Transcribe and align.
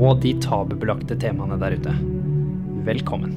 og 0.00 0.24
de 0.24 0.34
tabubelagte 0.40 1.18
temaene 1.20 1.60
der 1.60 1.76
ute. 1.76 1.94
Velkommen. 2.86 3.36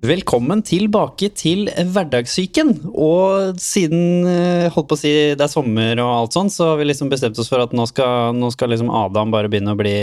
Velkommen 0.00 0.62
tilbake 0.64 1.28
til 1.36 1.66
Hverdagssyken. 1.68 2.70
Og 2.88 3.58
siden 3.60 4.24
eh, 4.28 4.68
holdt 4.72 4.88
på 4.88 4.96
å 4.96 5.00
si 5.00 5.12
det 5.36 5.44
er 5.44 5.52
sommer 5.52 6.00
og 6.00 6.12
alt 6.14 6.36
sånn, 6.36 6.48
så 6.52 6.70
har 6.70 6.80
vi 6.80 6.86
liksom 6.88 7.10
bestemt 7.12 7.40
oss 7.40 7.50
for 7.52 7.60
at 7.60 7.74
nå 7.76 7.84
skal, 7.88 8.32
nå 8.36 8.48
skal 8.54 8.72
liksom 8.72 8.92
Adam 8.96 9.32
bare 9.32 9.50
begynne 9.52 9.76
å 9.76 9.80
bli 9.80 9.96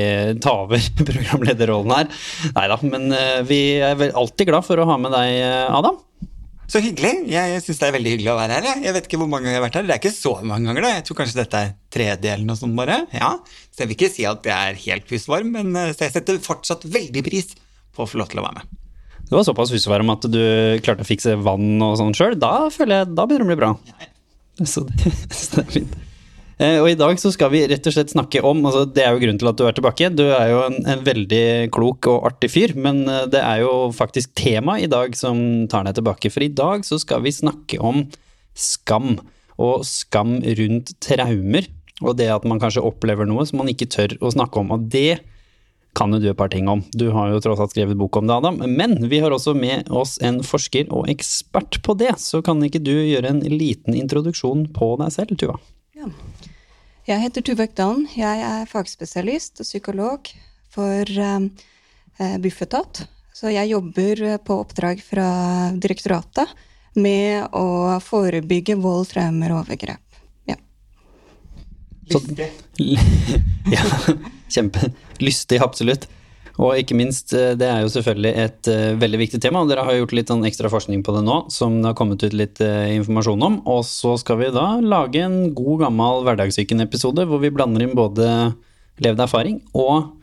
ta 0.44 0.54
over 0.68 0.86
programlederrollen 1.10 1.96
her. 1.96 2.12
Nei 2.58 2.68
da, 2.70 2.78
men 2.86 3.10
eh, 3.10 3.40
vi 3.50 3.62
er 3.82 4.10
alltid 4.12 4.52
glad 4.52 4.70
for 4.70 4.78
å 4.78 4.86
ha 4.90 5.00
med 5.02 5.18
deg, 5.18 5.34
eh, 5.48 5.66
Adam. 5.82 5.98
Så 6.68 6.82
hyggelig. 6.84 7.14
Jeg 7.32 7.62
syns 7.64 7.78
det 7.80 7.88
er 7.88 7.94
veldig 7.96 8.12
hyggelig 8.16 8.32
å 8.34 8.40
være 8.40 8.58
her. 8.58 8.66
Jeg, 8.68 8.82
jeg 8.84 8.96
vet 8.98 9.06
ikke 9.08 9.20
hvor 9.22 9.30
mange 9.32 9.48
ganger 9.48 9.56
jeg 9.56 9.62
har 9.62 9.66
vært 9.70 9.78
her. 9.80 9.86
Det 9.88 9.94
er 9.96 10.02
ikke 10.02 10.16
så 10.18 10.34
mange 10.42 10.68
ganger, 10.68 10.84
da. 10.84 10.90
Jeg 10.98 11.06
tror 11.08 11.20
kanskje 11.22 11.40
dette 11.40 11.62
er 11.64 11.70
tredje 11.96 12.34
eller 12.34 12.50
noe 12.50 12.60
sånt, 12.60 12.76
bare. 12.76 12.98
Ja. 13.16 13.30
Så 13.72 13.84
jeg 13.84 13.92
vil 13.92 13.98
ikke 13.98 14.12
si 14.12 14.26
at 14.28 14.50
jeg 14.52 14.74
er 14.74 14.82
helt 14.84 15.14
husvarm, 15.16 15.54
men 15.56 15.72
eh, 15.80 15.94
jeg 15.94 16.12
setter 16.18 16.42
fortsatt 16.44 16.84
veldig 16.92 17.24
pris 17.28 17.54
på 17.96 18.04
å 18.04 18.10
få 18.10 18.20
lov 18.20 18.34
til 18.34 18.44
å 18.44 18.48
være 18.50 18.60
med. 18.60 18.84
Det 19.28 19.36
var 19.36 19.48
såpass 19.48 19.72
husvarm 19.76 20.12
at 20.12 20.28
du 20.32 20.42
klarte 20.84 21.04
å 21.04 21.08
fikse 21.08 21.36
vann 21.44 21.80
og 21.84 21.98
sånn 22.00 22.16
sjøl. 22.16 22.36
Da 22.40 22.68
føler 22.72 23.02
jeg, 23.02 23.14
da 23.16 23.28
begynner 23.28 23.48
det 23.48 23.48
å 23.48 23.54
bli 23.54 23.62
bra. 23.64 23.72
Så 24.68 24.84
det, 24.88 25.16
så 25.38 25.56
det 25.56 25.64
er 25.64 25.74
fint. 25.80 25.98
Eh, 26.58 26.80
og 26.82 26.90
i 26.90 26.98
dag 26.98 27.20
så 27.22 27.30
skal 27.34 27.52
vi 27.54 27.62
rett 27.70 27.86
og 27.86 27.94
slett 27.94 28.10
snakke 28.10 28.42
om 28.42 28.64
altså 28.66 28.88
Det 28.90 29.04
er 29.06 29.14
jo 29.14 29.22
grunnen 29.22 29.38
til 29.38 29.50
at 29.52 29.60
du 29.60 29.66
er 29.68 29.76
tilbake. 29.78 30.10
Du 30.18 30.26
er 30.26 30.50
jo 30.50 30.64
en, 30.66 30.80
en 30.90 31.04
veldig 31.06 31.70
klok 31.74 32.10
og 32.10 32.26
artig 32.32 32.50
fyr, 32.50 32.74
men 32.78 33.04
eh, 33.06 33.28
det 33.30 33.44
er 33.44 33.62
jo 33.62 33.74
faktisk 33.94 34.34
tema 34.38 34.80
i 34.82 34.90
dag 34.90 35.14
som 35.18 35.68
tar 35.70 35.86
deg 35.86 36.00
tilbake. 36.00 36.34
For 36.34 36.46
i 36.46 36.50
dag 36.50 36.86
så 36.88 36.98
skal 37.02 37.22
vi 37.26 37.36
snakke 37.36 37.78
om 37.78 38.08
skam. 38.58 39.20
Og 39.62 39.86
skam 39.86 40.40
rundt 40.42 40.96
traumer. 41.04 41.70
Og 42.06 42.18
det 42.18 42.30
at 42.30 42.44
man 42.46 42.62
kanskje 42.62 42.86
opplever 42.86 43.26
noe 43.26 43.46
som 43.50 43.62
man 43.62 43.70
ikke 43.72 43.90
tør 43.90 44.18
å 44.22 44.34
snakke 44.34 44.62
om. 44.62 44.74
Og 44.74 44.90
det 44.94 45.22
kan 45.98 46.14
jo 46.14 46.20
du 46.22 46.28
et 46.30 46.38
par 46.38 46.52
ting 46.54 46.68
om. 46.70 46.84
Du 46.94 47.08
har 47.14 47.32
jo 47.32 47.42
tross 47.42 47.62
alt 47.62 47.74
skrevet 47.74 47.98
bok 47.98 48.18
om 48.20 48.30
det, 48.30 48.36
Adam. 48.38 48.62
Men 48.70 49.00
vi 49.10 49.22
har 49.22 49.34
også 49.34 49.56
med 49.58 49.90
oss 49.90 50.18
en 50.26 50.44
forsker 50.46 50.90
og 50.94 51.10
ekspert 51.10 51.82
på 51.86 51.98
det. 51.98 52.14
Så 52.22 52.44
kan 52.46 52.62
ikke 52.66 52.82
du 52.86 52.94
gjøre 52.94 53.34
en 53.34 53.42
liten 53.46 53.98
introduksjon 53.98 54.68
på 54.78 54.94
deg 55.02 55.14
selv, 55.18 55.38
Tuva? 55.42 55.58
Ja. 55.98 56.08
Jeg 57.08 57.22
heter 57.24 57.42
Tuva 57.42 57.66
Økdalen. 57.66 58.04
Jeg 58.14 58.42
er 58.46 58.68
fagspesialist 58.70 59.64
og 59.64 59.66
psykolog 59.66 60.30
for 60.70 61.10
um, 61.24 61.48
Bufetat. 62.44 63.08
Så 63.34 63.50
jeg 63.54 63.72
jobber 63.72 64.22
på 64.46 64.60
oppdrag 64.62 65.02
fra 65.02 65.28
direktoratet 65.74 66.54
med 66.98 67.50
å 67.56 67.98
forebygge 68.02 68.78
vold, 68.82 69.08
traumer 69.10 69.56
og 69.56 69.64
overgrep. 69.64 70.22
Ja. 70.50 70.58
Lystig. 72.14 72.52
ja, 73.76 73.86
kjempe. 74.54 74.92
Lystig, 75.22 75.62
absolutt. 75.66 76.06
Og 76.58 76.74
ikke 76.80 76.98
minst, 76.98 77.34
eh, 77.38 77.54
det 77.58 77.68
er 77.70 77.84
jo 77.84 77.92
selvfølgelig 77.94 78.32
et 78.42 78.70
uh, 78.74 78.98
veldig 78.98 79.20
viktig 79.22 79.42
tema. 79.44 79.62
og 79.62 79.70
Dere 79.70 79.86
har 79.86 80.00
gjort 80.00 80.16
litt 80.18 80.32
sånn 80.32 80.46
ekstra 80.48 80.72
forskning 80.74 81.04
på 81.06 81.14
det 81.14 81.22
nå, 81.28 81.44
som 81.54 81.80
det 81.82 81.92
har 81.92 81.98
kommet 82.00 82.24
ut 82.26 82.34
litt 82.34 82.62
uh, 82.66 82.90
informasjon 82.96 83.46
om. 83.46 83.60
Og 83.70 83.84
så 83.86 84.16
skal 84.18 84.42
vi 84.42 84.50
da 84.56 84.80
lage 84.82 85.22
en 85.22 85.54
god 85.58 85.86
gammel 85.86 86.26
Hverdagssyken-episode 86.26 87.28
hvor 87.30 87.44
vi 87.44 87.54
blander 87.54 87.86
inn 87.86 87.94
både 87.98 88.30
levd 89.06 89.22
erfaring 89.28 89.62
og 89.78 90.16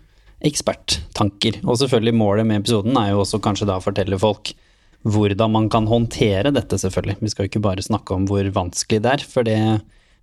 eksperttanker. 0.44 1.60
Og 1.62 1.78
selvfølgelig 1.80 2.18
målet 2.18 2.48
med 2.50 2.64
episoden 2.64 2.98
er 2.98 3.12
jo 3.12 3.22
også 3.22 3.40
kanskje 3.44 3.70
da 3.70 3.78
å 3.78 3.84
fortelle 3.84 4.18
folk 4.20 4.56
hvordan 5.04 5.52
man 5.52 5.68
kan 5.72 5.86
håndtere 5.86 6.50
dette, 6.54 6.78
selvfølgelig. 6.80 7.18
Vi 7.20 7.30
skal 7.30 7.44
jo 7.44 7.52
ikke 7.52 7.64
bare 7.66 7.84
snakke 7.84 8.16
om 8.16 8.24
hvor 8.28 8.46
vanskelig 8.56 9.02
det 9.04 9.10
er, 9.12 9.24
for 9.28 9.46
det 9.46 9.60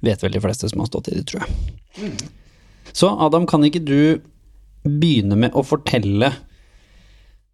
vet 0.01 0.23
vel 0.25 0.33
de 0.33 0.41
fleste 0.41 0.69
som 0.71 0.81
har 0.81 0.89
stått 0.89 1.11
i 1.11 1.19
det, 1.19 1.27
tror 1.29 1.45
jeg. 1.45 2.13
Så 2.91 3.11
Adam, 3.13 3.45
kan 3.47 3.63
ikke 3.63 3.83
du 3.85 4.19
begynne 4.83 5.37
med 5.39 5.55
å 5.57 5.63
fortelle 5.65 6.31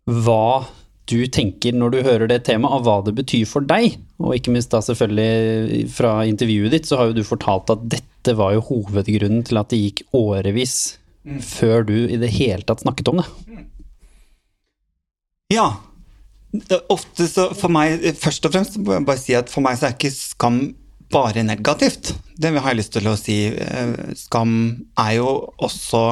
hva 0.08 0.68
du 1.08 1.24
tenker 1.32 1.76
når 1.76 1.94
du 1.94 1.98
hører 2.04 2.30
det 2.32 2.42
temaet, 2.48 2.80
og 2.80 2.88
hva 2.88 2.98
det 3.06 3.16
betyr 3.18 3.48
for 3.48 3.66
deg. 3.68 3.96
Og 4.20 4.36
ikke 4.36 4.54
minst 4.56 4.74
da 4.74 4.82
selvfølgelig 4.84 5.88
fra 5.94 6.20
intervjuet 6.28 6.74
ditt, 6.76 6.88
så 6.90 7.00
har 7.00 7.10
jo 7.10 7.18
du 7.20 7.28
fortalt 7.28 7.72
at 7.74 7.86
dette 7.96 8.36
var 8.36 8.56
jo 8.58 8.66
hovedgrunnen 8.68 9.46
til 9.48 9.60
at 9.60 9.72
det 9.72 9.80
gikk 9.80 10.04
årevis 10.18 10.98
mm. 11.24 11.40
før 11.44 11.88
du 11.88 11.98
i 12.08 12.20
det 12.20 12.32
hele 12.36 12.66
tatt 12.68 12.84
snakket 12.84 13.12
om 13.14 13.22
det. 13.22 13.28
Ja. 15.56 15.70
Ofte 16.92 17.28
så 17.30 17.50
for 17.56 17.72
meg, 17.72 18.04
først 18.20 18.48
og 18.48 18.56
fremst 18.56 18.80
må 18.82 18.98
jeg 18.98 19.08
bare 19.08 19.22
si 19.22 19.36
at 19.38 19.52
for 19.52 19.64
meg 19.64 19.80
så 19.80 19.90
er 19.90 19.96
ikke 19.96 20.12
skam 20.16 20.62
bare 21.14 21.44
negativt. 21.48 22.18
Det 22.36 22.52
har 22.52 22.74
jeg 22.74 22.82
lyst 22.82 22.96
til 22.98 23.08
å 23.08 23.16
si. 23.20 23.38
Skam 24.20 24.58
er 25.00 25.14
jo 25.22 25.30
også 25.64 26.04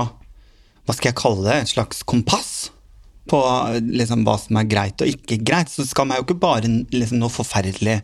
hva 0.86 0.96
skal 0.96 1.12
jeg 1.12 1.20
kalle 1.20 1.46
det, 1.48 1.58
et 1.62 1.74
slags 1.74 2.04
kompass 2.08 2.52
på 3.30 3.40
liksom, 3.82 4.26
hva 4.26 4.38
som 4.38 4.60
er 4.60 4.70
greit 4.70 5.02
og 5.02 5.10
ikke 5.10 5.40
greit. 5.42 5.72
Så 5.72 5.88
skam 5.90 6.14
er 6.14 6.22
jo 6.22 6.28
ikke 6.28 6.42
bare 6.44 6.70
liksom, 6.70 7.20
noe 7.22 7.34
forferdelig 7.34 8.02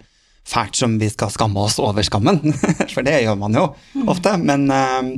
fælt 0.47 0.79
som 0.79 0.97
vi 0.97 1.09
skal 1.11 1.29
skamme 1.33 1.61
oss 1.61 1.77
over 1.81 2.01
skammen, 2.05 2.41
for 2.93 3.05
det 3.05 3.21
gjør 3.21 3.37
man 3.39 3.57
jo 3.57 3.67
ofte. 4.09 4.33
Men, 4.41 4.65
eh, 4.73 5.11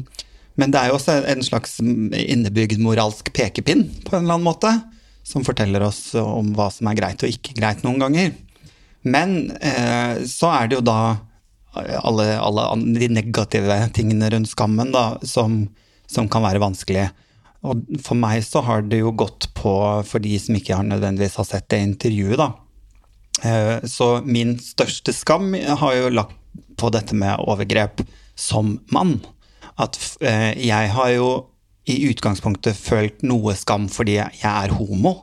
men 0.60 0.74
det 0.74 0.82
er 0.82 0.92
jo 0.92 0.98
også 1.00 1.22
en 1.32 1.46
slags 1.46 1.80
innebygd 1.80 2.82
moralsk 2.84 3.32
pekepinn 3.34 3.88
på 4.04 4.18
en 4.18 4.26
eller 4.26 4.38
annen 4.38 4.50
måte, 4.50 4.74
som 5.24 5.46
forteller 5.48 5.86
oss 5.88 6.10
om 6.20 6.52
hva 6.58 6.68
som 6.74 6.90
er 6.92 7.00
greit 7.00 7.24
og 7.24 7.32
ikke 7.32 7.56
greit 7.56 7.86
noen 7.88 8.02
ganger. 8.04 8.34
Men 9.08 9.54
eh, 9.64 10.24
så 10.28 10.52
er 10.52 10.68
det 10.68 10.82
jo 10.82 10.86
da 10.92 11.00
alle, 12.04 12.28
alle 12.38 12.68
de 13.00 13.10
negative 13.10 13.80
tingene 13.96 14.30
rundt 14.36 14.52
skammen 14.52 14.92
da, 14.94 15.14
som, 15.26 15.64
som 16.12 16.28
kan 16.32 16.44
være 16.44 16.62
vanskelige. 16.64 17.10
Og 17.64 17.84
for 18.04 18.20
meg 18.20 18.44
så 18.44 18.62
har 18.66 18.84
det 18.84 19.00
jo 19.00 19.14
gått 19.16 19.48
på, 19.56 19.74
for 20.04 20.24
de 20.24 20.36
som 20.42 20.58
ikke 20.58 20.76
har 20.76 20.88
nødvendigvis 20.88 21.40
har 21.40 21.48
sett 21.48 21.70
det 21.72 21.80
intervjuet, 21.86 22.40
da. 22.42 22.50
Eh, 23.44 23.78
så 23.90 24.18
min 24.26 24.58
største 24.60 25.14
skam 25.16 25.54
har 25.54 25.96
jo 25.96 26.12
lagt 26.14 26.36
på 26.78 26.92
dette 26.94 27.16
med 27.16 27.40
overgrep 27.40 28.04
som 28.36 28.78
mann. 28.94 29.18
At 29.80 29.98
eh, 30.22 30.52
jeg 30.60 30.92
har 30.94 31.14
jo 31.16 31.30
i 31.90 31.98
utgangspunktet 32.08 32.78
følt 32.80 33.24
noe 33.28 33.56
skam 33.60 33.90
fordi 33.92 34.20
jeg 34.20 34.44
er 34.48 34.76
homo. 34.78 35.16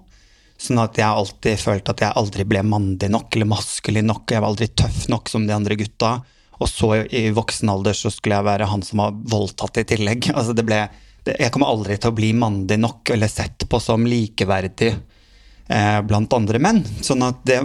Sånn 0.60 0.80
at 0.82 0.98
jeg 1.00 1.08
alltid 1.08 1.60
følt 1.60 1.88
at 1.88 2.02
jeg 2.04 2.16
aldri 2.20 2.44
ble 2.48 2.64
mandig 2.66 3.08
nok 3.12 3.32
eller 3.36 3.48
maskulin 3.48 4.10
nok. 4.10 4.26
Jeg 4.28 4.42
var 4.42 4.52
aldri 4.52 4.68
tøff 4.76 5.06
nok 5.12 5.30
som 5.32 5.46
de 5.48 5.56
andre 5.56 5.78
gutta. 5.80 6.18
Og 6.60 6.68
så 6.68 6.90
i 7.16 7.30
voksen 7.32 7.70
alder 7.72 7.96
så 7.96 8.12
skulle 8.12 8.36
jeg 8.36 8.48
være 8.50 8.68
han 8.68 8.84
som 8.84 9.00
var 9.00 9.16
voldtatt 9.32 9.80
i 9.80 9.86
tillegg. 9.94 10.28
Altså 10.36 10.56
det 10.56 10.66
ble 10.68 10.82
jeg 11.26 11.52
kommer 11.52 11.70
aldri 11.70 11.96
til 12.00 12.12
å 12.12 12.16
bli 12.16 12.32
mandig 12.36 12.78
nok 12.80 13.12
eller 13.14 13.30
sett 13.30 13.66
på 13.68 13.80
som 13.82 14.06
likeverdig 14.08 14.90
eh, 14.92 16.00
blant 16.06 16.32
andre 16.36 16.60
menn. 16.62 16.82
Sånn 17.04 17.24
at 17.26 17.42
det 17.48 17.60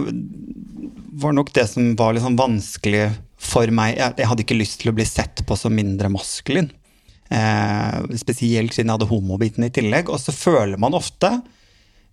var 1.16 1.32
nok 1.36 1.52
det 1.56 1.66
som 1.70 1.94
var 1.96 2.18
sånn 2.20 2.38
vanskelig 2.38 3.08
for 3.40 3.70
meg. 3.72 3.96
Jeg, 3.96 4.16
jeg, 4.20 4.28
hadde 4.30 4.44
ikke 4.44 4.58
lyst 4.58 4.80
til 4.82 4.92
å 4.92 4.96
bli 4.96 5.06
sett 5.08 5.44
på 5.48 5.56
som 5.58 5.74
mindre 5.76 6.10
maskulin. 6.12 6.68
Eh, 7.32 8.16
spesielt 8.20 8.74
siden 8.74 8.90
jeg 8.90 8.98
hadde 8.98 9.10
homobiten 9.10 9.66
i 9.66 9.72
tillegg. 9.72 10.12
Og 10.12 10.20
så 10.22 10.34
føler 10.34 10.80
man 10.80 10.96
ofte, 10.96 11.32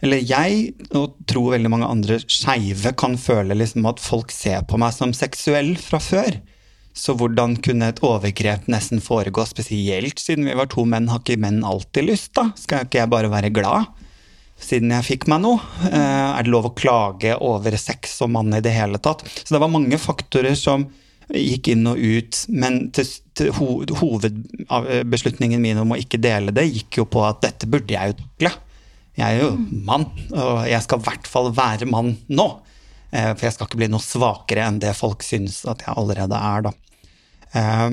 eller 0.04 0.24
jeg 0.24 0.74
og 1.00 1.19
tror 1.30 1.54
veldig 1.56 1.72
mange 1.72 1.90
andre 1.92 2.19
skeive 2.28 2.95
kan 3.00 3.16
føle 3.19 3.56
liksom 3.56 3.86
at 3.88 4.01
folk 4.04 4.34
ser 4.36 4.66
på 4.68 4.80
meg 4.81 4.95
som 4.95 5.13
seksuell 5.16 5.75
fra 5.80 6.01
før. 6.04 6.40
Så 6.94 7.16
hvordan 7.18 7.56
kunne 7.66 7.90
et 7.90 8.01
overgrep 8.06 8.68
nesten 8.69 9.01
foregå, 9.01 9.45
spesielt 9.50 10.22
siden 10.22 10.45
vi 10.45 10.57
var 10.57 10.69
to 10.69 10.86
menn? 10.86 11.10
Har 11.10 11.24
ikke 11.24 11.40
menn 11.42 11.63
alltid 11.66 12.06
lyst, 12.12 12.34
da? 12.38 12.51
Skal 12.60 12.86
ikke 12.86 13.01
jeg 13.01 13.12
bare 13.13 13.31
være 13.34 13.50
glad? 13.54 13.90
Siden 14.62 14.94
jeg 14.94 15.07
fikk 15.07 15.25
meg 15.31 15.42
noe. 15.42 15.62
Eh, 15.90 16.28
er 16.38 16.45
det 16.45 16.54
lov 16.54 16.69
å 16.69 16.75
klage 16.78 17.34
over 17.42 17.75
sex 17.81 18.13
som 18.19 18.36
mann 18.38 18.54
i 18.54 18.62
det 18.63 18.75
hele 18.75 19.01
tatt? 19.01 19.25
Så 19.42 19.56
det 19.56 19.63
var 19.63 19.74
mange 19.74 19.98
faktorer 20.00 20.54
som 20.60 20.86
gikk 21.34 21.72
inn 21.74 21.88
og 21.90 21.98
ut, 21.98 22.44
men 22.54 22.78
til, 22.94 23.07
til 23.34 23.50
ho, 23.57 23.68
hovedbeslutningen 23.98 25.62
min 25.63 25.80
om 25.81 25.95
å 25.95 26.00
ikke 26.00 26.22
dele 26.22 26.54
det, 26.54 26.68
gikk 26.69 27.00
jo 27.01 27.07
på 27.10 27.24
at 27.25 27.42
dette 27.45 27.69
burde 27.69 27.95
jeg 27.95 28.13
jo 28.13 28.19
takle. 28.19 28.54
Jeg 29.18 29.38
er 29.38 29.44
jo 29.44 29.50
mann, 29.86 30.07
og 30.34 30.63
jeg 30.66 30.81
skal 30.86 31.01
i 31.01 31.06
hvert 31.07 31.28
fall 31.30 31.51
være 31.54 31.90
mann 31.90 32.16
nå. 32.34 32.48
Eh, 33.13 33.33
for 33.36 33.45
jeg 33.45 33.56
skal 33.56 33.69
ikke 33.69 33.81
bli 33.83 33.92
noe 33.94 34.04
svakere 34.04 34.65
enn 34.65 34.80
det 34.81 34.95
folk 34.98 35.25
syns 35.25 35.62
at 35.69 35.86
jeg 35.86 35.94
allerede 36.00 36.39
er, 36.39 36.65
da. 36.65 36.71
Eh, 37.54 37.89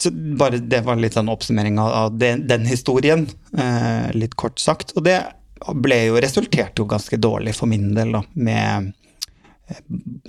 så 0.00 0.12
bare 0.40 0.62
det 0.64 0.80
var 0.86 1.00
litt 1.00 1.18
sånn 1.18 1.32
oppsummering 1.32 1.80
av, 1.82 2.16
den, 2.16 2.64
historien, 2.68 3.26
eh, 3.56 4.08
litt 4.16 4.38
kort 4.40 4.60
sagt. 4.62 4.94
Og 4.96 5.04
det 5.04 5.18
ble 5.76 5.98
jo 6.06 6.22
resulterte 6.24 6.80
jo 6.80 6.88
ganske 6.88 7.20
dårlig 7.20 7.54
for 7.58 7.68
min 7.68 7.92
del, 7.96 8.16
da, 8.16 8.24
med 8.32 8.94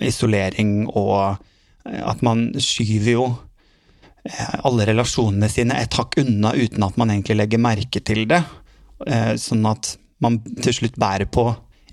isolering 0.03 0.83
og 0.91 1.39
at 1.81 2.19
man 2.21 2.51
skyver 2.61 3.07
jo 3.09 3.23
alle 4.61 4.85
relasjonene 4.85 5.47
sine 5.49 5.79
et 5.81 5.95
hakk 5.97 6.19
unna 6.21 6.51
uten 6.53 6.83
at 6.85 6.99
man 7.01 7.09
egentlig 7.09 7.39
legger 7.39 7.63
merke 7.63 8.03
til 8.05 8.27
det. 8.29 8.43
Sånn 9.41 9.65
at 9.65 9.95
man 10.21 10.37
til 10.61 10.75
slutt 10.77 10.99
bærer 11.01 11.25
på 11.25 11.47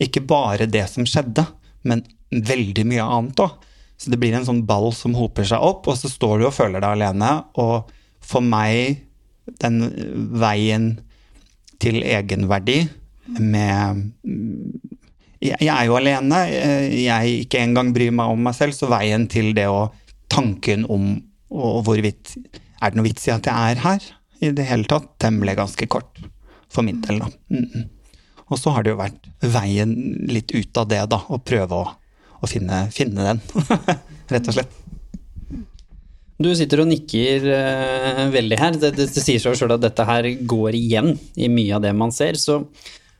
ikke 0.04 0.26
bare 0.28 0.68
det 0.68 0.84
som 0.92 1.08
skjedde, 1.08 1.46
men 1.82 2.04
veldig 2.30 2.84
mye 2.88 3.04
annet 3.04 3.42
òg. 3.44 3.66
Så 3.98 4.12
det 4.12 4.20
blir 4.22 4.34
en 4.38 4.46
sånn 4.46 4.62
ball 4.66 4.92
som 4.94 5.16
hoper 5.18 5.46
seg 5.48 5.62
opp, 5.64 5.88
og 5.90 5.98
så 5.98 6.10
står 6.10 6.38
du 6.38 6.48
og 6.48 6.54
føler 6.54 6.82
deg 6.82 6.94
alene. 6.94 7.30
Og 7.58 7.88
for 8.22 8.44
meg, 8.44 9.02
den 9.62 9.80
veien 10.38 10.92
til 11.82 12.02
egenverdi 12.02 12.82
med 13.38 14.04
Jeg 15.38 15.68
er 15.70 15.84
jo 15.86 15.94
alene, 15.94 16.38
jeg 16.90 17.42
ikke 17.44 17.60
engang 17.62 17.92
bryr 17.94 18.10
meg 18.14 18.32
om 18.32 18.40
meg 18.42 18.56
selv, 18.58 18.74
så 18.74 18.88
veien 18.90 19.28
til 19.30 19.52
det 19.56 19.68
å 19.70 19.88
Tanken 20.28 20.82
om 20.92 21.14
og 21.48 21.78
hvorvidt 21.86 22.34
Er 22.36 22.90
det 22.90 22.98
noe 22.98 23.06
vits 23.06 23.24
i 23.28 23.32
at 23.32 23.46
jeg 23.48 23.72
er 23.72 23.80
her 23.80 24.08
i 24.44 24.50
det 24.54 24.66
hele 24.68 24.84
tatt? 24.90 25.08
Den 25.22 25.38
ble 25.40 25.54
ganske 25.56 25.88
kort 25.90 26.20
for 26.68 26.84
min 26.84 27.00
del, 27.00 27.18
da. 27.22 27.30
Mm 27.48 27.64
-mm. 27.64 27.86
Og 28.48 28.60
så 28.60 28.72
har 28.72 28.84
det 28.84 28.94
jo 28.94 29.00
vært 29.00 29.28
veien 29.44 29.94
litt 30.28 30.54
ut 30.56 30.80
av 30.80 30.88
det, 30.90 31.02
da, 31.12 31.22
å 31.28 31.40
prøve 31.40 31.82
å 31.84 31.88
å 32.40 32.48
finne, 32.48 32.86
finne 32.94 33.24
den, 33.32 33.40
rett 34.32 34.50
og 34.50 34.58
slett. 34.58 34.76
Du 36.38 36.52
sitter 36.54 36.84
og 36.84 36.90
nikker 36.92 37.48
uh, 37.50 38.24
veldig 38.30 38.58
her. 38.60 38.76
Det, 38.78 38.92
det, 38.94 39.08
det 39.10 39.24
sier 39.24 39.42
seg 39.42 39.58
sjøl 39.58 39.74
at 39.74 39.82
dette 39.82 40.06
her 40.06 40.28
går 40.46 40.76
igjen 40.78 41.16
i 41.34 41.48
mye 41.50 41.74
av 41.74 41.82
det 41.82 41.90
man 41.98 42.14
ser. 42.14 42.38
Så 42.38 42.60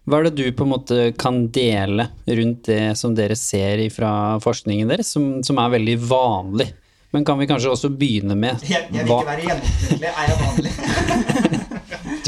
hva 0.09 0.21
er 0.21 0.29
det 0.29 0.39
du 0.39 0.55
på 0.55 0.65
en 0.65 0.73
måte 0.77 1.09
kan 1.19 1.49
dele 1.53 2.07
rundt 2.39 2.71
det 2.71 2.95
som 3.01 3.17
dere 3.19 3.37
ser 3.37 3.83
fra 3.93 4.13
forskningen 4.45 4.95
deres, 4.95 5.11
som, 5.17 5.41
som 5.43 5.59
er 5.59 5.75
veldig 5.75 5.99
vanlig? 6.07 6.71
Men 7.11 7.25
kan 7.27 7.41
vi 7.41 7.49
kanskje 7.49 7.73
også 7.73 7.89
begynne 7.97 8.37
med 8.37 8.63
Jeg, 8.69 8.85
jeg 8.93 9.09
vil 9.09 9.15
ikke 9.17 9.33
være 9.33 9.49
gjennomsnittlig. 9.49 10.13
Er 10.13 10.31
jeg 10.31 10.41
vanlig? 10.45 11.65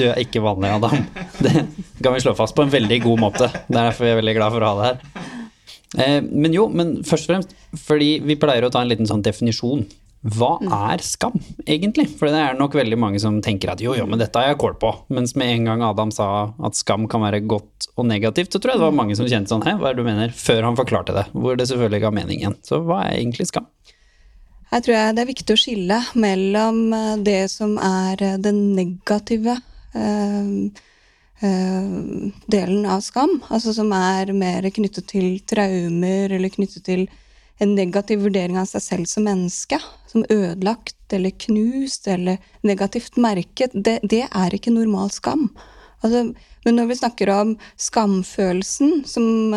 du 0.01 0.07
er 0.09 0.21
ikke 0.25 0.43
vanlig, 0.45 0.73
Adam. 0.73 1.05
Det 1.45 2.05
kan 2.05 2.17
vi 2.17 2.25
slå 2.25 2.33
fast 2.39 2.57
på 2.57 2.65
en 2.65 2.73
veldig 2.73 3.01
god 3.05 3.21
måte. 3.21 3.51
Det 3.69 3.77
er 3.77 3.91
derfor 3.91 4.07
vi 4.07 4.13
er 4.15 4.21
veldig 4.23 4.37
glad 4.39 4.55
for 4.57 4.65
å 4.65 4.71
ha 4.73 4.79
deg 4.81 4.91
her. 4.91 5.27
Eh, 6.01 6.21
men 6.23 6.55
jo, 6.55 6.69
men 6.73 7.01
først 7.07 7.27
og 7.27 7.35
fremst 7.35 7.57
fordi 7.87 8.15
vi 8.23 8.39
pleier 8.39 8.65
å 8.67 8.71
ta 8.73 8.83
en 8.83 8.91
liten 8.91 9.09
sånn 9.09 9.25
definisjon. 9.27 9.85
Hva 10.21 10.59
mm. 10.61 10.73
er 10.91 11.01
skam, 11.01 11.39
egentlig? 11.65 12.05
For 12.19 12.29
det 12.29 12.41
er 12.45 12.59
nok 12.59 12.75
veldig 12.77 12.99
mange 13.01 13.21
som 13.23 13.39
tenker 13.45 13.73
at 13.73 13.81
jo, 13.81 13.95
jo, 13.97 14.05
men 14.09 14.21
dette 14.21 14.37
har 14.37 14.51
jeg 14.51 14.59
kål 14.61 14.75
på. 14.83 14.91
Mens 15.17 15.33
med 15.39 15.55
en 15.55 15.71
gang 15.71 15.85
Adam 15.87 16.13
sa 16.13 16.27
at 16.61 16.77
skam 16.77 17.07
kan 17.09 17.25
være 17.25 17.41
godt 17.49 17.89
og 17.95 18.05
negativt, 18.11 18.53
så 18.53 18.61
tror 18.61 18.75
jeg 18.75 18.83
det 18.83 18.89
var 18.89 18.99
mange 18.99 19.17
som 19.17 19.29
kjente 19.31 19.53
sånn, 19.53 19.65
hæ, 19.65 19.79
hva 19.81 19.91
er 19.91 19.97
det 19.97 20.05
du 20.05 20.11
mener? 20.11 20.35
Før 20.37 20.69
han 20.69 20.77
forklarte 20.77 21.17
det. 21.17 21.25
Hvor 21.33 21.57
det 21.57 21.71
selvfølgelig 21.71 22.05
ga 22.05 22.13
mening 22.21 22.43
igjen. 22.43 22.59
Så 22.69 22.83
hva 22.85 23.01
er 23.07 23.17
egentlig 23.17 23.49
skam? 23.49 23.71
Jeg 24.71 24.85
tror 24.87 25.17
det 25.17 25.23
er 25.25 25.31
viktig 25.33 25.55
å 25.57 25.59
skille 25.59 25.97
mellom 26.21 26.85
eh, 26.95 27.15
det 27.27 27.41
som 27.51 27.73
er 27.83 28.21
eh, 28.23 28.37
det 28.39 28.53
negative. 28.55 29.57
Uh, 29.95 30.71
Eh, 31.43 32.31
delen 32.47 32.87
av 32.87 33.01
skam, 33.01 33.39
altså 33.49 33.73
som 33.73 33.89
er 33.97 34.29
mer 34.37 34.67
knyttet 34.77 35.07
til 35.09 35.39
traumer 35.49 36.35
eller 36.37 36.53
knyttet 36.53 36.85
til 36.85 37.07
en 37.65 37.73
negativ 37.79 38.27
vurdering 38.27 38.59
av 38.61 38.67
seg 38.69 38.85
selv 38.85 39.09
som 39.09 39.25
menneske, 39.25 39.79
som 40.11 40.27
ødelagt 40.29 41.15
eller 41.17 41.33
knust 41.47 42.11
eller 42.13 42.37
negativt 42.61 43.17
merket, 43.17 43.73
det, 43.73 44.03
det 44.05 44.27
er 44.29 44.57
ikke 44.57 44.75
normal 44.75 45.09
skam. 45.17 45.49
Altså, 46.05 46.27
men 46.67 46.77
når 46.77 46.93
vi 46.93 46.99
snakker 47.01 47.33
om 47.33 47.57
skamfølelsen 47.89 49.01
som, 49.09 49.57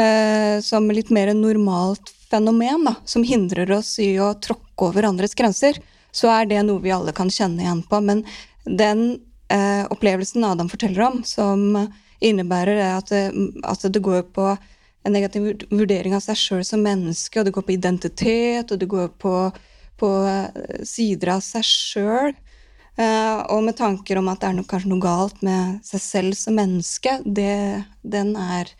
eh, 0.00 0.56
som 0.64 0.88
litt 0.88 1.12
mer 1.12 1.34
normalt 1.36 2.08
fenomen, 2.30 2.88
da, 2.88 2.96
som 3.04 3.24
hindrer 3.24 3.76
oss 3.76 3.98
i 4.00 4.14
å 4.16 4.32
tråkke 4.32 4.88
over 4.88 5.12
andres 5.12 5.36
grenser, 5.36 5.76
så 6.08 6.32
er 6.40 6.48
det 6.48 6.64
noe 6.64 6.80
vi 6.80 6.96
alle 6.96 7.12
kan 7.12 7.28
kjenne 7.28 7.66
igjen 7.66 7.84
på. 7.84 8.00
Men 8.00 8.24
den 8.64 9.10
eh, 9.52 9.84
opplevelsen 9.90 10.44
Adam 10.44 10.70
forteller 10.72 11.06
om, 11.08 11.22
som 11.24 11.88
innebærer 12.24 12.80
at 12.94 13.12
det, 13.12 13.24
at 13.64 13.84
det 13.92 14.02
går 14.02 14.24
på 14.36 14.54
en 15.06 15.14
negativ 15.14 15.66
vurdering 15.70 16.16
av 16.16 16.24
seg 16.24 16.38
sjøl 16.40 16.64
som 16.66 16.82
menneske, 16.82 17.38
og 17.38 17.46
det 17.46 17.54
går 17.54 17.66
på 17.66 17.76
identitet, 17.76 18.72
og 18.72 18.80
det 18.80 18.88
går 18.90 19.12
på, 19.22 19.34
på 20.00 20.10
eh, 20.26 20.80
sider 20.86 21.36
av 21.36 21.44
seg 21.46 21.66
sjøl. 21.66 22.34
Eh, 22.96 23.36
og 23.52 23.62
med 23.66 23.76
tanker 23.78 24.18
om 24.18 24.30
at 24.32 24.40
det 24.42 24.50
er 24.50 24.56
noe, 24.56 24.68
kanskje 24.68 24.90
noe 24.90 25.04
galt 25.04 25.42
med 25.46 25.78
seg 25.86 26.02
selv 26.02 26.38
som 26.38 26.56
menneske, 26.58 27.18
det, 27.24 27.84
den 28.02 28.32
er 28.40 28.72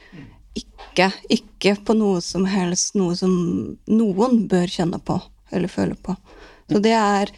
ikke, 0.56 1.10
ikke 1.28 1.76
på 1.84 1.96
noe 1.98 2.22
som 2.24 2.46
helst 2.48 2.96
noe 2.96 3.16
som 3.18 3.32
noen 3.86 4.46
bør 4.48 4.70
kjenne 4.72 4.98
på 5.04 5.18
eller 5.54 5.70
føle 5.70 5.94
på. 6.00 6.16
Så 6.66 6.80
det 6.82 6.96
er 6.96 7.30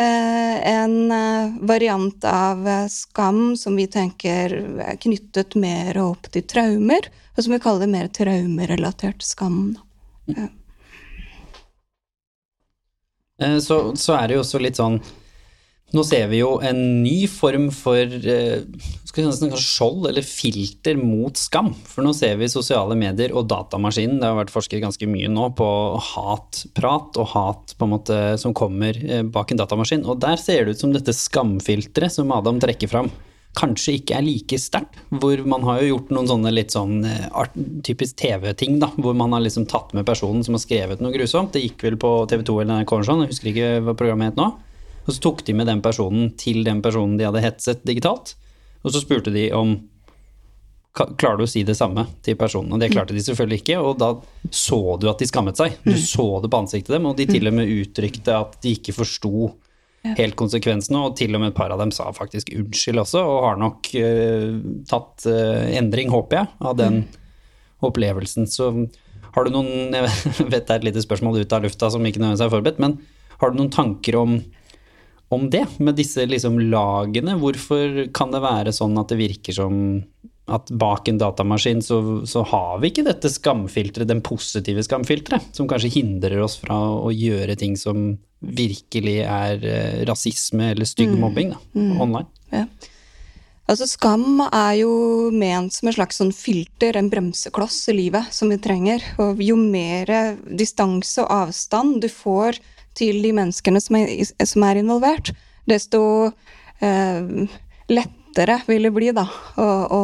en 0.00 1.12
eh, 1.12 1.54
variant 1.60 2.24
av 2.24 2.68
eh, 2.68 2.86
skam 2.88 3.56
som 3.56 3.76
vi 3.76 3.86
tenker 3.86 4.54
er 4.80 4.96
knyttet 4.96 5.54
mer 5.54 5.98
opp 6.00 6.30
til 6.32 6.46
traumer, 6.48 7.08
og 7.36 7.44
som 7.44 7.52
vi 7.52 7.60
kaller 7.62 7.90
mer 7.90 8.08
traumerelatert 8.08 9.22
skam. 9.22 9.76
Ja. 10.26 10.48
Så, 13.60 13.96
så, 13.98 14.14
er 14.14 14.28
det 14.28 14.36
jo 14.36 14.44
også 14.44 14.60
litt 14.62 14.78
sånn 14.78 15.00
Nå 15.92 16.02
ser 16.08 16.30
vi 16.30 16.40
jo 16.40 16.54
en 16.64 16.78
ny 17.02 17.26
form 17.28 17.68
for 17.74 18.08
skal 19.12 19.32
si, 19.36 19.48
skjold 19.60 20.06
eller 20.08 20.24
filter 20.24 20.96
mot 20.96 21.36
skam. 21.36 21.72
For 21.88 22.04
nå 22.04 22.14
ser 22.16 22.38
vi 22.40 22.48
sosiale 22.48 22.96
medier 22.96 23.34
og 23.36 23.44
datamaskinen. 23.50 24.16
Det 24.22 24.30
har 24.30 24.38
vært 24.38 24.54
forsket 24.54 24.80
ganske 24.84 25.08
mye 25.10 25.28
nå 25.28 25.50
på 25.58 25.68
hatprat 26.14 27.20
og 27.20 27.28
hat 27.34 27.76
måte 27.82 28.38
som 28.40 28.54
kommer 28.56 28.96
eh, 28.96 29.20
bak 29.22 29.52
en 29.52 29.60
datamaskin. 29.60 30.06
Og 30.08 30.22
der 30.22 30.40
ser 30.40 30.64
det 30.64 30.76
ut 30.76 30.86
som 30.86 30.94
dette 30.94 31.12
skamfilteret 31.16 32.14
som 32.14 32.32
Adam 32.32 32.60
trekker 32.62 32.88
fram, 32.88 33.10
kanskje 33.58 33.98
ikke 33.98 34.16
er 34.16 34.24
like 34.24 34.58
sterkt. 34.60 34.96
Hvor 35.12 35.44
man 35.44 35.66
har 35.68 35.82
jo 35.82 35.92
gjort 35.92 36.16
noen 36.16 36.30
sånne 36.30 36.54
litt 36.56 36.72
sånn 36.72 37.02
eh, 37.04 37.28
art, 37.36 37.56
typisk 37.84 38.16
TV-ting, 38.22 38.80
da. 38.80 38.88
Hvor 38.96 39.16
man 39.18 39.36
har 39.36 39.44
liksom 39.44 39.68
tatt 39.68 39.92
med 39.92 40.08
personen 40.08 40.40
som 40.46 40.56
har 40.56 40.64
skrevet 40.64 41.04
noe 41.04 41.12
grusomt. 41.12 41.52
Det 41.52 41.66
gikk 41.66 41.84
vel 41.90 42.00
på 42.00 42.16
TV2 42.32 42.62
eller 42.62 42.80
NRK 42.80 42.98
sånn, 43.10 43.26
jeg 43.26 43.34
husker 43.34 43.52
ikke 43.52 43.72
hva 43.84 43.98
programmet 43.98 44.32
het 44.32 44.40
nå. 44.40 44.54
Og 45.06 45.14
så 45.14 45.22
tok 45.22 45.42
de 45.46 45.54
med 45.56 45.68
den 45.70 45.82
personen 45.84 46.30
til 46.38 46.62
den 46.66 46.82
personen 46.84 47.16
de 47.18 47.26
hadde 47.26 47.42
hetset 47.44 47.82
digitalt. 47.88 48.36
Og 48.82 48.94
så 48.94 49.02
spurte 49.02 49.34
de 49.34 49.48
om 49.56 49.78
Klarer 50.92 51.38
du 51.40 51.46
å 51.46 51.48
si 51.48 51.62
det 51.64 51.72
samme 51.78 52.02
til 52.20 52.34
personen? 52.36 52.74
Og 52.76 52.80
det 52.82 52.90
klarte 52.92 53.14
de 53.16 53.22
selvfølgelig 53.24 53.62
ikke, 53.62 53.78
og 53.80 53.94
da 53.96 54.10
så 54.52 54.98
du 55.00 55.06
at 55.08 55.22
de 55.22 55.28
skammet 55.30 55.56
seg. 55.56 55.78
Du 55.86 55.94
mm. 55.94 56.02
så 56.04 56.26
det 56.44 56.50
på 56.52 56.58
ansiktet 56.60 56.92
dem, 56.92 57.06
og 57.08 57.16
de 57.16 57.24
til 57.30 57.48
og 57.48 57.56
med 57.56 57.72
uttrykte 57.72 58.34
at 58.36 58.58
de 58.60 58.74
ikke 58.76 58.92
forsto 58.98 59.54
helt 60.18 60.36
konsekvensene, 60.36 61.00
og 61.00 61.16
til 61.16 61.32
og 61.32 61.40
med 61.40 61.52
et 61.52 61.56
par 61.56 61.72
av 61.72 61.80
dem 61.80 61.94
sa 61.94 62.10
faktisk 62.12 62.52
unnskyld 62.52 63.00
også, 63.06 63.22
og 63.24 63.46
har 63.46 63.58
nok 63.62 63.88
uh, 64.02 64.60
tatt 64.90 65.26
uh, 65.30 65.64
endring, 65.78 66.12
håper 66.12 66.42
jeg, 66.42 66.52
av 66.60 66.76
den 66.76 67.00
mm. 67.00 67.20
opplevelsen. 67.88 68.50
Så 68.52 68.68
har 69.32 69.46
du 69.46 69.54
noen 69.54 69.94
Jeg 69.96 70.04
vet 70.04 70.66
det 70.66 70.74
er 70.74 70.80
et 70.80 70.88
lite 70.90 71.04
spørsmål 71.06 71.40
ut 71.40 71.56
av 71.56 71.64
lufta 71.64 71.88
som 71.94 72.04
ikke 72.04 72.20
nødvendigvis 72.20 72.44
er 72.48 72.52
forberedt, 72.52 72.82
men 72.82 72.98
har 73.40 73.48
du 73.48 73.62
noen 73.62 73.72
tanker 73.72 74.20
om 74.20 74.42
om 75.34 75.48
det, 75.52 75.64
med 75.78 75.96
disse 75.98 76.24
liksom 76.28 76.58
lagene. 76.72 77.36
Hvorfor 77.40 78.06
kan 78.14 78.34
det 78.34 78.42
være 78.44 78.74
sånn 78.74 78.98
at 79.00 79.12
det 79.12 79.20
virker 79.20 79.56
som 79.56 79.78
at 80.52 80.70
bak 80.74 81.08
en 81.08 81.18
datamaskin 81.18 81.82
så, 81.82 82.26
så 82.26 82.42
har 82.50 82.80
vi 82.82 82.90
ikke 82.90 83.04
dette 83.06 83.30
skamfilteret, 83.30 84.08
den 84.10 84.22
positive 84.26 84.82
skamfilteret, 84.84 85.52
som 85.54 85.68
kanskje 85.70 85.92
hindrer 85.94 86.42
oss 86.42 86.58
fra 86.60 86.76
å 86.98 87.12
gjøre 87.14 87.56
ting 87.60 87.76
som 87.78 88.16
virkelig 88.42 89.20
er 89.22 89.62
eh, 89.62 90.00
rasisme 90.08 90.72
eller 90.72 90.88
stygg 90.88 91.14
mm. 91.14 91.20
mobbing 91.22 91.54
da, 91.54 91.60
mm. 91.78 91.92
online. 92.02 92.28
Ja. 92.50 92.66
Altså 93.70 93.86
Skam 93.86 94.42
er 94.42 94.74
jo 94.80 94.92
ment 95.32 95.72
som 95.72 95.88
en 95.88 95.94
slags 95.94 96.18
sånn 96.18 96.32
filter, 96.34 96.98
en 96.98 97.08
bremsekloss 97.12 97.78
i 97.92 97.94
livet, 97.96 98.32
som 98.34 98.50
vi 98.50 98.58
trenger. 98.60 99.04
Og 99.22 99.40
jo 99.40 99.54
mer 99.56 100.10
distanse 100.44 101.22
og 101.22 101.30
avstand 101.46 102.02
du 102.02 102.10
får 102.12 102.58
til 102.98 103.22
de 103.24 103.32
menneskene 103.36 103.80
som 103.82 103.98
er, 103.98 104.12
som 104.46 104.64
er 104.68 104.80
involvert, 104.82 105.32
desto 105.68 106.02
eh, 106.82 107.58
lettere 107.92 108.60
vil 108.68 108.88
det 108.88 108.94
bli 108.94 109.10
da, 109.16 109.26
å, 109.56 109.68
å, 109.98 110.02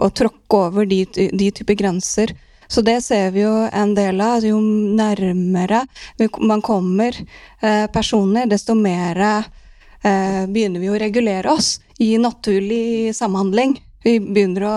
å 0.00 0.10
tråkke 0.16 0.62
over 0.68 0.88
de, 0.88 1.04
de 1.14 1.50
typer 1.54 1.78
grenser. 1.78 2.34
Så 2.70 2.84
det 2.86 3.00
ser 3.02 3.32
vi 3.34 3.42
jo 3.42 3.52
en 3.66 3.96
del 3.96 4.20
av. 4.22 4.44
Jo 4.46 4.60
nærmere 4.62 5.82
man 6.38 6.62
kommer 6.62 7.16
eh, 7.18 7.86
personer, 7.90 8.46
desto 8.46 8.76
mer 8.78 9.18
eh, 9.26 10.46
begynner 10.46 10.78
vi 10.78 10.92
å 10.92 11.00
regulere 11.00 11.50
oss 11.50 11.80
i 11.98 12.14
naturlig 12.18 13.10
samhandling. 13.16 13.74
Vi 14.06 14.20
begynner 14.22 14.68
å, 14.68 14.76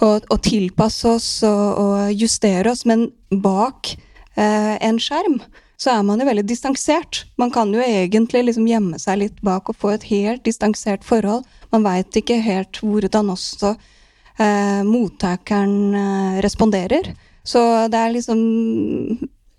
å, 0.00 0.08
å 0.16 0.38
tilpasse 0.40 1.12
oss 1.12 1.28
og, 1.46 1.66
og, 1.82 2.16
justere 2.16 2.72
oss, 2.72 2.86
men 2.88 3.10
bak 3.28 3.92
eh, 3.92 4.74
en 4.80 4.98
skjerm 4.98 5.36
så 5.76 5.92
er 5.92 6.04
man 6.08 6.20
jo 6.20 6.26
veldig 6.28 6.46
distansert. 6.48 7.24
Man 7.40 7.52
kan 7.52 7.72
jo 7.74 7.82
egentlig 7.84 8.46
liksom 8.46 8.68
gjemme 8.68 9.00
seg 9.00 9.20
litt 9.20 9.40
bak 9.44 9.68
og 9.68 9.76
få 9.76 9.92
et 9.92 10.06
helt 10.08 10.44
distansert 10.46 11.04
forhold. 11.04 11.44
Man 11.74 11.84
veit 11.84 12.16
ikke 12.16 12.38
helt 12.40 12.80
hvordan 12.80 13.32
også 13.34 13.74
eh, 13.74 14.82
mottakeren 14.88 15.76
eh, 16.00 16.38
responderer. 16.46 17.12
Så 17.46 17.60
det 17.92 17.98
er 18.00 18.14
liksom 18.16 18.38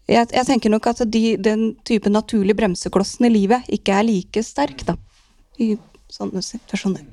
Jeg, 0.08 0.28
jeg 0.32 0.46
tenker 0.48 0.72
nok 0.72 0.86
at 0.88 1.02
de, 1.12 1.36
den 1.36 1.74
type 1.84 2.08
naturlige 2.08 2.56
bremseklossen 2.56 3.28
i 3.28 3.32
livet 3.34 3.66
ikke 3.68 3.92
er 3.92 4.06
like 4.08 4.44
sterk, 4.44 4.86
da. 4.88 4.96
I 5.60 5.76
sånne 6.08 6.40
situasjoner. 6.40 7.04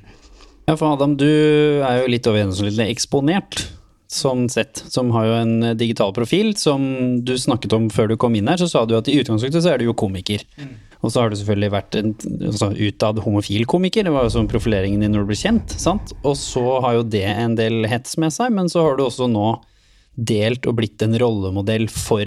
Ja, 0.68 0.76
for 0.78 0.94
Adam, 0.94 1.16
du 1.18 1.26
er 1.26 2.04
jo 2.04 2.12
litt 2.12 2.28
over 2.30 2.38
gjennomsnittlig 2.38 2.86
eksponert 2.94 3.64
sånn 4.10 4.48
sett, 4.52 4.82
som 4.92 5.10
har 5.14 5.28
jo 5.28 5.36
en 5.38 5.54
digital 5.78 6.12
profil. 6.16 6.52
Som 6.58 6.84
du 7.24 7.34
snakket 7.40 7.76
om 7.76 7.90
før 7.92 8.12
du 8.12 8.16
kom 8.20 8.36
inn 8.38 8.50
her, 8.50 8.60
så 8.60 8.68
sa 8.70 8.84
du 8.86 8.96
at 8.98 9.10
i 9.10 9.18
utgangspunktet 9.20 9.64
så 9.64 9.74
er 9.74 9.80
du 9.80 9.88
jo 9.88 9.96
komiker. 9.98 10.44
Mm. 10.60 10.74
Og 11.04 11.12
så 11.12 11.20
har 11.20 11.30
du 11.30 11.36
selvfølgelig 11.36 11.72
vært 11.74 11.98
en 12.00 12.14
altså, 12.48 12.70
utad 12.72 13.20
homofil 13.26 13.66
komiker, 13.68 14.06
det 14.06 14.14
var 14.14 14.24
jo 14.24 14.32
sånn 14.38 14.48
profileringen 14.48 15.04
din 15.04 15.12
når 15.12 15.26
du 15.26 15.32
ble 15.34 15.36
kjent. 15.36 15.74
sant? 15.80 16.14
Og 16.24 16.38
så 16.40 16.62
har 16.80 16.96
jo 16.96 17.04
det 17.16 17.26
en 17.28 17.58
del 17.58 17.84
hets 17.90 18.16
med 18.20 18.32
seg, 18.32 18.54
men 18.56 18.72
så 18.72 18.86
har 18.86 18.96
du 18.96 19.04
også 19.04 19.28
nå 19.28 19.58
delt 20.14 20.64
og 20.70 20.78
blitt 20.78 21.02
en 21.04 21.16
rollemodell 21.20 21.90
for 21.92 22.24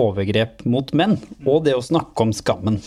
overgrep 0.00 0.64
mot 0.66 0.88
menn, 0.96 1.18
og 1.44 1.66
det 1.66 1.76
å 1.76 1.84
snakke 1.84 2.24
om 2.24 2.32
skammen. 2.34 2.80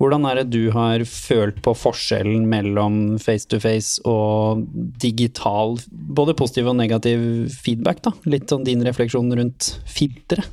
Hvordan 0.00 0.24
er 0.26 0.40
det 0.40 0.50
du 0.50 0.72
har 0.74 1.04
følt 1.06 1.60
på 1.62 1.74
forskjellen 1.78 2.46
mellom 2.50 3.18
face 3.22 3.46
to 3.46 3.60
face 3.62 4.02
og 4.08 4.64
digital, 5.02 5.76
både 5.90 6.34
positiv 6.38 6.72
og 6.72 6.78
negativ 6.80 7.22
feedback? 7.54 8.02
da? 8.02 8.14
Litt 8.26 8.50
sånn 8.50 8.66
din 8.66 8.82
refleksjon 8.86 9.30
rundt 9.38 9.76
filteret? 9.86 10.48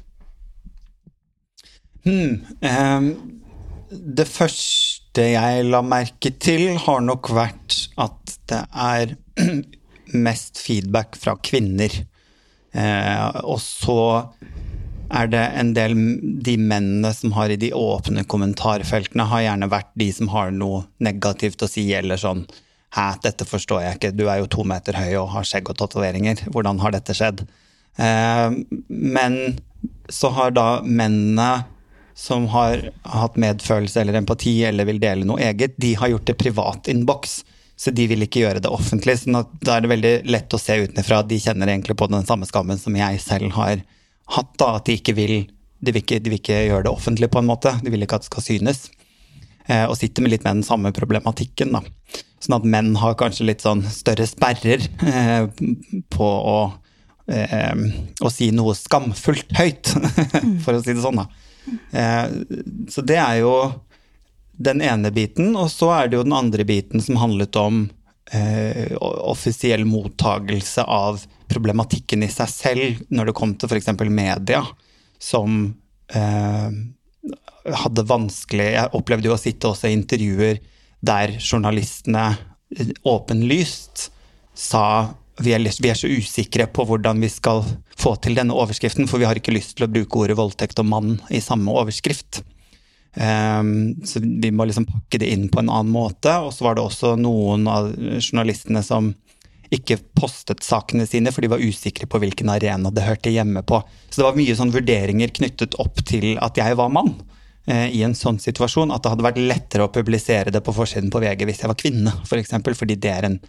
Hmm, 2.05 2.45
um, 2.63 3.09
det 3.89 4.27
første 4.29 5.25
jeg 5.33 5.65
la 5.67 5.81
merke 5.83 6.31
til, 6.39 6.71
har 6.79 7.01
nok 7.03 7.31
vært 7.35 7.75
at 7.99 8.37
det 8.49 8.61
er 8.71 9.15
mest 10.27 10.61
feedback 10.61 11.17
fra 11.19 11.35
kvinner. 11.43 11.91
Uh, 12.69 13.41
og 13.49 13.59
så 13.63 13.99
er 15.09 15.29
det 15.31 15.43
en 15.59 15.73
del 15.73 15.95
De 16.45 16.55
mennene 16.57 17.11
som 17.15 17.33
har 17.37 17.49
i 17.49 17.59
de 17.59 17.71
åpne 17.75 18.25
kommentarfeltene, 18.29 19.25
har 19.31 19.45
gjerne 19.45 19.71
vært 19.71 19.91
de 19.99 20.09
som 20.13 20.29
har 20.33 20.51
noe 20.55 20.83
negativt 20.97 21.63
å 21.65 21.69
si, 21.69 21.87
eller 21.93 22.21
sånn 22.21 22.45
Hæ, 22.95 23.19
dette 23.21 23.45
forstår 23.45 23.83
jeg 23.83 23.97
ikke, 23.99 24.13
du 24.17 24.23
er 24.25 24.39
jo 24.41 24.47
to 24.49 24.63
meter 24.65 24.95
høy 24.97 25.11
og 25.19 25.27
har 25.35 25.45
skjegg 25.45 25.67
og 25.69 25.77
tatoveringer, 25.77 26.39
hvordan 26.49 26.79
har 26.81 26.95
dette 26.95 27.13
skjedd? 27.13 27.43
Eh, 28.01 28.55
men 28.89 29.35
så 30.09 30.31
har 30.33 30.55
da 30.57 30.79
mennene 30.81 31.51
som 32.17 32.47
har 32.51 32.89
hatt 33.05 33.37
medfølelse 33.39 34.01
eller 34.01 34.17
empati 34.19 34.55
eller 34.67 34.89
vil 34.89 34.97
dele 34.99 35.27
noe 35.27 35.37
eget, 35.51 35.77
de 35.77 35.93
har 36.01 36.09
gjort 36.11 36.25
det 36.31 36.39
privat 36.41 36.89
innboks. 36.91 37.43
Så 37.79 37.93
de 37.95 38.09
vil 38.11 38.25
ikke 38.25 38.41
gjøre 38.41 38.59
det 38.59 38.71
offentlig. 38.73 39.21
Så 39.21 39.45
da 39.63 39.77
er 39.77 39.85
det 39.85 39.91
veldig 39.93 40.15
lett 40.27 40.51
å 40.51 40.59
se 40.59 40.75
utenfra 40.81 41.21
at 41.21 41.29
de 41.29 41.37
kjenner 41.39 41.69
egentlig 41.71 41.95
på 41.95 42.09
den 42.11 42.25
samme 42.27 42.49
skammen 42.49 42.81
som 42.81 42.97
jeg 42.97 43.21
selv 43.23 43.53
har 43.55 43.85
hatt, 44.35 44.51
da, 44.61 44.75
at 44.77 44.89
de 44.89 44.97
ikke 44.99 45.15
vil 45.17 45.37
de 45.79 45.93
vil 45.93 46.03
ikke, 46.03 46.19
de 46.19 46.31
vil 46.31 46.41
ikke, 46.41 46.57
gjøre 46.67 46.85
det 46.87 46.91
offentlig, 46.91 47.29
på 47.31 47.39
en 47.39 47.47
måte. 47.47 47.71
De 47.83 47.91
vil 47.93 48.03
ikke 48.03 48.19
at 48.19 48.25
det 48.25 48.31
skal 48.31 48.43
synes. 48.43 48.81
Eh, 49.69 49.85
og 49.85 49.95
sitter 49.95 50.25
med 50.25 50.33
litt 50.33 50.43
med 50.43 50.59
den 50.59 50.67
samme 50.67 50.91
problematikken, 50.95 51.71
da. 51.75 51.83
Sånn 52.43 52.57
at 52.57 52.67
menn 52.67 52.93
har 52.99 53.17
kanskje 53.19 53.47
litt 53.47 53.63
sånn 53.63 53.83
større 53.91 54.27
sperrer 54.27 54.83
eh, 55.07 55.45
på 56.11 56.27
å, 56.27 56.57
eh, 57.31 57.85
å 58.19 58.31
si 58.33 58.49
noe 58.55 58.75
skamfullt 58.75 59.55
høyt, 59.59 59.93
for 60.65 60.75
å 60.75 60.83
si 60.83 60.95
det 60.95 61.03
sånn, 61.03 61.21
da. 61.23 61.29
Eh, 61.95 62.25
så 62.91 63.05
det 63.05 63.19
er 63.21 63.39
jo 63.43 63.53
den 64.59 64.83
ene 64.83 65.13
biten. 65.15 65.53
Og 65.55 65.71
så 65.71 65.93
er 65.95 66.09
det 66.09 66.19
jo 66.19 66.27
den 66.27 66.35
andre 66.35 66.67
biten 66.67 67.03
som 67.03 67.21
handlet 67.21 67.55
om 67.59 67.85
eh, 68.35 68.95
offisiell 68.99 69.85
mottagelse 69.85 70.83
av 70.83 71.21
problematikken 71.49 72.23
i 72.23 72.31
seg 72.31 72.51
selv 72.51 73.03
når 73.09 73.29
det 73.29 73.37
kom 73.37 73.55
til 73.57 73.71
f.eks. 73.71 73.91
media, 74.09 74.63
som 75.19 75.61
eh, 76.13 76.69
hadde 77.83 78.05
vanskelig 78.07 78.69
Jeg 78.71 78.91
opplevde 78.97 79.29
jo 79.29 79.35
å 79.35 79.39
sitte 79.41 79.69
også 79.69 79.89
i 79.89 79.97
intervjuer 79.97 80.61
der 81.05 81.35
journalistene 81.39 82.31
eh, 82.75 82.93
åpenlyst 83.07 84.09
sa 84.55 84.85
vi 85.39 85.53
er, 85.55 85.63
vi 85.63 85.87
er, 85.87 85.95
så 85.95 86.09
usikre 86.11 86.65
på 86.67 86.83
hvordan 86.83 87.21
vi 87.23 87.29
skal 87.31 87.63
få 87.99 88.17
til 88.19 88.35
denne 88.35 88.55
overskriften, 88.55 89.07
for 89.07 89.21
vi 89.21 89.27
har 89.27 89.39
ikke 89.39 89.53
lyst 89.55 89.77
til 89.77 89.85
å 89.87 89.91
bruke 89.91 90.19
ordet 90.19 90.35
voldtekt 90.35 90.81
og 90.83 90.89
mann 90.91 91.13
i 91.31 91.39
samme 91.43 91.71
overskrift. 91.71 92.41
Um, 93.19 93.99
så 94.07 94.21
vi 94.23 94.51
må 94.55 94.63
liksom 94.63 94.85
pakke 94.87 95.19
det 95.19 95.27
inn 95.33 95.49
på 95.51 95.59
en 95.59 95.71
annen 95.71 95.91
måte. 95.91 96.31
Og 96.45 96.53
så 96.55 96.67
var 96.67 96.77
det 96.77 96.85
også 96.85 97.15
noen 97.19 97.67
av 97.67 97.91
journalistene 98.21 98.83
som 98.85 99.11
ikke 99.75 99.99
postet 100.17 100.63
sakene 100.65 101.05
sine, 101.05 101.33
for 101.33 101.45
de 101.45 101.51
var 101.51 101.61
usikre 101.61 102.07
på 102.09 102.21
hvilken 102.23 102.49
arena 102.49 102.89
det 102.93 103.05
hørte 103.05 103.33
hjemme 103.33 103.61
på. 103.67 103.81
Så 104.09 104.21
det 104.21 104.29
var 104.29 104.39
mye 104.39 104.55
sånn 104.57 104.73
vurderinger 104.73 105.33
knyttet 105.35 105.77
opp 105.81 106.01
til 106.09 106.31
at 106.41 106.57
jeg 106.57 106.77
var 106.79 106.89
mann 106.93 107.11
eh, 107.69 107.91
i 107.93 108.01
en 108.07 108.17
sånn 108.17 108.39
situasjon. 108.41 108.95
At 108.95 109.03
det 109.03 109.13
hadde 109.13 109.27
vært 109.27 109.43
lettere 109.43 109.85
å 109.85 109.93
publisere 109.93 110.53
det 110.55 110.63
på 110.65 110.73
forsiden 110.73 111.11
på 111.13 111.21
VG 111.21 111.45
hvis 111.45 111.63
jeg 111.63 111.73
var 111.73 111.79
kvinne, 111.79 112.15
f.eks. 112.15 112.31
For 112.31 112.41
eksempel, 112.41 112.77
fordi 112.79 112.97
det 113.03 113.13
er 113.13 113.29
en 113.29 113.39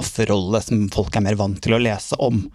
offerrolle 0.00 0.62
som 0.64 0.86
folk 0.94 1.18
er 1.18 1.26
mer 1.26 1.36
vant 1.40 1.60
til 1.60 1.76
å 1.76 1.82
lese 1.82 2.16
om. 2.22 2.46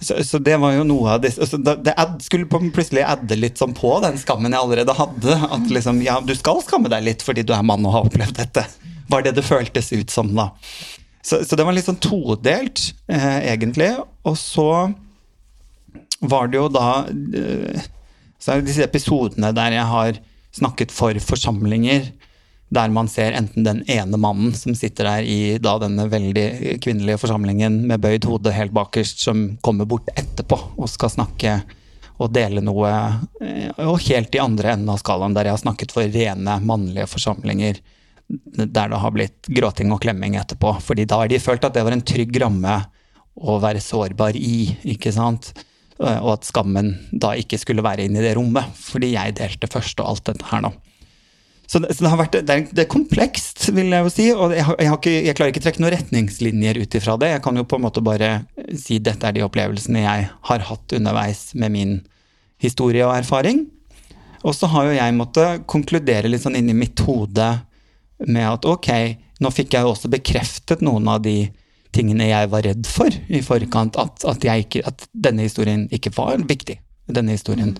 Så, 0.00 0.16
så, 0.24 0.38
det 0.40 0.56
var 0.56 0.72
jo 0.72 0.84
noe 0.88 1.14
av 1.14 1.20
det, 1.20 1.34
altså, 1.36 1.58
det 1.60 1.92
ad, 2.00 2.14
skulle 2.24 2.48
plutselig 2.48 3.02
adde 3.04 3.36
litt 3.36 3.60
sånn 3.60 3.74
på 3.76 3.92
den 4.00 4.16
skammen 4.20 4.54
jeg 4.54 4.64
allerede 4.64 4.96
hadde. 4.96 5.36
At 5.56 5.68
liksom, 5.68 6.00
ja, 6.04 6.16
du 6.24 6.32
skal 6.38 6.62
skamme 6.64 6.88
deg 6.92 7.04
litt 7.04 7.24
fordi 7.26 7.44
du 7.44 7.52
er 7.56 7.66
mann 7.66 7.84
og 7.84 7.94
har 7.96 8.08
opplevd 8.08 8.40
dette. 8.40 8.64
Var 9.10 9.26
det 9.26 9.34
det 9.36 9.44
føltes 9.44 9.92
ut 9.92 10.12
som 10.12 10.32
da. 10.36 10.50
Så, 11.20 11.42
så 11.44 11.56
det 11.58 11.66
var 11.68 11.76
litt 11.76 11.84
sånn 11.84 12.00
todelt, 12.00 12.94
eh, 13.12 13.52
egentlig. 13.52 13.92
Og 14.24 14.38
så 14.40 14.70
var 16.20 16.48
det 16.48 16.60
jo 16.60 16.66
da 16.72 16.88
eh, 17.08 17.84
Så 18.40 18.52
er 18.52 18.60
det 18.60 18.68
disse 18.68 18.84
episodene 18.84 19.52
der 19.56 19.76
jeg 19.76 19.86
har 19.88 20.20
snakket 20.56 20.92
for 20.92 21.16
forsamlinger 21.22 22.08
der 22.70 22.92
man 22.94 23.08
ser 23.10 23.34
enten 23.34 23.66
den 23.66 23.82
ene 23.90 24.18
mannen 24.20 24.54
som 24.54 24.76
sitter 24.78 25.08
der 25.08 25.26
i 25.26 25.58
da 25.62 25.74
denne 25.82 26.06
veldig 26.10 26.78
kvinnelige 26.84 27.18
forsamlingen 27.18 27.80
med 27.90 28.02
bøyd 28.02 28.28
hode 28.30 28.54
helt 28.54 28.74
bakerst, 28.74 29.24
som 29.24 29.56
kommer 29.64 29.88
bort 29.90 30.10
etterpå 30.14 30.58
og 30.78 30.90
skal 30.90 31.10
snakke 31.10 31.60
og 32.20 32.28
dele 32.36 32.60
noe, 32.62 32.90
eh, 33.40 33.70
og 33.86 34.02
helt 34.04 34.34
i 34.36 34.42
andre 34.42 34.74
enden 34.74 34.92
av 34.92 35.00
skalaen, 35.00 35.34
der 35.34 35.48
jeg 35.48 35.56
har 35.56 35.64
snakket 35.64 35.94
for 35.94 36.04
rene 36.04 36.58
mannlige 36.62 37.08
forsamlinger 37.10 37.80
der 38.30 38.92
det 38.92 39.00
har 39.02 39.10
blitt 39.10 39.48
gråting 39.50 39.90
og 39.90 40.02
klemming 40.04 40.36
etterpå. 40.38 40.76
fordi 40.80 41.04
da 41.04 41.22
har 41.22 41.28
de 41.28 41.40
følt 41.42 41.64
at 41.64 41.74
det 41.74 41.82
var 41.82 41.96
en 41.96 42.04
trygg 42.06 42.36
ramme 42.40 42.76
å 43.34 43.56
være 43.62 43.82
sårbar 43.82 44.36
i, 44.36 44.76
ikke 44.94 45.12
sant. 45.14 45.52
Og 45.98 46.30
at 46.36 46.46
skammen 46.46 46.92
da 47.10 47.32
ikke 47.36 47.58
skulle 47.58 47.84
være 47.84 48.06
inne 48.06 48.20
i 48.20 48.24
det 48.24 48.36
rommet, 48.38 48.70
fordi 48.76 49.12
jeg 49.14 49.36
delte 49.40 49.68
først 49.70 50.00
og 50.00 50.12
alt 50.12 50.24
dette 50.30 50.46
her 50.52 50.62
nå. 50.64 50.70
Så 51.70 51.78
det, 51.78 51.92
så 51.94 52.02
det 52.02 52.10
vært, 52.18 52.34
det 52.34 52.54
er, 52.54 52.62
det 52.66 52.82
er, 52.82 52.90
komplekst, 52.90 53.68
vil 53.76 53.92
jeg 53.94 54.02
jo 54.02 54.10
si, 54.10 54.24
og 54.34 54.54
jeg, 54.56 54.66
jeg, 54.66 54.94
ikke, 54.96 55.12
jeg 55.28 55.36
klarer 55.38 55.52
ikke 55.52 55.62
trekke 55.62 55.82
noen 55.84 55.92
retningslinjer 55.94 56.80
ut 56.82 56.96
ifra 56.98 57.14
det. 57.22 57.28
Jeg 57.30 57.42
kan 57.44 57.60
jo 57.60 57.66
på 57.70 57.78
en 57.78 57.84
måte 57.84 58.02
bare 58.02 58.30
si 58.74 58.98
dette 58.98 59.28
er 59.28 59.36
de 59.36 59.44
opplevelsene 59.46 60.02
jeg 60.02 60.24
har 60.50 60.64
hatt 60.66 60.96
underveis 60.98 61.44
med 61.54 61.74
min 61.76 61.92
historie 62.60 63.06
og 63.06 63.14
erfaring. 63.14 63.68
Og 64.42 64.56
så 64.56 64.66
har 64.72 64.88
jo 64.88 64.96
jeg 64.96 65.14
måttet 65.14 65.62
konkludere 65.70 66.32
litt 66.32 66.42
sånn 66.42 66.58
inni 66.58 66.74
mitt 66.74 67.04
hode 67.06 67.52
med 68.26 68.46
at 68.48 68.66
ok, 68.66 68.90
nå 69.40 69.52
fikk 69.54 69.76
jeg 69.76 69.86
jo 69.86 69.92
også 69.94 70.10
bekreftet 70.12 70.82
noen 70.84 71.06
av 71.12 71.22
de 71.22 71.36
tingene 71.94 72.32
jeg 72.32 72.50
var 72.50 72.66
redd 72.66 72.88
for 72.90 73.14
i 73.30 73.44
forkant, 73.46 73.94
at, 73.98 74.26
at, 74.26 74.48
ikke, 74.58 74.82
at 74.86 75.06
denne 75.14 75.46
historien 75.46 75.86
ikke 75.94 76.12
var 76.18 76.42
viktig. 76.50 76.80
Denne 77.10 77.38
historien 77.38 77.76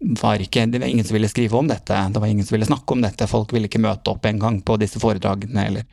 var 0.00 0.40
ikke 0.40 0.66
Det 0.66 0.80
var 0.80 0.88
ingen 0.88 1.04
som 1.04 1.14
ville 1.14 1.28
skrive 1.28 1.58
om 1.58 1.68
dette, 1.68 1.96
det 2.12 2.20
var 2.20 2.28
ingen 2.28 2.46
som 2.46 2.54
ville 2.54 2.68
snakke 2.68 2.94
om 2.94 3.02
dette, 3.04 3.28
folk 3.28 3.52
ville 3.52 3.68
ikke 3.68 3.82
møte 3.82 4.12
opp 4.12 4.24
engang 4.26 4.60
på 4.64 4.78
disse 4.80 5.00
foredragene, 5.02 5.66
eller 5.66 5.84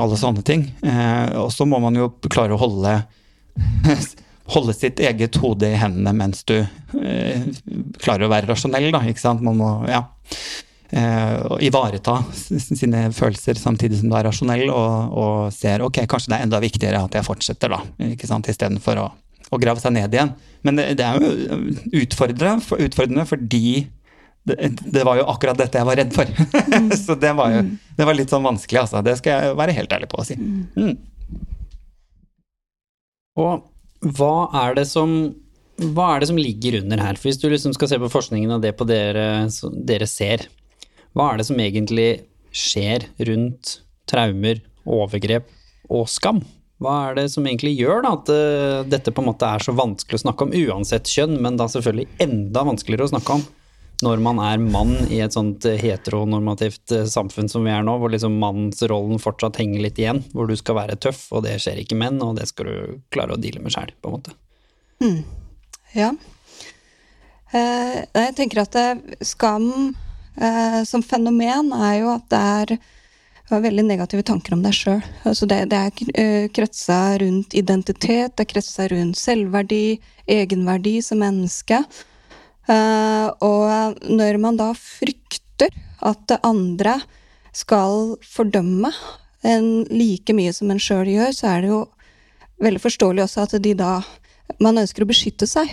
alle 0.00 0.16
sånne 0.16 0.44
ting. 0.44 0.64
Eh, 0.84 1.36
og 1.40 1.50
så 1.52 1.66
må 1.68 1.80
man 1.80 1.96
jo 1.96 2.10
klare 2.28 2.56
å 2.56 2.60
holde 2.60 2.98
holde 4.54 4.76
sitt 4.76 5.00
eget 5.02 5.36
hode 5.42 5.68
i 5.68 5.78
hendene 5.80 6.12
mens 6.16 6.44
du 6.48 6.56
eh, 6.60 7.44
klarer 8.00 8.26
å 8.26 8.32
være 8.32 8.52
rasjonell, 8.52 8.88
da, 8.94 9.02
ikke 9.08 9.24
sant. 9.24 9.44
Man 9.44 9.60
må, 9.60 9.70
ja 9.90 10.04
eh, 10.90 11.56
ivareta 11.60 12.24
sine 12.32 13.12
følelser 13.12 13.54
samtidig 13.54 14.00
som 14.00 14.10
du 14.10 14.16
er 14.18 14.26
rasjonell, 14.28 14.68
og, 14.70 15.16
og, 15.16 15.36
ser 15.54 15.84
ok, 15.86 16.04
kanskje 16.08 16.32
det 16.32 16.38
er 16.38 16.48
enda 16.48 16.62
viktigere 16.62 17.04
at 17.06 17.16
jeg 17.18 17.26
fortsetter, 17.26 17.72
da, 17.72 17.82
ikke 18.12 18.28
sant, 18.30 18.48
istedenfor 18.52 19.02
å, 19.02 19.08
å 19.50 19.60
grave 19.62 19.82
seg 19.82 19.94
ned 19.94 20.14
igjen. 20.14 20.32
Men 20.66 20.80
det, 20.80 20.88
det 20.98 21.06
er 21.06 21.22
jo 21.22 21.60
utfordrende, 22.02 22.80
utfordrende 22.86 23.26
fordi 23.28 23.86
det, 24.46 24.70
det, 24.78 25.02
var 25.06 25.18
jo 25.18 25.26
akkurat 25.30 25.58
dette 25.58 25.80
jeg 25.80 25.88
var 25.88 25.98
redd 25.98 26.12
for. 26.14 26.30
Så 27.04 27.16
det 27.18 27.32
var 27.38 27.54
jo 27.54 27.64
det 27.98 28.06
var 28.06 28.18
litt 28.18 28.30
sånn 28.30 28.46
vanskelig, 28.46 28.84
altså. 28.84 29.02
Det 29.02 29.16
skal 29.18 29.40
jeg 29.42 29.56
være 29.58 29.74
helt 29.74 29.96
ærlig 29.96 30.10
på 30.12 30.20
å 30.22 30.26
si. 30.26 30.36
Mm. 30.38 30.94
Og 33.42 34.12
hva 34.16 34.36
er 34.64 34.78
det 34.78 34.86
som 34.90 35.16
hva 35.76 36.14
er 36.14 36.22
det 36.22 36.30
som 36.30 36.38
ligger 36.40 36.78
under 36.78 37.02
her? 37.04 37.18
For 37.18 37.28
hvis 37.28 37.40
du 37.42 37.50
liksom 37.52 37.74
skal 37.76 37.90
se 37.90 37.98
på 38.00 38.08
forskningen 38.12 38.54
og 38.54 38.62
det 38.64 38.72
på 38.78 38.86
dere, 38.88 39.44
dere 39.84 40.08
ser, 40.08 40.46
hva 41.12 41.32
er 41.32 41.40
det 41.40 41.48
som 41.50 41.60
egentlig 41.60 42.08
skjer 42.56 43.04
rundt 43.28 43.80
traumer, 44.08 44.62
overgrep 44.88 45.50
og 45.92 46.06
skam? 46.08 46.40
Hva 46.82 46.94
er 47.08 47.14
det 47.16 47.30
som 47.32 47.46
egentlig 47.48 47.72
gjør 47.78 48.02
da, 48.04 48.14
at 48.18 48.30
uh, 48.32 48.80
dette 48.88 49.12
på 49.14 49.22
en 49.22 49.30
måte 49.30 49.48
er 49.48 49.62
så 49.64 49.72
vanskelig 49.76 50.18
å 50.18 50.24
snakke 50.26 50.44
om, 50.44 50.52
uansett 50.52 51.08
kjønn, 51.08 51.38
men 51.42 51.56
da 51.56 51.68
selvfølgelig 51.72 52.20
enda 52.20 52.66
vanskeligere 52.68 53.08
å 53.08 53.14
snakke 53.14 53.38
om 53.38 53.46
når 54.04 54.20
man 54.20 54.36
er 54.44 54.60
mann 54.60 54.90
i 55.08 55.22
et 55.24 55.32
sånt 55.32 55.64
heteronormativt 55.64 56.92
uh, 56.92 57.06
samfunn 57.08 57.48
som 57.48 57.64
vi 57.64 57.72
er 57.72 57.84
nå, 57.86 57.94
hvor 57.96 58.12
liksom 58.12 58.36
mannsrollen 58.42 59.22
fortsatt 59.22 59.56
henger 59.62 59.86
litt 59.86 60.00
igjen, 60.02 60.20
hvor 60.36 60.50
du 60.50 60.56
skal 60.60 60.76
være 60.82 60.98
tøff, 61.00 61.22
og 61.32 61.46
det 61.46 61.56
skjer 61.64 61.80
ikke 61.80 61.96
menn, 61.96 62.20
og 62.24 62.36
det 62.36 62.48
skal 62.50 62.68
du 62.68 62.98
klare 63.14 63.36
å 63.36 63.40
deale 63.40 63.64
med 63.64 63.72
sjæl, 63.72 63.94
på 64.04 64.10
en 64.10 64.18
måte. 64.18 64.36
Mm. 65.00 65.22
Ja. 65.96 66.10
Uh, 67.54 67.96
jeg 68.04 68.36
tenker 68.36 68.66
at 68.66 68.76
skam 69.24 69.70
uh, 70.36 70.80
som 70.84 71.00
fenomen 71.00 71.72
er 71.72 71.96
jo 72.02 72.12
at 72.18 72.28
det 72.32 72.42
er 72.60 72.76
veldig 73.50 73.84
negative 73.86 74.24
tanker 74.26 74.56
om 74.56 74.62
deg 74.64 74.74
sjøl. 74.74 75.00
Altså 75.28 75.46
det, 75.50 75.60
det, 75.70 75.78
er 75.78 76.18
eh, 76.18 76.46
kretsa 76.54 77.16
rundt 77.22 77.54
identitet, 77.54 78.34
det 78.34 78.46
er 78.46 78.50
kretsa 78.50 78.88
rundt 78.90 79.18
selvverdi, 79.20 79.98
egenverdi 80.26 80.98
som 81.04 81.22
menneske. 81.22 81.82
Uh, 82.66 83.30
og 83.46 84.00
når 84.10 84.40
man 84.42 84.56
da 84.58 84.72
frykter 84.74 85.70
at 86.02 86.24
det 86.26 86.40
andre 86.42 86.96
skal 87.54 88.16
fordømme 88.26 88.90
en 89.46 89.68
like 89.86 90.34
mye 90.34 90.50
som 90.52 90.72
en 90.74 90.82
sjøl 90.82 91.06
gjør, 91.12 91.30
så 91.36 91.52
er 91.52 91.62
det 91.62 91.70
jo 91.70 91.84
veldig 92.66 92.82
forståelig 92.82 93.26
også 93.28 93.46
at 93.46 93.58
de 93.62 93.76
da 93.78 94.00
Man 94.62 94.78
ønsker 94.78 95.02
å 95.02 95.08
beskytte 95.10 95.42
seg. 95.50 95.66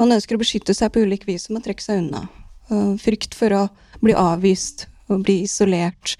Man 0.00 0.14
ønsker 0.14 0.34
å 0.34 0.40
beskytte 0.40 0.72
seg 0.72 0.88
på 0.94 1.02
ulik 1.04 1.26
vis 1.28 1.44
som 1.44 1.58
å 1.58 1.60
trekke 1.60 1.84
seg 1.84 1.98
unna. 2.00 2.22
Uh, 2.72 2.96
frykt 2.96 3.36
for 3.36 3.52
å 3.52 3.66
bli 4.00 4.14
avvist 4.16 4.86
og 5.12 5.26
bli 5.26 5.42
isolert. 5.44 6.14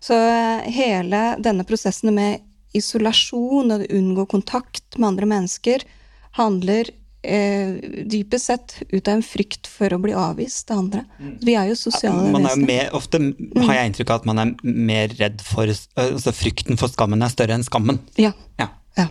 Så 0.00 0.16
eh, 0.16 0.70
hele 0.72 1.24
denne 1.42 1.66
prosessen 1.68 2.14
med 2.16 2.40
isolasjon 2.76 3.74
og 3.74 3.84
unngå 3.90 4.26
kontakt 4.30 4.96
med 4.96 5.12
andre 5.12 5.28
mennesker 5.28 5.84
handler 6.38 6.88
eh, 7.22 7.74
dypest 8.06 8.46
sett 8.46 8.76
ut 8.88 9.08
av 9.08 9.18
en 9.18 9.24
frykt 9.26 9.68
for 9.68 9.92
å 9.92 9.98
bli 10.02 10.14
avvist 10.16 10.70
av 10.70 10.84
andre. 10.84 11.04
Mm. 11.18 11.34
Vi 11.42 11.56
er 11.58 11.70
jo 11.70 11.78
sosiale 11.78 12.30
man 12.32 12.48
er. 12.48 12.62
Mer, 12.62 12.92
ofte 12.96 13.20
mm. 13.22 13.34
har 13.66 13.76
jeg 13.76 13.90
inntrykk 13.90 14.12
av 14.14 14.22
at 14.22 14.30
man 14.30 14.42
er 14.44 14.54
mer 14.62 15.16
redd 15.20 15.42
for 15.44 15.70
altså 15.70 16.34
Frykten 16.36 16.80
for 16.80 16.92
skammen 16.92 17.26
er 17.26 17.32
større 17.32 17.58
enn 17.58 17.66
skammen. 17.66 18.00
Ja. 18.20 18.32
ja. 18.60 18.70
ja. 18.96 19.08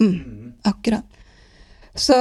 Mm. 0.00 0.56
Akkurat. 0.68 1.20
Så, 1.94 2.16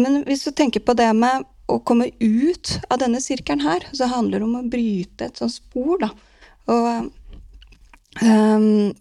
men 0.00 0.22
hvis 0.26 0.46
du 0.46 0.52
tenker 0.56 0.80
på 0.80 0.96
det 0.96 1.10
med 1.14 1.44
å 1.68 1.76
komme 1.84 2.08
ut 2.16 2.78
av 2.88 3.02
denne 3.02 3.20
sirkelen 3.20 3.60
her, 3.60 3.84
så 3.92 4.08
handler 4.08 4.40
det 4.40 4.48
om 4.48 4.56
å 4.56 4.68
bryte 4.72 5.28
et 5.28 5.40
sånt 5.40 5.52
spor, 5.52 5.98
da. 6.00 6.08
Og 6.72 7.10
Um, 8.22 8.94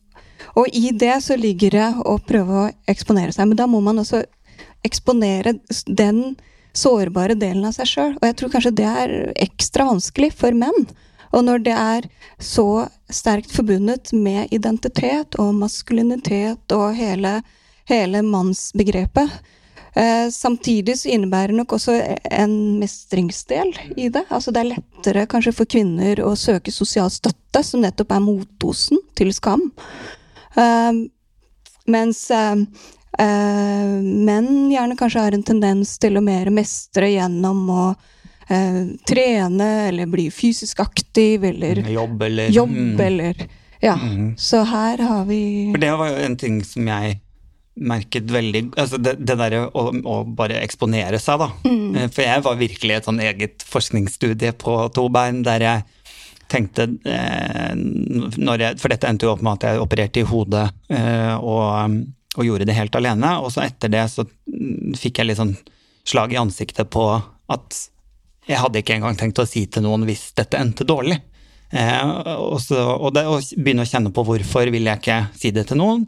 og 0.57 0.69
i 0.73 0.91
det 0.93 1.15
så 1.25 1.37
ligger 1.37 1.73
det 1.73 1.87
å 2.05 2.17
prøve 2.23 2.61
å 2.61 2.69
eksponere 2.89 3.33
seg. 3.35 3.49
Men 3.49 3.59
da 3.59 3.67
må 3.69 3.81
man 3.83 4.01
også 4.01 4.23
eksponere 4.85 5.57
den 5.85 6.37
sårbare 6.77 7.35
delen 7.37 7.65
av 7.67 7.75
seg 7.77 7.89
sjøl. 7.89 8.15
Og 8.19 8.25
jeg 8.27 8.37
tror 8.39 8.53
kanskje 8.53 8.75
det 8.79 8.87
er 8.87 9.15
ekstra 9.47 9.87
vanskelig 9.89 10.31
for 10.37 10.57
menn. 10.57 10.87
Og 11.35 11.43
når 11.43 11.63
det 11.65 11.75
er 11.75 12.07
så 12.39 12.87
sterkt 13.11 13.51
forbundet 13.53 14.13
med 14.15 14.53
identitet 14.55 15.35
og 15.41 15.55
maskulinitet 15.59 16.75
og 16.75 16.95
hele, 16.97 17.39
hele 17.89 18.23
mannsbegrepet, 18.25 19.33
Eh, 19.97 20.29
samtidig 20.31 20.99
så 20.99 21.09
innebærer 21.09 21.47
det 21.47 21.57
nok 21.57 21.73
også 21.73 21.95
en 22.23 22.51
mestringsdel 22.77 23.71
i 23.97 24.09
det. 24.13 24.27
Altså 24.29 24.53
det 24.53 24.61
er 24.61 24.69
lettere 24.75 25.25
kanskje 25.29 25.55
for 25.57 25.69
kvinner 25.69 26.21
å 26.21 26.35
søke 26.37 26.73
sosial 26.73 27.09
støtte, 27.13 27.63
som 27.65 27.81
nettopp 27.81 28.13
er 28.13 28.21
motdosen 28.21 29.01
til 29.17 29.33
skam. 29.33 29.63
Eh, 30.53 31.01
mens 31.89 32.21
eh, 32.29 32.61
menn 33.17 34.51
gjerne 34.69 34.99
kanskje 34.99 35.25
har 35.25 35.33
en 35.33 35.47
tendens 35.49 35.97
til 35.97 36.19
å 36.19 36.25
mer 36.25 36.53
mestre 36.53 37.09
gjennom 37.15 37.65
å 37.73 37.87
trene 38.47 39.65
eller 39.89 40.07
bli 40.07 40.29
fysisk 40.31 40.79
aktiv 40.79 41.43
eller 41.43 41.81
Jobb 41.91 42.21
eller 42.29 42.53
Jobb 42.55 43.01
eller 43.03 43.41
Ja. 43.83 43.97
Mm. 43.99 44.37
Så 44.39 44.61
her 44.63 45.03
har 45.03 45.25
vi 45.27 45.73
For 45.73 45.83
det 45.83 45.89
var 45.99 46.13
jo 46.13 46.21
en 46.29 46.37
ting 46.39 46.61
som 46.63 46.87
jeg 46.87 47.17
merket 47.77 48.31
veldig 48.31 48.61
altså 48.79 48.97
Det, 49.01 49.13
det 49.21 49.35
derre 49.39 49.65
å, 49.67 49.87
å, 49.91 50.17
bare 50.25 50.61
eksponere 50.63 51.19
seg, 51.21 51.41
da. 51.43 51.49
Mm. 51.67 51.95
Eh, 51.95 52.09
for 52.13 52.25
jeg 52.25 52.43
var 52.45 52.59
virkelig 52.59 52.97
et 52.97 53.09
sånn 53.09 53.21
eget 53.23 53.65
forskningsstudie 53.67 54.53
på 54.59 54.79
to 54.95 55.07
bein 55.13 55.43
der 55.45 55.65
jeg 55.65 55.85
tenkte 56.51 56.87
eh, 57.05 57.73
jeg, 57.75 58.77
For 58.79 58.91
dette 58.91 59.09
endte 59.09 59.27
jo 59.27 59.33
opp 59.35 59.43
med 59.43 59.57
at 59.57 59.67
jeg 59.67 59.83
opererte 59.83 60.23
i 60.23 60.27
hodet 60.27 60.67
eh, 60.93 61.35
og, 61.35 61.97
og, 62.35 62.43
gjorde 62.45 62.67
det 62.69 62.77
helt 62.77 62.95
alene. 62.99 63.37
Og 63.43 63.51
så 63.53 63.65
etter 63.67 63.91
det 63.93 64.05
så 64.13 64.25
fikk 64.97 65.21
jeg 65.21 65.29
litt 65.29 65.41
sånn 65.41 65.55
slag 66.07 66.33
i 66.33 66.39
ansiktet 66.39 66.89
på 66.93 67.09
at 67.51 67.81
jeg 68.47 68.61
hadde 68.61 68.79
ikke 68.79 68.95
engang 68.95 69.17
tenkt 69.19 69.41
å 69.43 69.47
si 69.47 69.65
til 69.67 69.83
noen 69.83 70.05
hvis 70.07 70.29
dette 70.37 70.59
endte 70.59 70.87
dårlig. 70.87 71.19
Eh, 71.69 72.11
og, 72.37 72.61
så, 72.63 72.79
og, 72.95 73.11
det, 73.15 73.25
og 73.27 73.43
begynne 73.59 73.83
å 73.83 73.89
kjenne 73.89 74.13
på 74.15 74.23
hvorfor 74.23 74.71
vil 74.71 74.87
jeg 74.87 75.01
ikke 75.01 75.19
si 75.35 75.51
det 75.55 75.67
til 75.67 75.81
noen. 75.81 76.05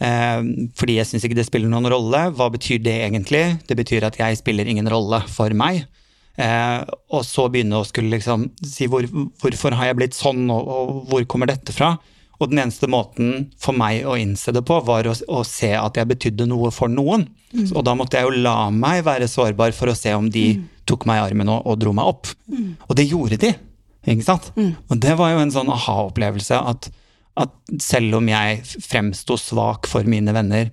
Eh, 0.00 0.42
fordi 0.80 0.96
jeg 0.96 1.08
syns 1.10 1.26
ikke 1.26 1.36
det 1.36 1.46
spiller 1.48 1.70
noen 1.72 1.90
rolle. 1.92 2.26
Hva 2.36 2.48
betyr 2.52 2.80
det 2.84 2.96
egentlig? 3.04 3.44
Det 3.68 3.76
betyr 3.78 4.08
at 4.08 4.18
jeg 4.20 4.40
spiller 4.40 4.68
ingen 4.68 4.88
rolle 4.90 5.22
for 5.28 5.52
meg. 5.56 5.84
Eh, 6.40 6.78
og 7.12 7.26
så 7.26 7.48
begynne 7.52 7.80
å 7.80 7.86
skulle 7.88 8.14
liksom 8.14 8.48
si 8.64 8.88
hvor, 8.88 9.04
hvorfor 9.42 9.76
har 9.76 9.90
jeg 9.90 9.98
blitt 9.98 10.16
sånn, 10.16 10.46
og, 10.52 10.70
og, 10.72 11.02
hvor 11.10 11.26
kommer 11.28 11.50
dette 11.50 11.74
fra? 11.76 11.96
Og 12.40 12.48
den 12.48 12.62
eneste 12.62 12.88
måten 12.88 13.50
for 13.60 13.76
meg 13.76 14.06
å 14.08 14.16
innse 14.16 14.54
det 14.56 14.62
på, 14.64 14.78
var 14.86 15.08
å, 15.10 15.12
å 15.12 15.42
se 15.44 15.74
at 15.76 15.98
jeg 16.00 16.08
betydde 16.08 16.48
noe 16.48 16.70
for 16.72 16.88
noen. 16.88 17.26
Mm. 17.52 17.66
Og 17.74 17.82
da 17.84 17.96
måtte 17.98 18.16
jeg 18.16 18.30
jo 18.30 18.44
la 18.46 18.70
meg 18.72 19.02
være 19.04 19.28
sårbar 19.28 19.74
for 19.76 19.92
å 19.92 19.98
se 19.98 20.14
om 20.16 20.30
de 20.32 20.46
mm. 20.56 20.62
tok 20.88 21.04
meg 21.10 21.20
i 21.20 21.26
armen 21.26 21.52
og, 21.52 21.66
og 21.68 21.82
dro 21.82 21.92
meg 21.96 22.08
opp. 22.08 22.30
Mm. 22.48 22.70
Og 22.86 22.96
det 22.96 23.10
gjorde 23.10 23.40
de. 23.42 23.52
Ikke 24.08 24.24
sant? 24.24 24.48
Mm. 24.56 24.72
Og 24.88 25.02
det 25.04 25.18
var 25.20 25.34
jo 25.34 25.42
en 25.42 25.52
sånn 25.52 25.74
aha-opplevelse 25.74 26.62
at 26.72 26.88
at 27.38 27.52
selv 27.82 28.18
om 28.18 28.28
jeg 28.30 28.62
fremsto 28.82 29.36
svak 29.38 29.88
for 29.90 30.06
mine 30.08 30.34
venner, 30.34 30.70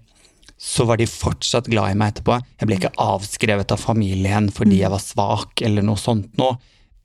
så 0.58 0.88
var 0.89 0.98
de 0.98 1.06
fortsatt 1.10 1.70
glad 1.70 1.93
i 1.93 1.98
meg 2.00 2.15
etterpå. 2.15 2.39
Jeg 2.58 2.70
ble 2.70 2.80
ikke 2.80 2.96
avskrevet 3.02 3.74
av 3.76 3.82
familien 3.82 4.50
fordi 4.54 4.82
jeg 4.82 4.89
var 4.93 5.04
svak 5.04 5.62
eller 5.65 5.86
noe 5.86 6.02
sånt 6.02 6.34
noe. 6.41 6.58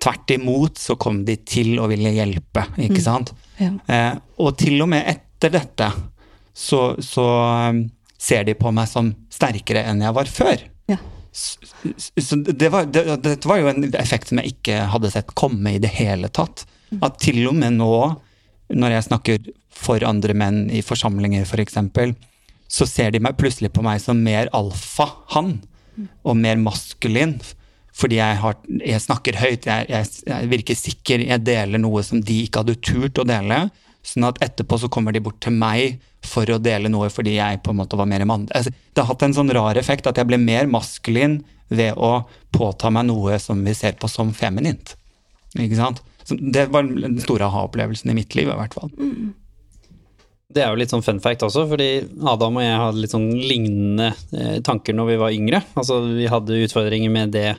Tvert 0.03 0.33
imot 0.35 0.81
så 0.81 0.97
kom 0.99 1.21
de 1.27 1.37
til 1.47 1.77
å 1.79 1.87
ville 1.91 2.11
hjelpe, 2.11 2.65
ikke 2.75 2.99
mm. 2.99 3.05
sant. 3.05 3.35
Ja. 3.61 3.75
Eh, 3.87 4.15
og 4.43 4.57
til 4.59 4.81
og 4.83 4.89
med 4.91 5.05
etter 5.07 5.53
dette 5.53 5.93
så, 6.53 6.97
så 6.99 7.27
um, 7.71 7.85
ser 8.21 8.49
de 8.49 8.57
på 8.59 8.73
meg 8.75 8.89
som 8.91 9.13
sterkere 9.33 9.85
enn 9.89 10.03
jeg 10.03 10.17
var 10.17 10.33
før. 10.33 10.65
Ja. 10.91 10.99
Så, 11.33 11.61
så 12.21 12.37
det 12.45 12.69
var, 12.73 12.89
det, 12.93 13.05
dette 13.25 13.49
var 13.49 13.63
jo 13.63 13.71
en 13.71 13.87
effekt 14.01 14.33
som 14.33 14.41
jeg 14.41 14.57
ikke 14.57 14.83
hadde 14.93 15.13
sett 15.13 15.33
komme 15.39 15.77
i 15.77 15.81
det 15.83 15.93
hele 15.95 16.29
tatt. 16.33 16.67
Mm. 16.91 17.01
At 17.07 17.21
til 17.23 17.45
og 17.49 17.57
med 17.61 17.79
nå 17.79 17.95
når 18.75 18.97
jeg 18.97 19.09
snakker 19.09 19.51
for 19.73 20.05
andre 20.07 20.37
menn 20.37 20.67
i 20.73 20.83
forsamlinger 20.85 21.47
f.eks., 21.47 21.79
for 21.95 22.15
så 22.73 22.87
ser 22.89 23.13
de 23.13 23.21
meg 23.21 23.37
plutselig 23.37 23.69
på 23.75 23.85
meg 23.85 24.01
som 24.01 24.21
mer 24.25 24.49
alfa-han 24.57 25.59
og 26.25 26.39
mer 26.39 26.57
maskulin. 26.61 27.35
Fordi 27.93 28.17
jeg, 28.17 28.39
har, 28.41 28.57
jeg 28.81 29.05
snakker 29.05 29.37
høyt, 29.37 29.67
jeg, 29.69 29.89
jeg, 29.93 30.09
jeg, 30.25 30.49
virker 30.49 30.79
sikker, 30.79 31.25
jeg 31.29 31.45
deler 31.45 31.83
noe 31.83 32.01
som 32.07 32.23
de 32.25 32.39
ikke 32.47 32.63
hadde 32.63 32.79
turt 32.81 33.21
å 33.21 33.27
dele. 33.29 33.67
Sånn 34.07 34.25
at 34.25 34.41
etterpå 34.43 34.79
så 34.81 34.89
kommer 34.93 35.13
de 35.13 35.21
bort 35.23 35.43
til 35.45 35.53
meg 35.55 36.01
for 36.25 36.49
å 36.49 36.61
dele 36.63 36.89
noe 36.91 37.11
fordi 37.13 37.37
jeg 37.37 37.61
på 37.63 37.75
en 37.75 37.83
måte 37.83 37.99
var 37.99 38.09
mer 38.09 38.25
mann. 38.29 38.49
Altså, 38.57 38.73
det 38.73 39.05
har 39.05 39.11
hatt 39.11 39.27
en 39.27 39.37
sånn 39.37 39.53
rar 39.53 39.79
effekt 39.79 40.09
at 40.09 40.17
jeg 40.19 40.31
ble 40.31 40.41
mer 40.41 40.71
maskulin 40.71 41.43
ved 41.73 41.99
å 42.01 42.25
påta 42.55 42.91
meg 42.95 43.11
noe 43.11 43.37
som 43.43 43.61
vi 43.67 43.77
ser 43.77 43.99
på 44.01 44.09
som 44.11 44.33
feminint. 44.37 44.95
Ikke 45.59 45.77
sant? 45.77 46.01
Så 46.25 46.39
det 46.39 46.69
var 46.73 46.87
den 46.87 47.19
store 47.23 47.49
aha-opplevelsen 47.49 48.13
i 48.13 48.17
mitt 48.17 48.37
liv, 48.39 48.51
i 48.51 48.59
hvert 48.59 48.77
fall. 48.77 48.93
Mm. 48.99 49.33
Det 50.53 50.63
er 50.63 50.73
jo 50.73 50.81
litt 50.83 50.93
sånn 50.93 51.05
fun 51.05 51.21
fact 51.25 51.45
også, 51.47 51.65
fordi 51.71 51.91
Adam 52.29 52.59
og 52.61 52.65
jeg 52.65 52.81
hadde 52.83 53.03
litt 53.03 53.15
sånn 53.15 53.31
lignende 53.41 54.11
eh, 54.37 54.59
tanker 54.65 54.97
når 54.97 55.13
vi 55.13 55.21
var 55.23 55.37
yngre. 55.37 55.63
Altså 55.81 56.03
vi 56.05 56.29
hadde 56.29 56.61
utfordringer 56.67 57.13
med 57.13 57.33
det 57.37 57.55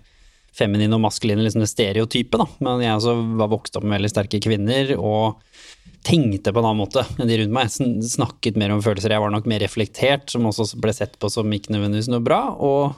feminine 0.54 0.94
og 0.94 1.02
maskuline 1.08 1.42
liksom 1.42 1.64
det 1.64 1.72
stereotypet, 1.72 2.38
da. 2.44 2.46
Men 2.62 2.84
jeg 2.84 3.00
også 3.00 3.16
var 3.40 3.50
vokst 3.56 3.80
opp 3.80 3.88
med 3.88 3.98
veldig 3.98 4.12
sterke 4.14 4.42
kvinner 4.44 4.94
og 5.00 5.42
tenkte 6.04 6.52
på 6.52 6.60
en 6.60 6.68
annen 6.68 6.82
måte 6.84 7.06
enn 7.18 7.30
de 7.30 7.40
rundt 7.40 7.56
meg. 7.56 7.72
Snakket 8.06 8.60
mer 8.60 8.76
om 8.76 8.84
følelser. 8.84 9.16
Jeg 9.16 9.24
var 9.24 9.34
nok 9.34 9.50
mer 9.50 9.64
reflektert, 9.64 10.28
som 10.30 10.46
også 10.50 10.68
ble 10.84 10.94
sett 10.96 11.18
på 11.18 11.32
som 11.32 11.50
ikke 11.56 11.74
nødvendigvis 11.74 12.12
noe 12.12 12.24
bra. 12.24 12.44
Og 12.54 12.94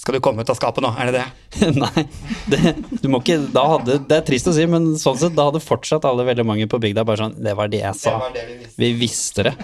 skal 0.00 0.16
du 0.16 0.20
komme 0.24 0.40
ut 0.40 0.50
av 0.52 0.56
skapet 0.56 0.80
nå, 0.84 0.90
er 0.96 1.10
det 1.10 1.20
det? 1.20 1.68
Nei, 1.82 2.04
det, 2.48 2.74
du 3.02 3.10
må 3.12 3.20
ikke 3.20 3.36
da 3.52 3.66
hadde, 3.74 3.98
Det 4.08 4.16
er 4.16 4.24
trist 4.24 4.48
å 4.48 4.54
si, 4.56 4.64
men 4.70 4.94
sånn 5.00 5.18
sett, 5.20 5.36
da 5.36 5.50
hadde 5.50 5.60
fortsatt 5.60 6.06
alle 6.08 6.24
veldig 6.28 6.46
mange 6.48 6.68
på 6.70 6.80
bygda 6.80 7.04
bare 7.04 7.26
sånn 7.26 7.36
Det 7.44 7.52
var 7.58 7.68
det 7.72 7.82
jeg 7.82 7.98
sa. 8.00 8.16
Det 8.32 8.40
det 8.40 8.46
vi, 8.48 8.56
visste. 8.62 8.80
vi, 8.80 8.90
visste. 9.02 9.46
det. 9.50 9.54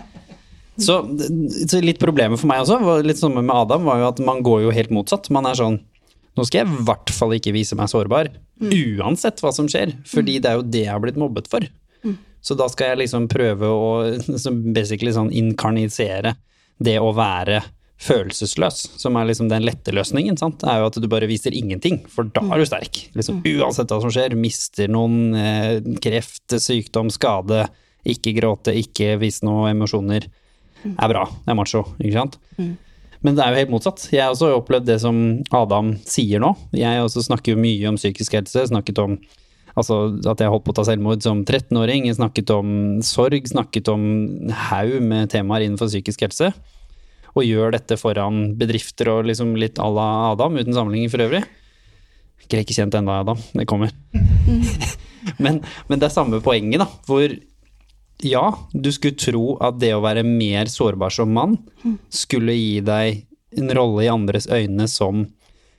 Så, 0.76 0.98
så 1.72 1.80
litt 1.80 2.00
problemet 2.02 2.40
for 2.40 2.50
meg 2.50 2.66
også, 2.66 2.76
var 2.84 3.06
litt 3.06 3.20
sånn 3.20 3.38
med 3.38 3.54
Adam, 3.54 3.86
var 3.88 4.02
jo 4.02 4.10
at 4.10 4.20
man 4.24 4.42
går 4.44 4.66
jo 4.66 4.74
helt 4.76 4.92
motsatt. 4.92 5.30
Man 5.32 5.48
er 5.48 5.56
sånn 5.58 5.80
Nå 6.36 6.44
skal 6.44 6.60
jeg 6.60 6.68
i 6.68 6.82
hvert 6.84 7.10
fall 7.16 7.30
ikke 7.32 7.54
vise 7.56 7.72
meg 7.80 7.88
sårbar, 7.88 8.28
uansett 8.60 9.38
hva 9.40 9.54
som 9.56 9.70
skjer. 9.72 9.94
Fordi 10.04 10.34
det 10.44 10.50
er 10.50 10.58
jo 10.58 10.66
det 10.68 10.82
jeg 10.82 10.92
har 10.92 11.00
blitt 11.00 11.16
mobbet 11.16 11.48
for. 11.48 11.64
Så 12.44 12.54
da 12.54 12.68
skal 12.68 12.92
jeg 12.92 13.06
liksom 13.06 13.24
prøve 13.32 13.70
å 13.72 13.86
liksom 14.34 14.60
basically 14.76 15.14
sånn 15.16 15.32
inkarnisere 15.32 16.36
det 16.76 16.98
å 17.00 17.08
være 17.16 17.62
følelsesløs, 18.02 18.82
som 19.00 19.16
er 19.16 19.28
liksom 19.30 19.48
den 19.48 19.64
lette 19.64 19.92
løsningen, 19.94 20.36
sant? 20.36 20.64
er 20.68 20.82
jo 20.82 20.88
at 20.90 20.98
du 21.00 21.08
bare 21.10 21.28
viser 21.30 21.54
ingenting, 21.56 22.02
for 22.12 22.28
da 22.28 22.42
er 22.52 22.60
du 22.60 22.68
sterk. 22.68 23.06
Liksom, 23.16 23.40
uansett 23.56 23.92
hva 23.92 24.00
som 24.04 24.12
skjer, 24.12 24.36
mister 24.38 24.90
noen, 24.92 25.32
eh, 25.34 25.78
kreft, 26.04 26.58
sykdom, 26.60 27.08
skade, 27.14 27.64
ikke 28.06 28.36
gråte, 28.36 28.74
ikke 28.76 29.16
vise 29.22 29.46
noen 29.48 29.72
emosjoner, 29.72 30.28
er 30.86 31.08
bra. 31.10 31.24
Det 31.24 31.54
er 31.54 31.58
macho, 31.58 31.82
ikke 31.98 32.18
sant? 32.18 32.36
Men 33.24 33.34
det 33.34 33.42
er 33.42 33.50
jo 33.50 33.62
helt 33.62 33.72
motsatt. 33.72 34.04
Jeg 34.12 34.22
har 34.22 34.34
også 34.34 34.52
opplevd 34.54 34.86
det 34.86 35.00
som 35.02 35.16
Adam 35.56 35.96
sier 36.06 36.42
nå. 36.42 36.52
Jeg 36.76 37.02
også 37.02 37.24
snakker 37.26 37.58
mye 37.58 37.88
om 37.88 37.98
psykisk 37.98 38.36
helse, 38.38 38.68
snakket 38.70 39.02
om 39.02 39.18
Altså 39.76 39.96
at 40.24 40.40
jeg 40.40 40.48
holdt 40.48 40.64
på 40.64 40.72
å 40.72 40.76
ta 40.78 40.86
selvmord 40.88 41.20
som 41.20 41.42
13-åring, 41.44 42.06
snakket 42.16 42.48
om 42.54 42.68
sorg, 43.04 43.44
snakket 43.44 43.90
om 43.92 44.06
haug 44.70 44.94
med 45.04 45.28
temaer 45.34 45.66
innenfor 45.66 45.90
psykisk 45.90 46.24
helse. 46.24 46.48
Og 47.36 47.44
gjør 47.44 47.74
dette 47.76 47.98
foran 48.00 48.54
bedrifter 48.58 49.10
og 49.12 49.28
liksom 49.28 49.54
litt 49.60 49.80
à 49.82 49.88
la 49.92 50.08
Adam, 50.32 50.56
uten 50.56 50.74
sammenligning 50.74 51.12
for 51.12 51.24
øvrig. 51.26 51.42
Ikke 52.46 52.62
ikke 52.62 52.76
kjent 52.78 52.96
ennå, 52.96 53.12
Adam. 53.12 53.40
Det 53.52 53.66
kommer. 53.68 53.92
men, 55.44 55.60
men 55.88 56.00
det 56.00 56.08
er 56.08 56.14
samme 56.14 56.40
poenget, 56.44 56.80
da. 56.80 56.88
Hvor 57.08 57.32
ja, 58.24 58.44
du 58.72 58.88
skulle 58.94 59.18
tro 59.20 59.56
at 59.60 59.80
det 59.82 59.92
å 59.92 60.04
være 60.04 60.24
mer 60.24 60.70
sårbar 60.72 61.12
som 61.12 61.34
mann 61.36 61.58
skulle 62.08 62.54
gi 62.56 62.78
deg 62.84 63.26
en 63.56 63.72
rolle 63.76 64.06
i 64.06 64.12
andres 64.12 64.48
øyne 64.48 64.86
som 64.88 65.26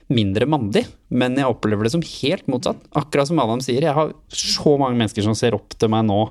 mindre 0.08 0.46
mandig, 0.48 0.84
men 1.12 1.36
jeg 1.36 1.50
opplever 1.50 1.84
det 1.84 1.92
som 1.92 2.04
helt 2.04 2.46
motsatt. 2.48 2.80
Akkurat 2.96 3.28
som 3.28 3.40
Adam 3.42 3.60
sier, 3.64 3.84
jeg 3.84 3.96
har 3.96 4.14
så 4.32 4.76
mange 4.80 4.96
mennesker 4.96 5.26
som 5.26 5.36
ser 5.36 5.56
opp 5.58 5.76
til 5.76 5.92
meg 5.92 6.06
nå 6.08 6.22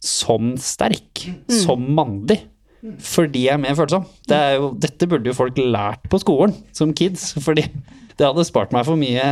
som 0.00 0.54
sterk, 0.60 1.26
som 1.52 1.82
mandig. 1.96 2.38
Fordi 2.80 3.46
jeg 3.46 3.54
er 3.54 3.60
mer 3.60 3.76
følsom. 3.76 4.06
Det 4.28 4.38
jo, 4.56 4.70
dette 4.80 5.08
burde 5.08 5.28
jo 5.28 5.36
folk 5.36 5.58
lært 5.60 6.06
på 6.10 6.20
skolen 6.22 6.54
som 6.76 6.94
kids. 6.96 7.32
Fordi 7.44 7.66
det 8.20 8.28
hadde 8.28 8.46
spart 8.48 8.72
meg 8.76 8.86
for 8.88 9.00
mye, 9.00 9.24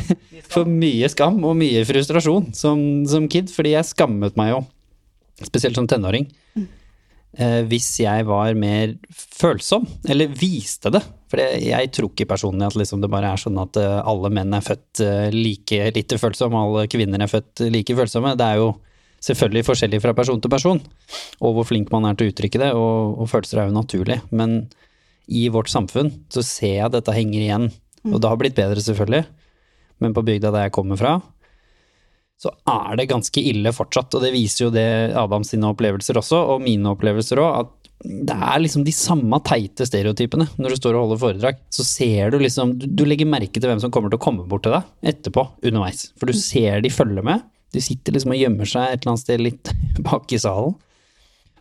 for 0.52 0.68
mye 0.68 1.08
skam 1.12 1.40
og 1.44 1.56
mye 1.60 1.84
frustrasjon 1.88 2.50
som, 2.56 2.82
som 3.08 3.28
kid. 3.32 3.52
Fordi 3.52 3.74
jeg 3.74 3.88
skammet 3.92 4.36
meg 4.40 4.54
jo, 4.54 4.60
spesielt 5.44 5.80
som 5.80 5.88
tenåring, 5.88 6.28
eh, 6.56 7.60
hvis 7.68 7.88
jeg 8.02 8.28
var 8.28 8.52
mer 8.58 8.94
følsom, 9.12 9.88
eller 10.08 10.32
viste 10.36 10.92
det. 10.92 11.02
For 11.30 11.40
jeg, 11.40 11.92
tror 11.94 12.10
ikke 12.10 12.28
personlig 12.32 12.68
at 12.68 12.78
liksom 12.80 13.04
det 13.04 13.12
bare 13.12 13.32
er 13.32 13.40
sånn 13.40 13.60
at 13.62 13.76
eh, 13.80 13.98
alle 14.12 14.32
menn 14.34 14.56
er 14.56 14.64
født 14.66 15.04
eh, 15.04 15.28
like 15.34 15.92
lite 15.96 16.20
følsomme, 16.20 16.64
alle 16.64 16.88
kvinner 16.90 17.24
er 17.24 17.30
født 17.30 17.68
like 17.72 17.96
følsomme. 17.96 18.36
Det 18.40 18.48
er 18.48 18.60
jo 18.60 18.72
selvfølgelig 19.24 19.66
forskjellig 19.68 20.00
fra 20.02 20.14
person 20.16 20.40
til 20.40 20.52
person, 20.52 20.80
og 21.40 21.56
hvor 21.56 21.68
flink 21.68 21.90
man 21.92 22.08
er 22.08 22.16
til 22.16 22.28
å 22.28 22.32
uttrykke 22.34 22.62
det, 22.62 22.70
og, 22.76 23.18
og 23.20 23.28
følelser 23.30 23.62
er 23.62 23.68
jo 23.68 23.76
naturlig. 23.76 24.20
Men 24.32 24.62
i 25.30 25.46
vårt 25.52 25.70
samfunn 25.72 26.12
så 26.32 26.44
ser 26.46 26.76
jeg 26.78 26.86
at 26.88 26.96
dette 26.96 27.14
henger 27.14 27.42
igjen, 27.42 27.68
og 28.08 28.16
det 28.22 28.30
har 28.32 28.40
blitt 28.40 28.56
bedre 28.56 28.82
selvfølgelig, 28.84 29.26
men 30.00 30.16
på 30.16 30.24
bygda 30.24 30.54
der 30.54 30.68
jeg 30.68 30.76
kommer 30.76 31.00
fra, 31.00 31.18
så 32.40 32.54
er 32.72 32.96
det 32.96 33.10
ganske 33.10 33.42
ille 33.50 33.72
fortsatt, 33.76 34.16
og 34.16 34.24
det 34.24 34.32
viser 34.32 34.64
jo 34.64 34.72
det 34.72 35.12
Adams 35.18 35.52
sine 35.52 35.68
opplevelser 35.68 36.16
også, 36.16 36.38
og 36.54 36.64
mine 36.64 36.88
opplevelser 36.94 37.42
òg, 37.42 37.66
at 37.66 37.76
det 38.00 38.32
er 38.32 38.62
liksom 38.62 38.84
de 38.86 38.94
samme 38.96 39.36
teite 39.44 39.84
stereotypene 39.84 40.46
når 40.56 40.72
du 40.72 40.78
står 40.78 40.96
og 40.96 41.02
holder 41.04 41.20
foredrag. 41.20 41.58
Så 41.68 41.84
ser 41.84 42.32
du 42.32 42.38
liksom 42.40 42.72
Du, 42.80 42.86
du 42.88 43.04
legger 43.04 43.28
merke 43.28 43.60
til 43.60 43.68
hvem 43.68 43.82
som 43.82 43.92
kommer 43.92 44.08
til 44.08 44.16
å 44.16 44.24
komme 44.24 44.46
bort 44.48 44.64
til 44.64 44.72
deg 44.72 45.10
etterpå, 45.12 45.44
underveis. 45.68 46.06
For 46.16 46.30
du 46.30 46.36
ser 46.36 46.80
de 46.80 46.92
følger 46.92 47.26
med. 47.26 47.44
De 47.74 47.82
sitter 47.84 48.16
liksom 48.16 48.34
og 48.34 48.40
gjemmer 48.40 48.68
seg 48.68 48.86
et 48.86 49.02
eller 49.02 49.14
annet 49.14 49.24
sted 49.24 49.42
litt 49.42 49.72
bak 50.06 50.32
i 50.34 50.40
salen. 50.42 50.76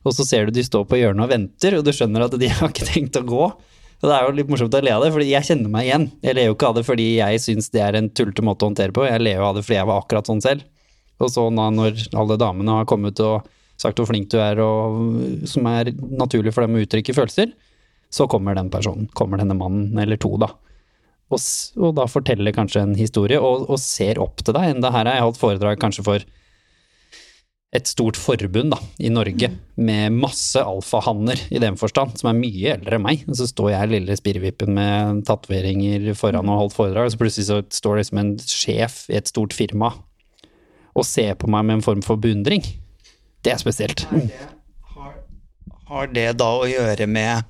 Og 0.08 0.16
så 0.16 0.26
ser 0.26 0.48
du 0.48 0.56
de 0.56 0.64
står 0.64 0.86
på 0.90 0.98
hjørnet 1.00 1.26
og 1.26 1.34
venter, 1.34 1.76
og 1.78 1.84
du 1.86 1.92
skjønner 1.96 2.26
at 2.26 2.38
de 2.40 2.52
har 2.60 2.72
ikke 2.72 2.88
tenkt 2.88 3.20
å 3.20 3.26
gå. 3.28 3.44
Og 4.00 4.08
det 4.08 4.16
er 4.16 4.26
jo 4.26 4.36
litt 4.38 4.52
morsomt 4.52 4.76
å 4.78 4.80
le 4.84 4.94
av 4.96 5.04
det, 5.04 5.12
fordi 5.12 5.28
jeg 5.28 5.48
kjenner 5.50 5.72
meg 5.74 5.90
igjen. 5.90 6.06
Jeg 6.24 6.38
ler 6.38 6.48
jo 6.48 6.56
ikke 6.56 6.70
av 6.70 6.78
det 6.78 6.86
fordi 6.88 7.08
jeg 7.18 7.42
syns 7.44 7.68
det 7.74 7.82
er 7.84 7.98
en 8.00 8.08
tullete 8.16 8.46
måte 8.48 8.64
å 8.64 8.70
håndtere 8.70 8.96
på, 8.96 9.04
jeg 9.10 9.24
ler 9.26 9.42
jo 9.42 9.48
av 9.50 9.58
det 9.58 9.66
fordi 9.68 9.80
jeg 9.82 9.90
var 9.90 10.04
akkurat 10.04 10.30
sånn 10.30 10.44
selv. 10.46 10.64
Og 11.20 11.32
så 11.34 11.44
når 11.52 12.06
alle 12.16 12.38
damene 12.40 12.78
har 12.78 12.88
kommet 12.88 13.20
og 13.26 13.50
sagt 13.80 14.00
hvor 14.00 14.08
flink 14.08 14.30
du 14.32 14.38
er, 14.40 14.60
og 14.64 15.44
som 15.48 15.68
er 15.72 15.92
naturlig 15.96 16.54
for 16.56 16.64
dem 16.64 16.78
å 16.80 16.84
uttrykke 16.86 17.16
følelser, 17.16 17.52
så 18.10 18.26
kommer 18.32 18.56
den 18.58 18.72
personen, 18.74 19.10
kommer 19.16 19.40
denne 19.40 19.58
mannen, 19.58 19.92
eller 20.00 20.20
to, 20.20 20.32
da. 20.42 20.50
Og, 21.30 21.42
og 21.78 21.96
da 22.00 22.08
forteller 22.10 22.56
kanskje 22.56 22.84
en 22.84 22.98
historie, 22.98 23.40
og, 23.40 23.68
og 23.70 23.82
ser 23.82 24.22
opp 24.22 24.42
til 24.42 24.56
deg. 24.58 24.76
Enda 24.76 24.94
her 24.96 25.06
har 25.06 25.20
jeg 25.20 25.28
holdt 25.28 25.42
foredrag 25.42 25.82
kanskje 25.82 26.06
for 26.06 26.26
et 27.70 27.86
stort 27.86 28.18
forbund 28.18 28.74
da, 28.74 28.80
i 28.98 29.12
Norge, 29.14 29.52
med 29.78 30.16
masse 30.18 30.58
alfahanner 30.58 31.38
i 31.54 31.62
den 31.62 31.78
forstand, 31.78 32.16
som 32.18 32.32
er 32.32 32.40
mye 32.40 32.74
eldre 32.74 32.98
enn 32.98 33.06
meg. 33.06 33.22
Og 33.30 33.38
så 33.38 33.46
står 33.50 33.76
jeg 33.76 33.92
lille 33.92 34.18
spirrevippen 34.18 34.74
med 34.74 35.22
tatoveringer 35.30 36.10
foran 36.18 36.50
og 36.50 36.64
holdt 36.64 36.78
foredrag, 36.80 37.06
og 37.06 37.14
så 37.14 37.22
plutselig 37.22 37.50
så 37.52 37.60
står 37.78 38.00
det 38.00 38.08
som 38.10 38.24
en 38.24 38.34
sjef 38.42 39.04
i 39.14 39.20
et 39.22 39.30
stort 39.30 39.54
firma 39.54 39.94
og 40.98 41.06
ser 41.06 41.36
på 41.40 41.48
meg 41.52 41.68
med 41.68 41.78
en 41.78 41.86
form 41.86 42.02
for 42.04 42.20
beundring. 42.20 42.66
Det 43.46 43.54
er 43.54 43.62
spesielt. 43.62 44.02
Har, 44.96 45.14
har 45.94 46.10
det 46.12 46.26
da 46.42 46.50
å 46.58 46.66
gjøre 46.68 47.06
med 47.08 47.46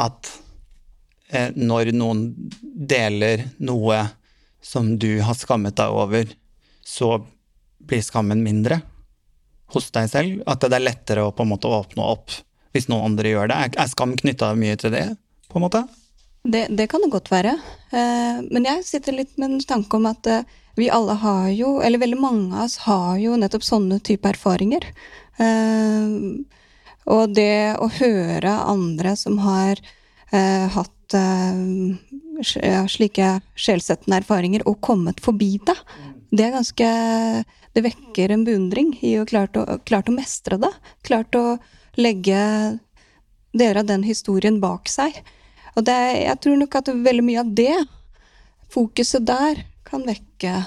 at 0.00 0.32
når 1.54 1.88
noen 1.96 2.20
deler 2.62 3.40
noe 3.58 3.96
som 4.62 4.92
du 4.98 5.18
har 5.26 5.34
skammet 5.34 5.74
deg 5.78 5.90
over, 5.90 6.28
så 6.86 7.16
blir 7.82 8.02
skammen 8.02 8.44
mindre 8.44 8.80
hos 9.74 9.90
deg 9.94 10.10
selv? 10.10 10.42
At 10.46 10.62
det 10.62 10.78
er 10.78 10.86
lettere 10.86 11.26
å 11.26 11.34
på 11.34 11.46
en 11.46 11.52
måte 11.54 11.70
åpne 11.70 12.06
opp 12.14 12.34
hvis 12.76 12.90
noen 12.92 13.12
andre 13.12 13.32
gjør 13.32 13.50
det? 13.50 13.60
Er, 13.80 13.88
skam 13.90 14.14
knytta 14.18 14.52
mye 14.58 14.76
til 14.80 14.92
det, 14.94 15.06
på 15.50 15.58
en 15.58 15.66
måte? 15.66 15.82
Det, 16.46 16.66
det 16.78 16.86
kan 16.92 17.02
det 17.02 17.10
godt 17.14 17.30
være. 17.32 17.56
Eh, 17.90 18.42
men 18.52 18.68
jeg 18.68 18.84
sitter 18.86 19.16
litt 19.16 19.34
med 19.40 19.48
en 19.48 19.62
tanke 19.66 19.98
om 19.98 20.06
at 20.10 20.28
eh, 20.30 20.44
vi 20.76 20.90
alle 20.92 21.16
har 21.22 21.48
jo, 21.56 21.78
eller 21.82 22.02
veldig 22.02 22.18
mange 22.20 22.50
av 22.52 22.66
oss 22.66 22.76
har 22.84 23.16
jo 23.22 23.38
nettopp 23.40 23.64
sånne 23.64 23.98
type 24.04 24.28
erfaringer. 24.28 24.84
Eh, 25.40 26.18
og 27.06 27.34
det 27.34 27.78
å 27.80 27.88
høre 27.96 28.52
andre 28.66 29.14
som 29.18 29.40
har 29.40 29.80
eh, 29.80 30.66
hatt 30.76 30.92
eh, 31.14 31.60
uh, 32.64 32.86
slike 32.90 33.30
sjelsettende 33.54 34.20
erfaringer 34.22 34.66
og 34.66 34.80
kommet 34.80 35.20
forbi 35.22 35.56
det, 35.66 35.76
det 36.36 36.44
er 36.46 36.56
ganske 36.56 36.88
Det 37.76 37.82
vekker 37.84 38.32
en 38.32 38.44
beundring 38.44 38.94
i 39.04 39.18
å 39.20 39.26
klart 39.28 39.56
å, 39.60 39.64
klart 39.84 40.08
å 40.08 40.14
mestre 40.16 40.56
det. 40.56 40.70
Klart 41.04 41.36
å 41.36 41.58
legge 42.00 42.38
deler 43.52 43.82
av 43.82 43.90
den 43.90 44.02
historien 44.06 44.60
bak 44.62 44.88
seg. 44.88 45.18
Og 45.76 45.84
det, 45.84 45.96
jeg 46.22 46.40
tror 46.40 46.56
nok 46.56 46.78
at 46.78 46.88
veldig 46.88 47.24
mye 47.26 47.42
av 47.42 47.50
det, 47.52 47.76
fokuset 48.72 49.26
der, 49.28 49.60
kan 49.84 50.06
vekke 50.08 50.64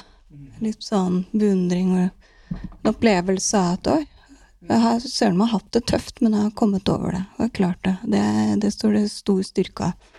litt 0.62 0.86
sånn 0.86 1.24
beundring 1.34 1.96
og 1.98 2.60
en 2.60 2.92
opplevelse 2.94 3.58
av 3.58 3.80
at 3.80 3.92
oi, 3.96 4.04
jeg 4.70 4.84
har 4.84 5.02
søren 5.02 5.38
meg 5.40 5.50
hatt 5.54 5.70
det 5.74 5.86
tøft, 5.90 6.22
men 6.22 6.36
jeg 6.36 6.46
har 6.46 6.56
kommet 6.62 6.90
over 6.92 7.16
det 7.16 7.24
og 7.24 7.42
jeg 7.42 7.48
har 7.48 7.58
klart 7.58 7.84
det. 7.88 7.96
Det, 8.14 8.24
det 8.66 8.72
står 8.76 8.98
det 9.00 9.06
stor 9.14 9.42
styrke 9.50 9.90
av. 9.90 10.16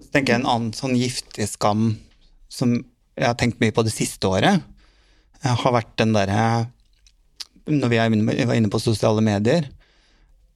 Så 0.00 0.10
tenker 0.10 0.34
jeg 0.34 0.42
en 0.42 0.50
annen 0.50 0.74
sånn 0.76 0.96
giftig 0.98 1.48
skam 1.50 1.94
som 2.52 2.76
jeg 3.14 3.28
har 3.28 3.36
tenkt 3.38 3.60
mye 3.62 3.74
på 3.74 3.84
det 3.86 3.94
siste 3.94 4.26
året, 4.30 4.62
eh, 5.42 5.54
har 5.54 5.74
vært 5.74 5.96
den 6.00 6.14
derre 6.16 6.70
Når 7.64 7.88
vi 7.88 7.98
var 8.44 8.56
inne 8.58 8.68
på 8.68 8.78
sosiale 8.82 9.22
medier, 9.24 9.70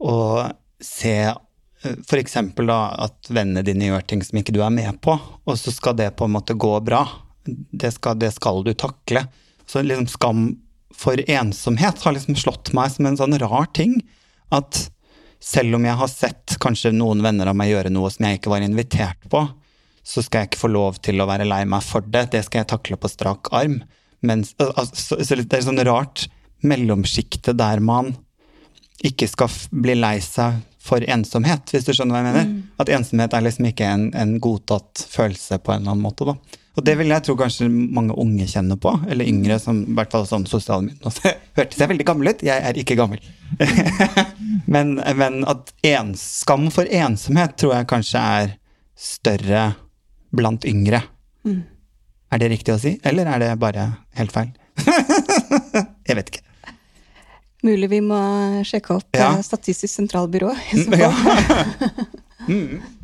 og 0.05 0.53
se 0.85 1.33
f.eks. 1.81 2.19
eksempel 2.19 2.69
da 2.69 2.91
at 3.07 3.31
vennene 3.31 3.63
dine 3.65 3.89
gjør 3.89 4.05
ting 4.05 4.23
som 4.27 4.37
ikke 4.41 4.53
du 4.53 4.61
er 4.61 4.75
med 4.75 4.99
på, 5.01 5.15
og 5.17 5.57
så 5.57 5.73
skal 5.73 5.97
det 5.97 6.11
på 6.19 6.27
en 6.27 6.35
måte 6.35 6.53
gå 6.59 6.75
bra. 6.85 7.05
Det 7.47 7.95
skal, 7.95 8.19
det 8.21 8.35
skal 8.35 8.61
du 8.67 8.75
takle. 8.77 9.25
Så 9.65 9.81
liksom 9.81 10.09
skam 10.11 10.43
for 10.93 11.21
ensomhet 11.31 12.03
har 12.03 12.17
liksom 12.17 12.37
slått 12.37 12.73
meg 12.77 12.93
som 12.93 13.09
en 13.09 13.17
sånn 13.17 13.39
rar 13.41 13.71
ting. 13.77 14.01
At 14.53 14.89
selv 15.41 15.79
om 15.79 15.87
jeg 15.87 15.99
har 16.01 16.11
sett 16.11 16.57
kanskje 16.63 16.93
noen 16.95 17.23
venner 17.25 17.51
av 17.51 17.57
meg 17.59 17.71
gjøre 17.73 17.93
noe 17.95 18.11
som 18.11 18.27
jeg 18.27 18.41
ikke 18.41 18.53
var 18.53 18.65
invitert 18.67 19.29
på, 19.31 19.45
så 20.09 20.25
skal 20.25 20.43
jeg 20.43 20.53
ikke 20.53 20.63
få 20.63 20.71
lov 20.73 20.99
til 21.05 21.21
å 21.21 21.29
være 21.29 21.47
lei 21.49 21.63
meg 21.69 21.85
for 21.85 22.05
det. 22.05 22.31
Det 22.33 22.43
skal 22.47 22.63
jeg 22.63 22.71
takle 22.73 22.99
på 23.01 23.11
strak 23.13 23.51
arm. 23.55 23.83
Men, 24.25 24.43
altså, 24.69 25.19
så 25.21 25.37
det 25.39 25.47
er 25.55 25.67
sånn 25.67 25.85
rart 25.87 26.27
mellomsjikte 26.67 27.55
der 27.55 27.83
man 27.85 28.15
ikke 29.07 29.29
skal 29.31 29.53
bli 29.71 29.95
lei 29.99 30.17
seg 30.25 30.59
for 30.83 31.05
ensomhet, 31.05 31.69
hvis 31.71 31.87
du 31.87 31.93
skjønner 31.93 32.17
hva 32.17 32.23
jeg 32.23 32.29
mener. 32.31 32.49
At 32.81 32.91
ensomhet 32.97 33.37
er 33.37 33.45
liksom 33.45 33.69
ikke 33.69 33.87
en, 33.87 34.09
en 34.17 34.39
godtatt 34.43 35.05
følelse 35.13 35.61
på 35.61 35.75
en 35.75 35.85
eller 35.85 35.95
annen 35.95 36.07
måte, 36.07 36.27
da. 36.27 36.65
Og 36.79 36.85
det 36.87 36.95
vil 37.01 37.11
jeg 37.11 37.25
tro 37.27 37.35
kanskje 37.35 37.67
mange 37.69 38.15
unge 38.15 38.45
kjenner 38.47 38.79
på, 38.79 38.93
eller 39.11 39.27
yngre 39.27 39.57
som 39.59 39.81
i 39.83 39.95
hvert 39.99 40.13
fall 40.15 40.27
sånn 40.31 40.45
sosiale 40.47 40.87
medier. 40.87 41.39
hørtes 41.59 41.81
jeg 41.83 41.91
veldig 41.91 42.07
gammel 42.07 42.31
ut, 42.31 42.45
jeg 42.47 42.63
er 42.71 42.79
ikke 42.79 42.95
gammel. 43.01 43.19
men, 44.75 44.93
men 45.19 45.41
at 45.51 45.73
en, 45.91 46.13
skam 46.19 46.69
for 46.75 46.87
ensomhet 46.87 47.57
tror 47.59 47.75
jeg 47.81 47.89
kanskje 47.91 48.23
er 48.39 48.53
større 48.95 49.65
blant 50.31 50.63
yngre. 50.71 51.03
Er 51.49 52.43
det 52.43 52.53
riktig 52.53 52.77
å 52.77 52.79
si, 52.79 52.95
eller 53.09 53.27
er 53.33 53.43
det 53.43 53.51
bare 53.59 53.89
helt 54.21 54.35
feil? 54.35 54.53
jeg 56.07 56.15
vet 56.21 56.31
ikke. 56.31 56.45
Mulig 57.67 57.89
vi 57.91 57.99
må 58.07 58.19
sjekke 58.69 59.01
opp 59.01 59.19
Ja. 59.19 59.33
eh, 59.35 59.43
Statistisk 59.43 59.91
sentralbyrå. 59.99 60.53
i 60.55 60.85
så 60.85 60.95
fall. 60.95 61.03
Ja. 61.03 62.87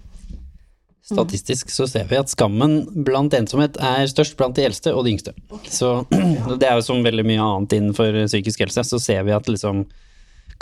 Statistisk 1.05 1.69
så 1.69 1.85
ser 1.90 2.07
vi 2.09 2.17
at 2.17 2.31
skammen 2.33 2.79
blant 3.05 3.35
ensomhet 3.37 3.77
er 3.77 4.07
størst 4.09 4.38
blant 4.38 4.57
de 4.57 4.64
eldste 4.64 4.95
og 4.97 5.05
de 5.05 5.12
yngste. 5.12 5.35
Så 5.69 5.90
det 6.61 6.64
er 6.64 6.79
jo 6.79 6.87
som 6.87 7.05
veldig 7.05 7.27
mye 7.29 7.45
annet 7.45 7.77
innenfor 7.77 8.25
psykisk 8.25 8.64
helse, 8.64 8.87
så 8.88 9.01
ser 9.03 9.27
vi 9.29 9.35
at 9.37 9.51
liksom 9.51 9.85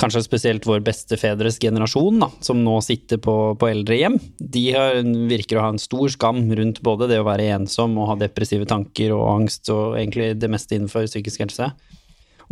kanskje 0.01 0.25
spesielt 0.25 0.67
vår 0.67 0.83
bestefedres 0.83 1.61
generasjon, 1.63 2.19
da, 2.25 2.29
som 2.43 2.63
nå 2.65 2.75
sitter 2.83 3.21
på, 3.23 3.37
på 3.61 3.69
eldrehjem, 3.71 4.17
de 4.41 4.65
har, 4.75 4.99
virker 5.31 5.61
å 5.61 5.67
ha 5.67 5.73
en 5.75 5.83
stor 5.83 6.11
skam 6.11 6.43
rundt 6.59 6.81
både 6.83 7.11
det 7.13 7.21
å 7.23 7.29
være 7.29 7.51
ensom 7.59 7.95
og 8.01 8.09
ha 8.11 8.19
depressive 8.25 8.67
tanker 8.67 9.15
og 9.15 9.29
angst 9.37 9.71
og 9.71 9.99
egentlig 10.01 10.33
det 10.41 10.51
meste 10.51 10.79
innenfor 10.79 11.07
psykisk 11.07 11.45
helse, 11.45 11.71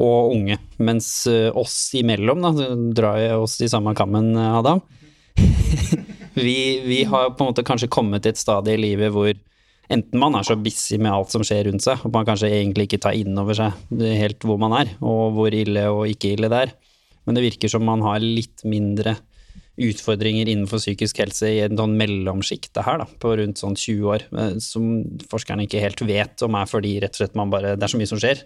og 0.01 0.37
unge. 0.37 0.61
Mens 0.79 1.11
eh, 1.29 1.51
oss 1.51 1.75
imellom, 1.99 2.45
da, 2.45 2.71
drar 2.97 3.19
jeg 3.21 3.41
oss 3.41 3.59
i 3.65 3.73
samme 3.73 3.97
kammen, 3.99 4.31
Adam, 4.39 4.85
vi, 6.35 6.59
vi 6.87 7.05
har 7.11 7.33
på 7.35 7.45
en 7.45 7.53
måte 7.53 7.67
kanskje 7.67 7.91
kommet 7.93 8.25
til 8.25 8.35
et 8.35 8.41
stadie 8.41 8.77
i 8.77 8.83
livet 8.83 9.13
hvor 9.15 9.33
enten 9.91 10.23
man 10.23 10.37
er 10.39 10.47
så 10.47 10.57
busy 10.59 11.01
med 11.03 11.13
alt 11.13 11.33
som 11.35 11.43
skjer 11.47 11.67
rundt 11.67 11.83
seg, 11.83 12.05
og 12.07 12.13
man 12.15 12.29
kanskje 12.29 12.53
egentlig 12.53 12.87
ikke 12.87 13.03
tar 13.07 13.17
inn 13.19 13.39
over 13.41 13.57
seg 13.59 14.05
helt 14.21 14.47
hvor 14.47 14.61
man 14.63 14.77
er, 14.79 14.95
og 15.03 15.35
hvor 15.39 15.57
ille 15.57 15.89
og 15.91 16.07
ikke 16.13 16.37
ille 16.37 16.51
det 16.53 16.63
er. 16.69 16.77
Men 17.27 17.37
det 17.37 17.45
virker 17.49 17.73
som 17.73 17.85
man 17.85 18.05
har 18.07 18.23
litt 18.23 18.63
mindre 18.69 19.17
utfordringer 19.81 20.49
innenfor 20.51 20.81
psykisk 20.81 21.23
helse 21.23 21.49
i 21.49 21.61
en 21.65 21.79
sånn 21.79 21.95
mellomsjikte 21.99 22.83
her, 22.85 23.01
da, 23.01 23.07
på 23.23 23.33
rundt 23.39 23.61
sånn 23.61 23.77
20 23.79 24.11
år, 24.13 24.25
eh, 24.37 24.53
som 24.63 24.91
forskerne 25.31 25.65
ikke 25.65 25.83
helt 25.83 26.03
vet 26.05 26.45
om 26.45 26.59
er 26.59 26.69
fordi 26.69 26.97
rett 27.01 27.17
og 27.17 27.23
slett 27.23 27.39
man 27.39 27.53
bare 27.53 27.77
Det 27.79 27.87
er 27.87 27.93
så 27.95 28.01
mye 28.01 28.11
som 28.11 28.21
skjer, 28.21 28.43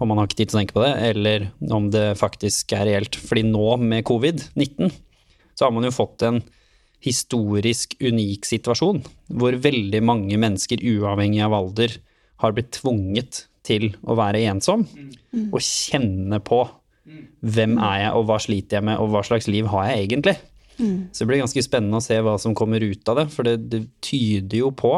og 0.00 0.10
man 0.10 0.18
har 0.18 0.28
ikke 0.28 0.40
tid 0.40 0.50
til 0.50 0.58
å 0.58 0.60
tenke 0.60 0.76
på 0.76 0.84
det, 0.84 0.92
eller 1.12 1.48
om 1.70 1.90
det 1.94 2.06
faktisk 2.18 2.74
er 2.76 2.88
reelt. 2.90 3.18
Fordi 3.28 3.46
nå 3.46 3.76
med 3.84 4.06
covid-19 4.08 4.90
så 5.56 5.68
har 5.68 5.72
man 5.72 5.86
jo 5.86 5.94
fått 5.94 6.26
en 6.26 6.42
historisk 7.04 7.94
unik 8.00 8.46
situasjon, 8.48 9.02
hvor 9.36 9.58
veldig 9.62 10.00
mange 10.04 10.38
mennesker, 10.40 10.82
uavhengig 10.82 11.44
av 11.44 11.54
alder, 11.56 11.98
har 12.42 12.56
blitt 12.56 12.72
tvunget 12.76 13.46
til 13.66 13.90
å 14.06 14.16
være 14.18 14.44
ensom, 14.50 14.84
og 15.50 15.60
kjenne 15.62 16.40
på 16.44 16.64
hvem 17.46 17.76
er 17.78 18.04
jeg, 18.04 18.12
og 18.18 18.28
hva 18.28 18.38
sliter 18.42 18.78
jeg 18.78 18.86
med, 18.88 19.00
og 19.00 19.12
hva 19.12 19.22
slags 19.26 19.48
liv 19.50 19.68
har 19.70 19.90
jeg 19.90 20.06
egentlig? 20.06 20.36
Så 21.12 21.22
det 21.24 21.28
blir 21.30 21.40
ganske 21.40 21.64
spennende 21.64 22.00
å 22.00 22.04
se 22.04 22.18
hva 22.20 22.36
som 22.40 22.54
kommer 22.56 22.82
ut 22.84 23.08
av 23.08 23.22
det, 23.22 23.28
for 23.32 23.48
det, 23.48 23.58
det 23.72 23.86
tyder 24.04 24.60
jo 24.60 24.72
på 24.76 24.96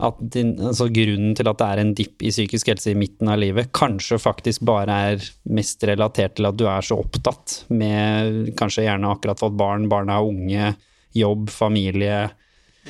at 0.00 0.20
din, 0.32 0.54
altså 0.64 0.86
grunnen 0.88 1.34
til 1.36 1.48
at 1.50 1.58
det 1.60 1.66
er 1.68 1.80
en 1.82 1.90
dipp 1.96 2.22
i 2.24 2.32
psykisk 2.32 2.70
helse 2.72 2.92
i 2.92 2.98
midten 2.98 3.28
av 3.30 3.40
livet, 3.42 3.68
kanskje 3.76 4.16
faktisk 4.20 4.64
bare 4.68 4.96
er 5.10 5.26
mest 5.52 5.84
relatert 5.88 6.38
til 6.38 6.48
at 6.48 6.56
du 6.56 6.64
er 6.70 6.86
så 6.86 6.96
opptatt 7.02 7.58
med 7.68 8.54
kanskje 8.58 8.86
gjerne 8.86 9.12
akkurat 9.12 9.42
fått 9.42 9.58
barn, 9.60 9.90
barna 9.92 10.16
er 10.16 10.30
unge, 10.30 10.70
jobb, 11.16 11.48
familie. 11.52 12.28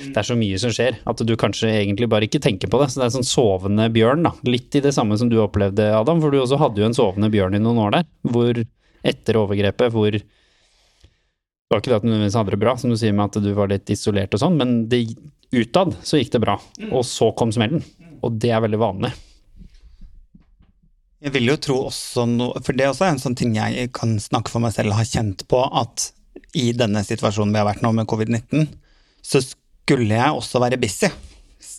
Det 0.00 0.16
er 0.16 0.26
så 0.26 0.36
mye 0.38 0.58
som 0.60 0.72
skjer 0.74 1.00
at 1.08 1.22
du 1.26 1.32
kanskje 1.38 1.70
egentlig 1.72 2.08
bare 2.10 2.28
ikke 2.28 2.42
tenker 2.42 2.70
på 2.70 2.80
det. 2.80 2.90
Så 2.92 3.00
det 3.00 3.08
er 3.08 3.14
sånn 3.16 3.26
sovende 3.26 3.88
bjørn, 3.92 4.26
da. 4.28 4.34
Litt 4.48 4.76
i 4.78 4.84
det 4.84 4.94
samme 4.96 5.18
som 5.20 5.30
du 5.30 5.38
opplevde, 5.42 5.90
Adam, 5.96 6.22
for 6.22 6.32
du 6.32 6.40
også 6.40 6.60
hadde 6.60 6.82
jo 6.82 6.90
en 6.90 6.96
sovende 6.96 7.30
bjørn 7.32 7.58
i 7.58 7.62
noen 7.62 7.80
år 7.86 7.96
der. 7.98 8.10
Hvor 8.30 8.62
etter 9.10 9.40
overgrepet, 9.40 9.94
hvor 9.94 10.12
det 10.14 11.76
var 11.76 11.82
ikke 11.82 11.92
det 11.92 11.98
at 12.00 12.04
du 12.04 12.10
nødvendigvis 12.10 12.36
hadde 12.40 12.54
det 12.54 12.62
bra, 12.64 12.76
som 12.82 12.90
du 12.90 12.96
sier 12.98 13.12
med 13.14 13.28
at 13.28 13.42
du 13.44 13.50
var 13.54 13.70
litt 13.70 13.90
isolert 13.94 14.32
og 14.34 14.40
sånn, 14.42 14.56
men 14.58 14.72
det, 14.90 15.04
utad 15.54 15.94
så 16.02 16.18
gikk 16.18 16.32
det 16.34 16.42
bra. 16.42 16.56
Og 16.90 17.04
så 17.06 17.30
kom 17.38 17.52
smellen. 17.54 17.84
Og 18.26 18.38
det 18.42 18.50
er 18.50 18.64
veldig 18.64 18.80
vanlig. 18.80 19.12
Jeg 21.20 21.34
vil 21.36 21.50
jo 21.50 21.56
tro 21.60 21.74
også 21.90 22.24
noe 22.30 22.62
For 22.64 22.72
det 22.72 22.86
er 22.86 22.94
også 22.94 23.10
en 23.10 23.20
sånn 23.20 23.36
ting 23.36 23.52
jeg 23.52 23.90
kan 23.92 24.14
snakke 24.22 24.52
for 24.52 24.64
meg 24.64 24.72
selv 24.72 24.96
har 24.96 25.08
kjent 25.08 25.44
på, 25.52 25.60
at 25.60 26.10
i 26.56 26.70
denne 26.76 27.02
situasjonen 27.06 27.54
vi 27.54 27.60
har 27.60 27.68
vært 27.68 27.82
nå 27.84 27.92
med 27.96 28.08
covid-19, 28.10 28.68
så 29.22 29.42
skulle 29.44 30.16
jeg 30.16 30.36
også 30.36 30.62
være 30.62 30.78
busy. 30.80 31.10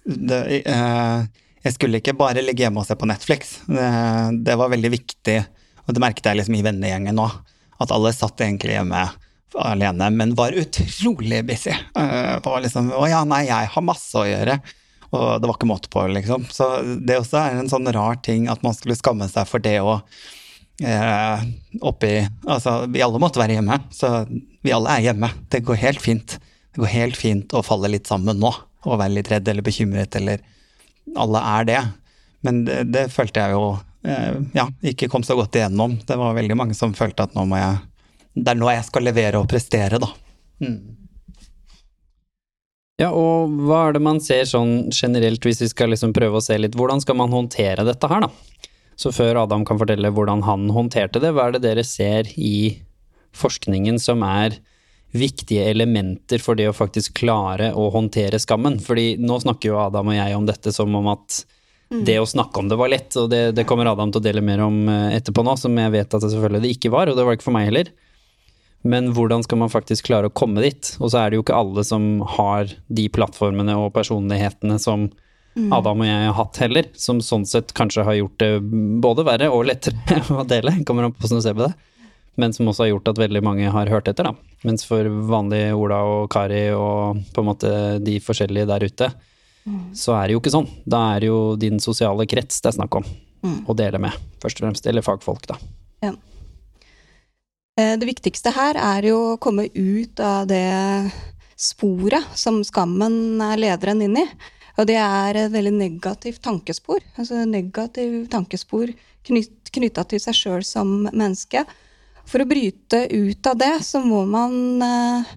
Det, 0.05 0.41
eh, 0.65 1.23
jeg 1.61 1.75
skulle 1.75 2.01
ikke 2.01 2.17
bare 2.17 2.43
ligge 2.43 2.65
hjemme 2.65 2.81
og 2.81 2.87
se 2.87 2.97
på 2.97 3.09
Netflix. 3.09 3.59
Det, 3.69 3.87
det 4.45 4.57
var 4.59 4.71
veldig 4.73 4.91
viktig, 4.93 5.37
og 5.85 5.95
det 5.95 6.03
merket 6.03 6.31
jeg 6.31 6.41
liksom 6.41 6.57
i 6.57 6.63
vennegjengen 6.65 7.17
nå, 7.17 7.27
at 7.81 7.93
alle 7.93 8.13
satt 8.15 8.41
egentlig 8.43 8.77
hjemme 8.77 9.05
alene, 9.59 10.09
men 10.15 10.35
var 10.37 10.55
utrolig 10.55 11.41
busy. 11.45 11.73
Var 11.93 12.61
liksom 12.63 12.91
Å 12.95 13.07
ja, 13.09 13.23
nei, 13.27 13.43
jeg 13.49 13.71
har 13.73 13.83
masse 13.83 14.15
å 14.17 14.27
gjøre. 14.27 14.59
Og 15.11 15.41
det 15.41 15.49
var 15.49 15.57
ikke 15.57 15.67
måte 15.67 15.91
på, 15.91 16.05
liksom. 16.07 16.45
Så 16.55 16.67
det 17.03 17.17
også 17.19 17.41
er 17.41 17.57
en 17.59 17.71
sånn 17.71 17.89
rar 17.91 18.21
ting 18.23 18.47
at 18.51 18.61
man 18.63 18.75
skulle 18.77 18.95
skamme 18.95 19.27
seg 19.27 19.49
for 19.49 19.63
det 19.63 19.81
å 19.83 19.99
eh, 20.83 21.43
oppi 21.81 22.13
Altså, 22.45 22.85
vi 22.91 23.03
alle 23.03 23.21
måtte 23.21 23.41
være 23.41 23.57
hjemme, 23.57 23.77
så 23.93 24.25
vi 24.61 24.73
alle 24.75 24.97
er 24.97 25.07
hjemme. 25.09 25.31
Det 25.49 25.63
går 25.67 25.79
helt 25.81 26.01
fint. 26.03 26.37
Det 26.71 26.81
går 26.81 26.93
helt 26.93 27.19
fint 27.19 27.53
å 27.53 27.63
falle 27.65 27.91
litt 27.91 28.09
sammen 28.09 28.39
nå, 28.41 28.51
og 28.85 28.99
være 28.99 29.17
litt 29.17 29.31
redd 29.31 29.47
eller 29.51 29.65
bekymret, 29.65 30.15
eller 30.19 30.43
Alle 31.17 31.39
er 31.57 31.65
det. 31.65 31.79
Men 32.45 32.63
det, 32.65 32.83
det 32.93 33.07
følte 33.11 33.41
jeg 33.41 33.55
jo 33.55 33.63
eh, 34.07 34.37
ja, 34.55 34.67
ikke 34.93 35.09
kom 35.11 35.25
så 35.25 35.35
godt 35.35 35.57
igjennom. 35.57 35.97
Det 36.07 36.17
var 36.17 36.37
veldig 36.37 36.57
mange 36.57 36.77
som 36.77 36.93
følte 36.95 37.25
at 37.25 37.35
nå 37.35 37.45
må 37.49 37.59
jeg 37.59 37.79
Det 38.37 38.53
er 38.53 38.59
nå 38.59 38.69
jeg 38.71 38.87
skal 38.87 39.03
levere 39.03 39.41
og 39.41 39.49
prestere, 39.51 39.99
da. 39.99 40.07
Mm. 40.61 40.77
Ja, 43.01 43.09
og 43.17 43.49
hva 43.65 43.87
er 43.87 43.95
det 43.97 44.03
man 44.05 44.21
ser 44.21 44.45
sånn 44.45 44.91
generelt, 44.93 45.43
hvis 45.43 45.61
vi 45.63 45.69
skal 45.71 45.89
liksom 45.91 46.13
prøve 46.13 46.37
å 46.37 46.43
se 46.43 46.57
litt, 46.59 46.77
hvordan 46.77 47.01
skal 47.01 47.17
man 47.17 47.33
håndtere 47.33 47.85
dette 47.87 48.09
her, 48.11 48.27
da? 48.27 48.69
Så 48.99 49.13
før 49.15 49.43
Adam 49.43 49.63
kan 49.67 49.79
fortelle 49.81 50.11
hvordan 50.13 50.43
han 50.45 50.67
håndterte 50.73 51.21
det, 51.23 51.33
hva 51.35 51.47
er 51.47 51.57
det 51.57 51.63
dere 51.65 51.85
ser 51.87 52.29
i 52.37 52.81
forskningen 53.37 53.97
som 54.01 54.25
er 54.27 54.59
viktige 55.11 55.65
elementer 55.67 56.39
for 56.43 56.55
det 56.55 56.69
å 56.69 56.75
faktisk 56.75 57.17
klare 57.23 57.71
å 57.75 57.89
håndtere 57.93 58.39
skammen? 58.39 58.79
Fordi 58.83 59.15
nå 59.21 59.39
snakker 59.43 59.71
jo 59.71 59.81
Adam 59.81 60.11
og 60.11 60.19
jeg 60.19 60.37
om 60.37 60.47
dette 60.49 60.75
som 60.75 60.95
om 60.99 61.11
at 61.15 61.41
det 61.91 62.21
å 62.21 62.27
snakke 62.27 62.59
om 62.59 62.69
det 62.71 62.77
var 62.79 62.91
lett, 62.91 63.11
og 63.19 63.27
det, 63.33 63.41
det 63.57 63.65
kommer 63.67 63.89
Adam 63.91 64.13
til 64.13 64.21
å 64.21 64.23
dele 64.23 64.43
mer 64.45 64.61
om 64.63 64.85
eh, 64.87 65.17
etterpå 65.17 65.43
nå, 65.43 65.57
som 65.59 65.75
jeg 65.75 65.91
vet 65.91 66.07
at 66.07 66.23
det 66.23 66.29
selvfølgelig 66.31 66.63
det 66.63 66.71
ikke 66.77 66.91
var, 66.93 67.11
og 67.11 67.17
det 67.17 67.25
var 67.27 67.35
ikke 67.35 67.49
for 67.49 67.55
meg 67.57 67.67
heller. 67.67 67.91
Men 68.87 69.11
hvordan 69.13 69.43
skal 69.43 69.59
man 69.61 69.73
faktisk 69.73 70.07
klare 70.07 70.29
å 70.29 70.33
komme 70.33 70.63
dit? 70.63 70.93
Og 71.03 71.11
så 71.11 71.19
er 71.19 71.29
det 71.29 71.37
jo 71.37 71.43
ikke 71.43 71.57
alle 71.57 71.83
som 71.85 72.23
har 72.37 72.71
de 72.87 73.09
plattformene 73.13 73.75
og 73.77 73.91
personlighetene 73.97 74.79
som 74.81 75.09
Adam 75.73 75.99
og 75.99 76.07
jeg 76.07 76.27
har 76.27 76.35
hatt 76.37 76.57
heller, 76.63 76.85
som 76.95 77.19
sånn 77.21 77.45
sett 77.45 77.73
kanskje 77.75 78.05
har 78.07 78.15
gjort 78.15 78.37
det 78.39 78.51
både 79.03 79.25
verre 79.27 79.49
og 79.51 79.65
lettere 79.67 80.21
å 80.39 80.45
dele, 80.47 80.77
kommer 80.87 81.03
an 81.07 81.15
på 81.15 81.25
hvordan 81.25 81.41
du 81.41 81.45
ser 81.45 81.57
på 81.57 81.65
det, 81.65 81.73
men 82.39 82.53
som 82.55 82.69
også 82.71 82.85
har 82.85 82.93
gjort 82.93 83.11
at 83.11 83.19
veldig 83.19 83.41
mange 83.43 83.73
har 83.73 83.91
hørt 83.91 84.07
etter, 84.07 84.29
da. 84.29 84.35
Mens 84.63 84.85
for 84.87 85.03
vanlige 85.27 85.73
Ola 85.75 85.99
og 86.07 86.29
Kari 86.31 86.69
og 86.71 87.19
på 87.35 87.43
en 87.43 87.49
måte 87.49 87.71
de 87.99 88.15
forskjellige 88.23 88.69
der 88.69 88.85
ute, 88.87 89.09
så 89.93 90.15
er 90.17 90.27
det 90.29 90.33
jo 90.37 90.39
ikke 90.41 90.53
sånn. 90.53 90.69
Da 90.89 91.01
er 91.15 91.21
det 91.21 91.27
jo 91.27 91.41
din 91.59 91.77
sosiale 91.83 92.25
krets 92.29 92.61
det 92.63 92.71
er 92.71 92.77
snakk 92.79 92.95
om 93.01 93.05
å 93.69 93.75
dele 93.77 93.99
med, 94.01 94.15
først 94.41 94.61
og 94.61 94.67
fremst. 94.67 94.87
Eller 94.89 95.05
fagfolk, 95.05 95.45
da. 95.49 95.57
Ja. 96.05 96.13
Eh, 97.77 97.97
Det 97.99 98.07
viktigste 98.07 98.53
her 98.55 98.79
er 98.79 99.05
jo 99.11 99.19
å 99.33 99.37
komme 99.41 99.67
ut 99.73 100.19
av 100.23 100.47
det 100.49 101.11
sporet 101.57 102.25
som 102.37 102.63
skammen 102.65 103.37
leder 103.59 103.93
en 103.93 104.01
inn 104.07 104.17
i. 104.23 104.25
Og 104.81 104.87
det 104.89 104.97
er 104.97 105.37
et 105.37 105.53
veldig 105.53 105.75
negativt 105.75 106.41
tankespor. 106.41 107.03
Altså 107.21 107.43
negativ 107.45 108.25
tankespor 108.33 108.89
knyt, 109.27 109.69
knytta 109.69 110.07
til 110.09 110.21
seg 110.23 110.37
sjøl 110.37 110.65
som 110.65 111.03
menneske. 111.05 111.61
For 112.25 112.41
å 112.41 112.49
bryte 112.49 113.03
ut 113.11 113.49
av 113.49 113.59
det, 113.61 113.75
så 113.85 114.01
må 114.01 114.23
man 114.29 114.81
eh, 114.85 115.31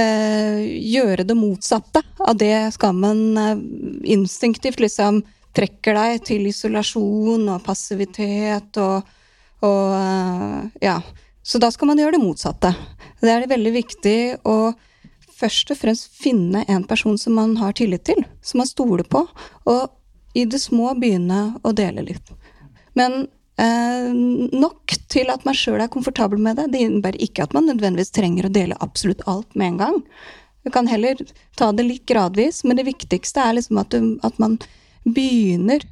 eh, 0.00 0.62
gjøre 0.94 1.26
det 1.28 1.36
motsatte 1.36 2.02
av 2.24 2.38
det 2.40 2.70
skammen 2.76 3.22
eh, 3.36 3.62
instinktivt 4.16 4.80
liksom 4.80 5.20
trekker 5.56 5.96
deg 5.98 6.24
til 6.28 6.46
isolasjon 6.48 7.48
og 7.50 7.64
passivitet 7.66 8.80
og, 8.80 9.08
og 9.66 9.96
eh, 9.98 10.84
ja. 10.88 11.00
Så 11.42 11.58
da 11.58 11.70
skal 11.72 11.90
man 11.90 11.98
gjøre 11.98 12.14
det 12.16 12.22
motsatte. 12.22 12.70
Det 13.20 13.32
er 13.32 13.50
veldig 13.50 13.72
viktig 13.74 14.18
å 14.48 14.70
først 15.40 15.72
og 15.72 15.80
fremst 15.80 16.10
finne 16.20 16.64
en 16.68 16.84
person 16.88 17.18
som 17.18 17.36
man 17.38 17.56
har 17.60 17.76
tillit 17.78 18.04
til, 18.08 18.22
som 18.44 18.62
man 18.62 18.70
stoler 18.70 19.06
på, 19.08 19.24
og 19.70 20.36
i 20.36 20.46
det 20.46 20.60
små 20.62 20.92
begynne 20.98 21.40
å 21.66 21.72
dele 21.76 22.04
litt. 22.06 22.32
Men 22.98 23.24
eh, 23.60 24.10
nok 24.12 24.94
til 25.10 25.32
at 25.32 25.46
man 25.46 25.56
sjøl 25.58 25.80
er 25.82 25.90
komfortabel 25.92 26.38
med 26.42 26.60
det. 26.60 26.68
Det 26.74 26.84
innebærer 26.84 27.22
ikke 27.24 27.46
at 27.46 27.56
man 27.56 27.66
nødvendigvis 27.70 28.14
trenger 28.14 28.46
å 28.46 28.54
dele 28.54 28.78
absolutt 28.84 29.24
alt 29.30 29.56
med 29.58 29.72
en 29.72 29.80
gang. 29.80 30.02
Du 30.62 30.70
kan 30.70 30.90
heller 30.90 31.18
ta 31.56 31.70
det 31.72 31.86
litt 31.88 32.06
gradvis, 32.06 32.62
men 32.64 32.78
det 32.78 32.86
viktigste 32.88 33.42
er 33.42 33.56
liksom 33.56 33.80
at, 33.80 33.94
du, 33.94 34.18
at 34.26 34.36
man 34.42 34.58
begynner 35.08 35.82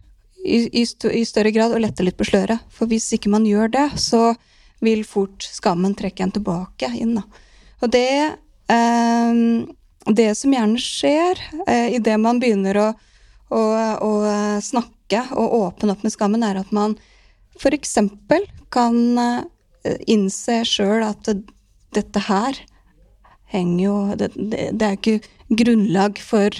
i, 0.44 0.68
i, 0.68 0.84
st 0.86 1.10
i, 1.10 1.24
større 1.26 1.52
grad 1.54 1.74
å 1.74 1.80
lette 1.82 2.04
litt 2.04 2.18
på 2.18 2.26
sløret. 2.28 2.62
For 2.74 2.90
hvis 2.90 3.08
ikke 3.16 3.32
man 3.32 3.48
gjør 3.48 3.72
det, 3.74 3.88
så 3.98 4.34
vil 4.84 5.02
fort 5.08 5.42
skammen 5.42 5.96
trekke 5.98 6.26
en 6.26 6.34
tilbake 6.36 6.92
inn. 7.00 7.16
Da. 7.18 7.24
Og 7.82 7.90
det 7.94 8.10
Det 10.08 10.34
som 10.34 10.52
gjerne 10.52 10.80
skjer 10.80 11.40
eh, 11.66 11.94
idet 11.96 12.16
man 12.20 12.40
begynner 12.40 12.78
å, 12.80 12.86
å, 13.52 13.62
å, 14.04 14.12
snakke 14.64 15.24
og 15.36 15.54
åpne 15.58 15.92
opp 15.94 16.04
med 16.04 16.14
skammen, 16.14 16.44
er 16.44 16.60
at 16.60 16.72
man 16.72 16.96
f.eks. 17.58 17.98
kan 18.72 18.98
eh, 19.20 19.98
innse 20.08 20.62
sjøl 20.68 21.04
at 21.10 21.28
dette 21.96 22.24
her 22.28 22.60
henger 23.48 23.84
jo 23.84 23.98
det, 24.20 24.30
det, 24.36 24.70
det 24.76 24.88
er 24.88 24.96
ikke 24.96 25.58
grunnlag 25.60 26.20
for 26.20 26.52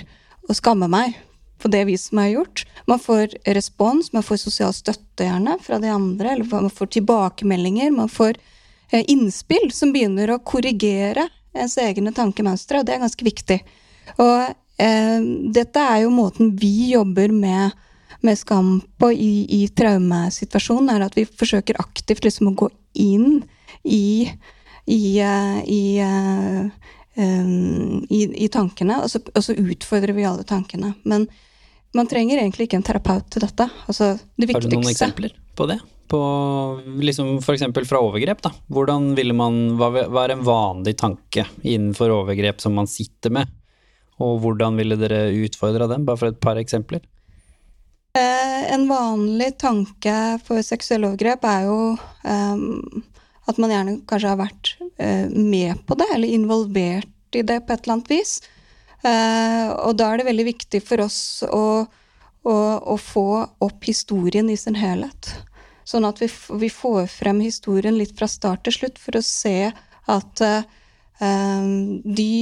å 0.48 0.56
skamme 0.56 0.88
meg 0.88 1.16
på 1.58 1.68
det 1.72 1.82
vi 1.88 1.96
som 1.98 2.20
har 2.20 2.30
gjort. 2.32 2.64
Man 2.86 3.00
får 3.02 3.34
respons, 3.56 4.12
man 4.12 4.24
får 4.24 4.42
sosial 4.44 4.76
støtte 4.76 5.26
gjerne 5.26 5.58
fra 5.64 5.80
de 5.82 5.90
andre, 5.92 6.32
eller 6.34 6.48
man 6.52 6.72
får 6.72 6.92
tilbakemeldinger, 6.98 7.90
man 7.96 8.12
får 8.12 8.38
eh, 8.92 9.04
innspill 9.08 9.72
som 9.74 9.92
begynner 9.92 10.30
å 10.32 10.40
korrigere 10.44 11.28
ens 11.56 11.76
egne 11.80 12.12
tankemønstre, 12.16 12.80
og 12.80 12.88
det 12.88 12.96
er 12.96 13.04
ganske 13.04 13.26
viktig. 13.26 13.58
Og 14.20 14.48
eh, 14.82 15.28
dette 15.54 15.84
er 15.94 16.04
jo 16.04 16.12
måten 16.14 16.52
vi 16.58 16.92
jobber 16.92 17.32
med, 17.34 17.76
med 18.24 18.38
skam 18.40 18.78
på 19.00 19.12
i, 19.14 19.32
i 19.60 19.62
traumesituasjonen, 19.68 20.92
er 20.94 21.08
at 21.08 21.18
vi 21.18 21.26
forsøker 21.28 21.80
aktivt 21.82 22.26
liksom 22.26 22.52
å 22.52 22.56
gå 22.64 22.70
inn 23.08 23.42
i 23.88 24.06
i, 24.88 25.20
uh, 25.20 25.58
i, 25.68 26.00
um, 27.14 28.06
i, 28.08 28.22
i 28.44 28.48
tankene, 28.48 29.02
og 29.02 29.10
så, 29.12 29.20
og 29.34 29.44
så, 29.44 29.52
utfordrer 29.52 30.16
vi 30.16 30.24
alle 30.24 30.46
tankene. 30.48 30.94
Men 31.04 31.26
man 31.96 32.08
trenger 32.08 32.40
egentlig 32.40 32.68
ikke 32.68 32.80
en 32.80 32.86
terapeut 32.86 33.28
til 33.32 33.44
dette. 33.44 33.68
Altså, 33.88 34.14
det 34.36 34.48
Har 34.52 34.64
du 34.64 34.72
noen 34.72 34.88
eksempler 34.88 35.34
på 35.58 35.68
det? 35.68 35.76
På 36.08 36.20
liksom 37.04 37.36
F.eks. 37.38 37.66
fra 37.88 38.00
overgrep. 38.00 38.42
da. 38.42 38.52
Hvordan 38.72 39.12
ville 39.18 39.36
man, 39.36 39.76
hva, 39.80 39.92
er 40.24 40.34
en 40.34 40.46
vanlig 40.46 40.96
tanke 41.00 41.44
innenfor 41.62 42.14
overgrep 42.22 42.60
som 42.64 42.76
man 42.78 42.88
sitter 42.90 43.34
med? 43.34 43.52
Og 44.18 44.40
hvordan 44.42 44.78
ville 44.80 44.98
dere 44.98 45.28
utfordra 45.44 45.86
den, 45.90 46.06
Bare 46.08 46.20
for 46.20 46.32
et 46.32 46.40
par 46.42 46.58
eksempler. 46.58 47.04
Eh, 48.18 48.72
en 48.72 48.88
vanlig 48.88 49.52
tanke 49.60 50.14
for 50.46 50.64
seksuelle 50.64 51.10
overgrep 51.12 51.44
er 51.46 51.66
jo 51.68 51.78
um, 52.24 53.04
at 53.48 53.60
man 53.60 53.72
gjerne 53.72 53.98
kanskje 54.08 54.32
har 54.32 54.40
vært 54.40 54.72
eh, 54.98 55.28
med 55.30 55.84
på 55.86 55.96
det, 55.98 56.08
eller 56.14 56.34
involvert 56.34 57.36
i 57.36 57.44
det 57.46 57.60
på 57.66 57.74
et 57.74 57.84
eller 57.84 57.98
annet 57.98 58.12
vis. 58.12 58.38
Uh, 59.04 59.70
og 59.86 59.94
da 60.00 60.10
er 60.10 60.18
det 60.18 60.26
veldig 60.26 60.48
viktig 60.48 60.80
for 60.82 61.04
oss 61.04 61.20
å, 61.46 61.84
å, 62.42 62.54
å 62.54 62.96
få 62.98 63.28
opp 63.62 63.86
historien 63.86 64.48
i 64.50 64.56
sin 64.58 64.78
helhet. 64.78 65.30
Sånn 65.88 66.04
at 66.04 66.20
vi, 66.20 66.28
vi, 66.60 66.68
får 66.68 67.06
frem 67.08 67.40
historien 67.40 67.96
litt 67.96 68.12
fra 68.18 68.28
start 68.28 68.66
til 68.66 68.76
slutt, 68.76 68.98
for 69.00 69.16
å 69.16 69.24
se 69.24 69.70
at 70.08 70.42
uh, 70.44 71.62
de 72.04 72.32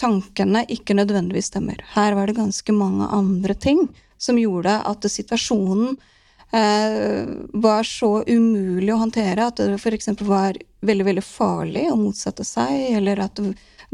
tankene 0.00 0.64
ikke 0.68 0.96
nødvendigvis 0.98 1.48
stemmer. 1.52 1.80
Her 1.94 2.16
var 2.18 2.28
det 2.28 2.36
ganske 2.36 2.74
mange 2.76 3.08
andre 3.08 3.56
ting 3.56 3.86
som 4.20 4.36
gjorde 4.40 4.76
at 4.84 5.06
situasjonen 5.08 5.94
uh, 5.96 7.22
var 7.56 7.88
så 7.88 8.18
umulig 8.28 8.92
å 8.92 9.00
håndtere 9.00 9.48
at 9.48 9.62
det 9.62 9.78
f.eks. 9.78 10.12
var 10.20 10.58
veldig, 10.84 11.06
veldig 11.08 11.24
farlig 11.24 11.86
å 11.88 11.96
motsette 11.96 12.44
seg, 12.44 12.90
eller 12.98 13.24
at 13.24 13.40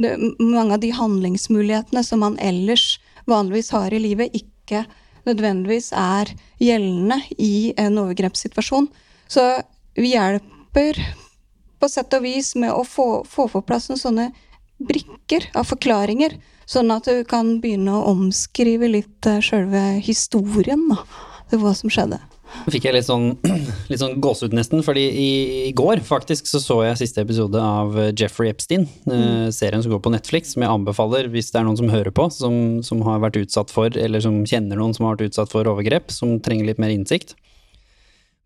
det, 0.01 0.17
mange 0.41 0.75
av 0.75 0.83
de 0.83 0.91
handlingsmulighetene 0.97 2.03
som 2.07 2.25
man 2.25 2.39
ellers 2.43 2.97
vanligvis 3.31 3.71
har 3.77 3.95
i 3.95 4.03
livet, 4.03 4.35
ikke 4.35 4.83
nødvendigvis 5.29 5.91
er 5.97 6.33
gjeldende 6.61 7.21
i 7.39 7.73
en 7.81 7.99
overgrepssituasjon. 8.03 8.89
Så 9.31 9.45
vi 9.99 10.15
hjelper 10.15 11.01
på 11.81 11.89
sett 11.89 12.15
og 12.17 12.25
vis 12.25 12.55
med 12.61 12.73
å 12.75 12.85
få, 12.85 13.23
få 13.29 13.49
på 13.53 13.63
plass 13.67 13.89
noen 13.91 14.01
sånne 14.01 14.29
brikker 14.81 15.51
av 15.57 15.69
forklaringer, 15.69 16.37
sånn 16.69 16.93
at 16.95 17.09
du 17.09 17.25
kan 17.29 17.59
begynne 17.61 17.97
å 17.97 18.13
omskrive 18.15 18.89
litt 18.89 19.29
eh, 19.29 19.43
sjølve 19.45 20.01
historien 20.05 20.87
da, 20.89 21.03
til 21.51 21.63
hva 21.63 21.75
som 21.77 21.93
skjedde. 21.93 22.21
Fikk 22.71 22.87
jeg 22.87 22.95
litt 22.97 23.07
sånn, 23.07 23.33
litt 23.91 24.01
sånn 24.01 24.17
gåsehud 24.23 24.55
nesten, 24.57 24.85
fordi 24.87 25.03
i, 25.09 25.29
i, 25.69 25.73
går 25.77 26.03
faktisk 26.07 26.49
så 26.51 26.61
så 26.63 26.79
jeg 26.87 27.01
siste 27.03 27.25
episode 27.25 27.61
av 27.61 27.97
Jeffrey 28.15 28.53
Epstein, 28.53 28.87
eh, 29.11 29.25
mm. 29.25 29.53
serien 29.55 29.83
som 29.85 29.95
går 29.95 30.03
på 30.05 30.15
Netflix, 30.15 30.55
som 30.55 30.65
jeg 30.65 30.73
anbefaler 30.73 31.31
hvis 31.33 31.51
det 31.53 31.61
er 31.61 31.69
noen 31.69 31.79
som 31.81 31.93
hører 31.93 32.15
på, 32.15 32.29
som, 32.35 32.55
som, 32.87 33.03
har 33.07 33.23
vært 33.25 33.41
utsatt 33.43 33.73
for, 33.75 33.91
eller 33.91 34.23
som 34.25 34.43
kjenner 34.47 34.79
noen 34.79 34.95
som 34.97 35.07
har 35.07 35.17
vært 35.17 35.31
utsatt 35.31 35.53
for 35.53 35.69
overgrep, 35.71 36.13
som 36.15 36.39
trenger 36.45 36.71
litt 36.71 36.83
mer 36.83 36.95
innsikt. 36.95 37.37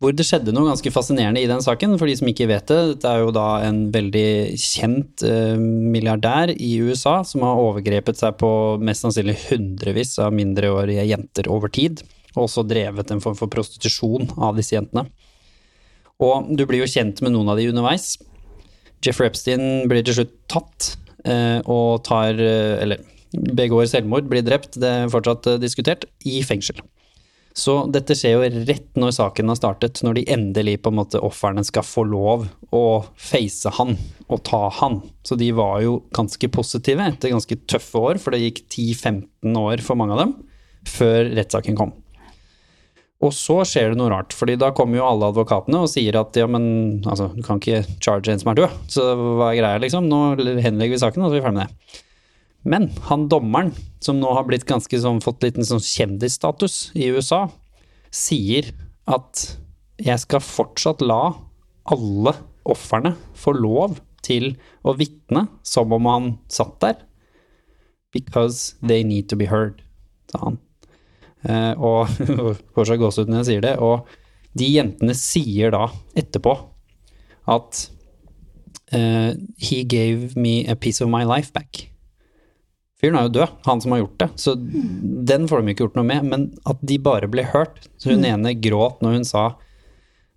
Hvor 0.03 0.13
det 0.13 0.27
skjedde 0.27 0.53
noe 0.53 0.67
ganske 0.69 0.91
fascinerende 0.93 1.41
i 1.41 1.49
den 1.49 1.63
saken, 1.65 1.95
for 2.01 2.11
de 2.11 2.17
som 2.19 2.29
ikke 2.29 2.49
vet 2.51 2.67
det. 2.69 2.81
Dette 2.91 3.13
er 3.13 3.23
jo 3.23 3.31
da 3.33 3.47
en 3.65 3.87
veldig 3.95 4.57
kjent 4.61 5.23
uh, 5.25 5.55
milliardær 5.57 6.51
i 6.53 6.75
USA 6.83 7.21
som 7.25 7.47
har 7.47 7.63
overgrepet 7.63 8.19
seg 8.19 8.35
på 8.43 8.51
mest 8.85 9.07
sannsynlig 9.07 9.39
hundrevis 9.47 10.17
av 10.21 10.35
mindreårige 10.37 11.07
jenter 11.09 11.49
over 11.53 11.73
tid 11.73 12.03
og 12.35 12.47
også 12.47 12.67
drevet 12.67 13.11
en 13.13 13.23
form 13.23 13.37
for 13.39 13.51
prostitusjon 13.53 14.31
av 14.43 14.59
disse 14.59 14.75
jentene. 14.77 15.07
Og 16.23 16.51
du 16.55 16.65
blir 16.69 16.85
jo 16.85 16.91
kjent 16.91 17.23
med 17.25 17.35
noen 17.35 17.51
av 17.51 17.59
de 17.59 17.69
underveis. 17.71 18.15
Jeffrey 19.05 19.31
Epstein 19.31 19.89
blir 19.91 20.05
til 20.07 20.21
slutt 20.21 20.35
tatt 20.51 20.95
eh, 21.27 21.61
og 21.71 22.05
tar 22.07 22.39
eh, 22.41 22.81
Eller 22.85 23.03
begår 23.35 23.89
selvmord, 23.91 24.29
blir 24.31 24.45
drept, 24.47 24.79
det 24.79 24.91
er 24.91 25.13
fortsatt 25.13 25.49
eh, 25.51 25.63
diskutert, 25.63 26.07
i 26.25 26.41
fengsel. 26.47 26.79
Så 27.55 27.85
dette 27.95 28.17
skjer 28.19 28.35
jo 28.35 28.63
rett 28.67 28.99
når 28.99 29.13
saken 29.15 29.51
har 29.51 29.59
startet, 29.59 30.01
når 30.03 30.19
de 30.19 30.25
endelig 30.35 30.81
på 30.83 30.91
en 30.91 30.99
måte 30.99 31.21
ofrene 31.23 31.63
skal 31.67 31.87
få 31.87 32.03
lov 32.07 32.49
å 32.75 32.85
face 33.15 33.71
han 33.77 33.95
og 34.27 34.43
ta 34.47 34.65
han. 34.81 34.99
Så 35.27 35.39
de 35.39 35.53
var 35.55 35.79
jo 35.85 36.01
ganske 36.15 36.51
positive 36.51 37.07
etter 37.13 37.31
ganske 37.35 37.59
tøffe 37.71 38.01
år, 38.01 38.23
for 38.23 38.35
det 38.35 38.43
gikk 38.43 38.65
10-15 38.67 39.61
år 39.61 39.85
for 39.87 40.01
mange 40.01 40.17
av 40.17 40.25
dem 40.25 40.35
før 40.85 41.31
rettssaken 41.39 41.79
kom. 41.79 41.95
Og 43.25 43.33
så 43.33 43.61
skjer 43.65 43.93
det 43.93 43.99
noe 43.99 44.11
rart, 44.13 44.35
fordi 44.37 44.59
da 44.61 44.69
kommer 44.77 44.99
jo 44.99 45.07
alle 45.09 45.31
advokatene 45.33 45.81
og 45.85 45.89
sier 45.89 46.19
at 46.21 46.37
ja, 46.37 46.49
men 46.51 46.67
altså, 47.09 47.31
du 47.33 47.41
kan 47.47 47.61
ikke 47.61 47.85
charge 48.05 48.33
en 48.33 48.43
som 48.43 48.53
er 48.53 48.59
død, 48.61 48.81
så 48.93 49.07
hva 49.17 49.51
er 49.51 49.61
greia, 49.63 49.81
liksom? 49.81 50.11
Nå 50.11 50.21
henlegger 50.61 50.97
vi 50.97 51.01
saken, 51.01 51.25
og 51.25 51.33
så 51.33 51.39
er 51.39 51.41
vi 51.41 51.45
ferdig 51.47 51.61
med 51.63 51.65
det. 51.65 52.03
Men 52.75 52.89
han 53.09 53.27
dommeren, 53.33 53.73
som 54.05 54.21
nå 54.21 54.33
har 54.37 54.47
blitt 54.49 54.67
ganske 54.69 55.01
sånn, 55.01 55.23
fått 55.25 55.45
litt 55.45 55.61
sånn 55.69 55.83
kjendisstatus 55.85 56.79
i 56.97 57.11
USA, 57.13 57.47
sier 58.15 58.73
at 59.11 59.47
jeg 60.01 60.21
skal 60.25 60.45
fortsatt 60.45 61.05
la 61.05 61.35
alle 61.93 62.35
ofrene 62.65 63.15
få 63.37 63.53
lov 63.57 63.99
til 64.25 64.55
å 64.85 64.95
vitne 64.97 65.47
som 65.65 65.93
om 65.93 66.09
han 66.09 66.31
satt 66.53 66.79
der, 66.85 67.01
because 68.17 68.77
they 68.81 69.05
need 69.05 69.29
to 69.29 69.37
be 69.37 69.49
heard, 69.51 69.83
sa 70.33 70.47
han. 70.47 70.64
Eh, 71.45 71.73
og 71.77 72.09
seg 72.89 73.01
gåsehud 73.01 73.31
når 73.31 73.43
jeg 73.43 73.51
sier 73.51 73.65
det. 73.65 73.75
Og 73.83 74.07
de 74.59 74.71
jentene 74.77 75.17
sier 75.19 75.75
da 75.75 75.89
etterpå 76.19 76.55
at 77.51 77.81
uh, 78.95 79.33
He 79.61 79.83
gave 79.85 80.37
me 80.37 80.63
a 80.71 80.77
piece 80.77 81.05
of 81.05 81.11
my 81.13 81.25
life 81.29 81.53
back. 81.53 81.91
Fyren 83.01 83.19
er 83.19 83.27
jo 83.27 83.35
død, 83.35 83.57
han 83.67 83.83
som 83.83 83.93
har 83.93 84.01
gjort 84.01 84.21
det, 84.23 84.29
så 84.41 84.55
den 84.57 85.49
får 85.51 85.61
de 85.61 85.73
ikke 85.75 85.85
gjort 85.85 85.99
noe 85.99 86.09
med. 86.09 86.29
Men 86.31 86.47
at 86.71 86.81
de 86.81 86.97
bare 87.03 87.29
ble 87.29 87.45
hørt. 87.51 87.83
Så 88.01 88.15
hun 88.15 88.23
mm. 88.23 88.31
ene 88.31 88.55
gråt 88.65 89.03
når 89.05 89.19
hun 89.19 89.29
sa 89.29 89.45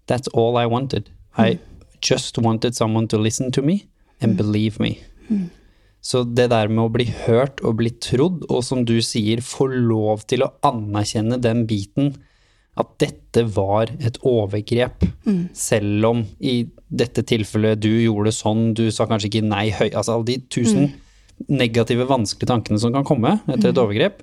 That's 0.07 0.31
all 0.33 0.55
I 0.55 0.65
wanted. 0.71 1.09
I 1.37 1.59
just 2.01 2.37
wanted 2.37 2.75
someone 2.75 3.07
to 3.07 3.17
listen 3.17 3.51
to 3.51 3.61
me 3.61 3.87
and 4.21 4.33
mm. 4.33 4.37
believe 4.37 4.79
me. 4.79 4.99
Mm. 5.29 5.49
Så 6.03 6.23
det 6.23 6.49
der 6.53 6.69
med 6.71 6.85
å 6.85 6.93
bli 6.93 7.07
hørt 7.25 7.61
og 7.65 7.79
bli 7.81 7.91
trodd, 8.03 8.45
og 8.47 8.63
som 8.63 8.85
du 8.87 8.97
sier, 9.03 9.41
få 9.43 9.67
lov 9.71 10.23
til 10.29 10.45
å 10.45 10.53
anerkjenne 10.67 11.39
den 11.43 11.65
biten 11.69 12.13
at 12.77 12.93
dette 13.01 13.43
var 13.55 13.89
et 14.05 14.19
overgrep, 14.27 15.03
mm. 15.25 15.41
selv 15.57 16.09
om 16.11 16.23
i 16.37 16.59
dette 16.87 17.23
tilfellet 17.27 17.81
du 17.81 17.89
gjorde 17.89 18.33
sånn, 18.35 18.71
du 18.77 18.87
sa 18.93 19.07
kanskje 19.09 19.31
ikke 19.31 19.47
nei 19.47 19.65
høy 19.75 19.89
Altså 19.89 20.13
alle 20.13 20.27
de 20.29 20.37
tusen 20.53 20.85
mm. 20.85 20.91
negative, 21.57 22.05
vanskelige 22.07 22.51
tankene 22.51 22.79
som 22.79 22.93
kan 22.95 23.07
komme 23.07 23.39
etter 23.47 23.71
et 23.71 23.73
mm. 23.73 23.81
overgrep, 23.83 24.21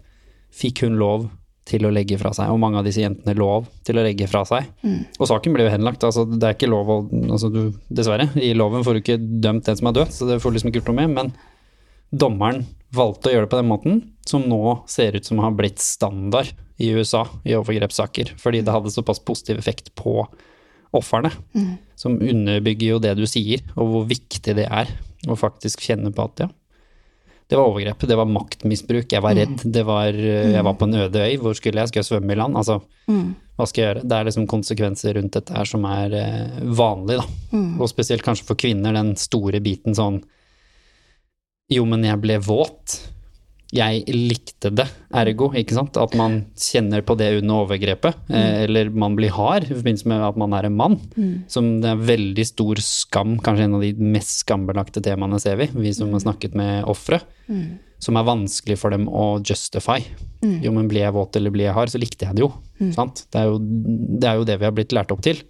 fikk 0.54 0.84
hun 0.87 1.00
lov 1.00 1.26
til 1.64 1.87
å 1.88 1.90
legge 1.92 2.18
fra 2.20 2.30
seg, 2.37 2.52
og 2.52 2.60
mange 2.60 2.78
av 2.78 2.87
disse 2.87 3.00
jentene 3.00 3.32
lov 3.38 3.66
til 3.88 3.96
å 3.96 4.04
legge 4.04 4.28
fra 4.28 4.42
seg. 4.48 4.68
Mm. 4.84 5.00
Og 5.16 5.29
saken 5.31 5.54
ble 5.56 5.64
jo 5.64 5.72
henlagt, 5.72 6.04
altså 6.04 6.27
det 6.29 6.44
er 6.44 6.56
ikke 6.58 6.68
lov 6.68 6.92
å 6.92 6.98
altså 7.08 7.48
du, 7.52 7.62
Dessverre, 7.88 8.29
i 8.37 8.52
loven 8.56 8.85
får 8.85 8.96
du 8.96 9.00
ikke 9.00 9.18
dømt 9.18 9.66
den 9.66 9.81
som 9.81 9.88
er 9.90 9.98
død, 9.98 10.12
så 10.12 10.29
det 10.29 10.38
får 10.42 10.52
du 10.52 10.58
liksom 10.58 10.70
ikke 10.70 10.83
gjort 10.83 10.92
noe 10.92 11.00
med, 11.00 11.14
men 11.16 11.33
dommeren 12.11 12.65
valgte 12.94 13.31
å 13.31 13.35
gjøre 13.35 13.46
det 13.46 13.52
på 13.52 13.61
den 13.61 13.71
måten, 13.71 14.02
som 14.27 14.44
nå 14.48 14.61
ser 14.90 15.17
ut 15.17 15.27
som 15.27 15.40
har 15.42 15.55
blitt 15.57 15.83
standard 15.83 16.52
i 16.77 16.90
USA 16.94 17.25
i 17.46 17.55
overgrepssaker, 17.57 18.35
fordi 18.40 18.63
det 18.65 18.75
hadde 18.75 18.92
såpass 18.92 19.23
positiv 19.23 19.61
effekt 19.61 19.92
på 19.98 20.23
ofrene. 20.94 21.31
Mm. 21.55 21.77
Som 21.98 22.19
underbygger 22.23 22.94
jo 22.94 23.00
det 23.02 23.15
du 23.19 23.25
sier, 23.31 23.63
og 23.75 23.90
hvor 23.90 24.05
viktig 24.11 24.57
det 24.59 24.67
er 24.67 24.90
å 25.31 25.38
faktisk 25.38 25.83
kjenne 25.87 26.13
på 26.15 26.27
at 26.27 26.44
ja, 26.44 26.48
Det 27.48 27.59
var 27.59 27.69
overgrep, 27.71 28.07
det 28.09 28.17
var 28.17 28.31
maktmisbruk, 28.31 29.13
jeg 29.13 29.23
var 29.23 29.35
redd. 29.37 29.59
Det 29.63 29.83
var, 29.85 30.09
eh, 30.17 30.52
jeg 30.55 30.65
var 30.65 30.75
på 30.81 30.88
en 30.88 30.98
øde 31.05 31.25
øy, 31.29 31.37
hvor 31.42 31.55
skulle 31.55 31.83
jeg? 31.83 31.90
Skal 31.90 32.00
jeg 32.00 32.09
svømme 32.09 32.33
i 32.33 32.38
land? 32.40 32.57
Altså, 32.57 32.81
hva 33.55 33.67
skal 33.69 33.83
jeg 33.83 33.88
gjøre? 33.90 34.05
Det 34.09 34.17
er 34.17 34.29
liksom 34.29 34.46
konsekvenser 34.50 35.15
rundt 35.19 35.37
dette 35.37 35.55
her 35.55 35.69
som 35.69 35.85
er 35.85 36.15
eh, 36.19 36.63
vanlig, 36.65 37.19
da. 37.21 37.27
Og 37.79 37.90
spesielt 37.92 38.25
kanskje 38.25 38.48
for 38.48 38.59
kvinner, 38.59 38.96
den 38.96 39.15
store 39.21 39.61
biten 39.63 39.94
sånn 39.94 40.23
Jo, 41.73 41.85
men 41.88 42.04
jeg 42.04 42.21
ble 42.21 42.38
våt. 42.44 42.98
Jeg 43.75 44.04
likte 44.06 44.71
det, 44.71 44.85
ergo, 45.19 45.48
ikke 45.58 45.75
sant? 45.75 45.96
At 45.98 46.12
man 46.15 46.44
kjenner 46.60 47.02
på 47.02 47.17
det 47.19 47.31
under 47.40 47.65
overgrepet. 47.65 48.21
Mm. 48.29 48.37
eller 48.69 48.90
man 48.94 49.17
blir 49.19 49.33
hard 49.35 49.65
i 49.67 49.73
forbindelse 49.75 50.06
med 50.12 50.23
at 50.23 50.37
man 50.38 50.52
er 50.54 50.69
en 50.69 50.77
mann. 50.79 50.98
Som 51.50 51.81
det 51.83 51.90
er 51.90 52.04
veldig 52.12 52.44
stor 52.46 52.79
skam, 52.85 53.38
kanskje 53.42 53.67
en 53.67 53.75
av 53.81 53.83
de 53.83 53.90
mest 53.98 54.44
skambelagte 54.44 55.02
temaene 55.02 55.40
ser 55.42 55.56
vi, 55.58 55.71
vi 55.75 55.94
som 55.96 56.12
har 56.15 56.23
snakket 56.23 56.54
med 56.54 56.85
ofre. 56.87 57.19
Som 58.04 58.19
er 58.21 58.29
vanskelig 58.29 58.77
for 58.79 58.94
dem 58.94 59.08
å 59.08 59.40
justify. 59.40 59.98
Jo, 60.62 60.71
men 60.77 60.87
blir 60.90 61.06
jeg 61.06 61.17
våt 61.17 61.37
eller 61.40 61.50
blir 61.50 61.65
jeg 61.71 61.75
hard, 61.75 61.90
så 61.90 61.98
likte 61.98 62.29
jeg 62.29 62.37
det 62.37 62.44
jo. 62.44 62.52
Sant? 62.92 63.25
Det, 63.33 63.40
er 63.40 63.48
jo 63.48 63.58
det 64.21 64.29
er 64.29 64.38
jo 64.38 64.46
det 64.52 64.58
vi 64.60 64.69
har 64.69 64.77
blitt 64.77 64.92
lært 64.94 65.10
opp 65.15 65.23
til. 65.25 65.40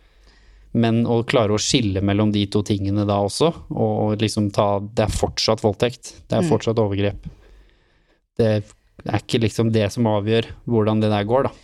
Men 0.74 1.04
å 1.06 1.20
klare 1.22 1.54
å 1.54 1.60
skille 1.62 2.02
mellom 2.02 2.32
de 2.34 2.42
to 2.50 2.64
tingene 2.66 3.04
da 3.06 3.20
også, 3.22 3.52
og 3.70 4.16
liksom 4.18 4.50
ta 4.54 4.80
Det 4.82 5.06
er 5.06 5.12
fortsatt 5.14 5.62
voldtekt. 5.62 6.16
Det 6.26 6.40
er 6.40 6.48
fortsatt 6.48 6.80
overgrep. 6.82 7.28
Det 8.34 8.48
er 8.50 9.20
ikke 9.20 9.44
liksom 9.44 9.70
det 9.74 9.86
som 9.94 10.08
avgjør 10.10 10.48
hvordan 10.66 11.02
det 11.04 11.12
der 11.12 11.28
går, 11.28 11.46
da. 11.46 11.54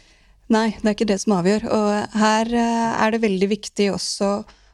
Nei, 0.50 0.68
det 0.78 0.86
er 0.86 0.96
ikke 0.96 1.10
det 1.10 1.18
som 1.22 1.36
avgjør. 1.38 1.66
Og 1.74 2.16
her 2.20 2.54
eh, 2.54 3.02
er 3.02 3.14
det 3.14 3.22
veldig 3.22 3.48
viktig 3.50 3.90
også 3.94 4.30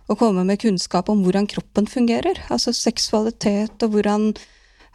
å 0.06 0.16
komme 0.16 0.44
med 0.46 0.60
kunnskap 0.62 1.10
om 1.12 1.24
hvordan 1.24 1.48
kroppen 1.50 1.88
fungerer. 1.90 2.38
Altså 2.52 2.72
seksualitet 2.76 3.84
og 3.84 3.96
hvordan, 3.96 4.30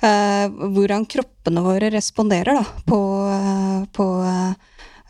eh, 0.01 0.47
hvordan 0.49 1.05
kroppene 1.09 1.65
våre 1.65 1.91
responderer 1.93 2.61
da, 2.61 2.65
på, 2.87 3.01
eh, 3.33 3.83
på 3.93 4.07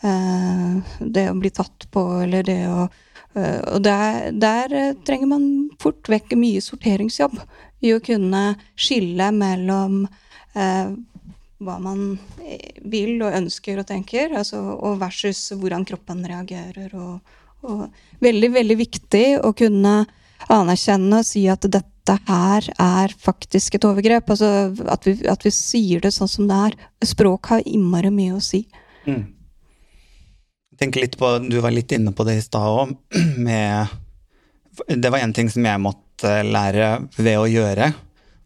eh, 0.08 0.98
det 1.00 1.30
å 1.30 1.40
bli 1.40 1.56
tatt 1.56 1.88
på, 1.92 2.08
eller 2.26 2.48
det 2.48 2.62
å 2.72 2.84
eh, 2.88 3.00
Og 3.36 3.80
der, 3.84 4.32
der 4.36 4.74
eh, 4.76 4.96
trenger 5.08 5.30
man 5.32 5.46
fort 5.80 6.10
vekk 6.12 6.34
mye 6.36 6.60
sorteringsjobb 6.64 7.38
i 7.86 7.94
å 7.96 8.02
kunne 8.04 8.42
skille 8.76 9.30
mellom 9.32 10.02
eh, 10.54 10.92
hva 11.62 11.78
man 11.82 12.18
eh, 12.44 12.82
vil 12.92 13.22
og 13.22 13.38
ønsker 13.38 13.82
og 13.82 13.88
tenker, 13.90 14.34
altså, 14.38 14.60
og 14.60 15.00
versus 15.02 15.52
hvordan 15.56 15.86
kroppen 15.88 16.26
reagerer. 16.28 16.92
Og, 16.98 17.38
og 17.64 17.86
veldig, 18.24 18.52
veldig 18.58 18.78
viktig 18.82 19.26
å 19.46 19.54
kunne 19.58 20.02
anerkjenne 20.52 21.22
og 21.22 21.28
si 21.28 21.46
at 21.52 21.66
dette 21.70 22.18
her 22.28 22.68
er 22.82 23.14
faktisk 23.22 23.78
et 23.78 23.86
overgrep. 23.88 24.34
Altså 24.34 24.72
at 24.92 25.06
vi, 25.08 25.16
at 25.30 25.46
vi 25.46 25.54
sier 25.56 26.02
det 26.04 26.14
sånn 26.16 26.32
som 26.32 26.50
det 26.50 26.64
er. 26.70 26.80
Språk 27.14 27.54
har 27.54 27.68
innmari 27.70 28.12
mye 28.14 28.40
å 28.40 28.44
si. 28.44 28.66
Mm. 29.06 29.30
Tenker 30.82 31.04
litt 31.04 31.18
på, 31.18 31.38
Du 31.46 31.60
var 31.62 31.72
litt 31.72 31.92
inne 31.94 32.12
på 32.12 32.26
det 32.26 32.40
i 32.40 32.42
stad 32.42 32.66
òg, 32.66 32.96
Det 34.88 35.12
var 35.12 35.20
en 35.20 35.34
ting 35.36 35.50
som 35.52 35.66
jeg 35.68 35.84
måtte 35.84 36.32
lære 36.48 36.88
ved 37.18 37.38
å 37.38 37.50
gjøre, 37.50 37.92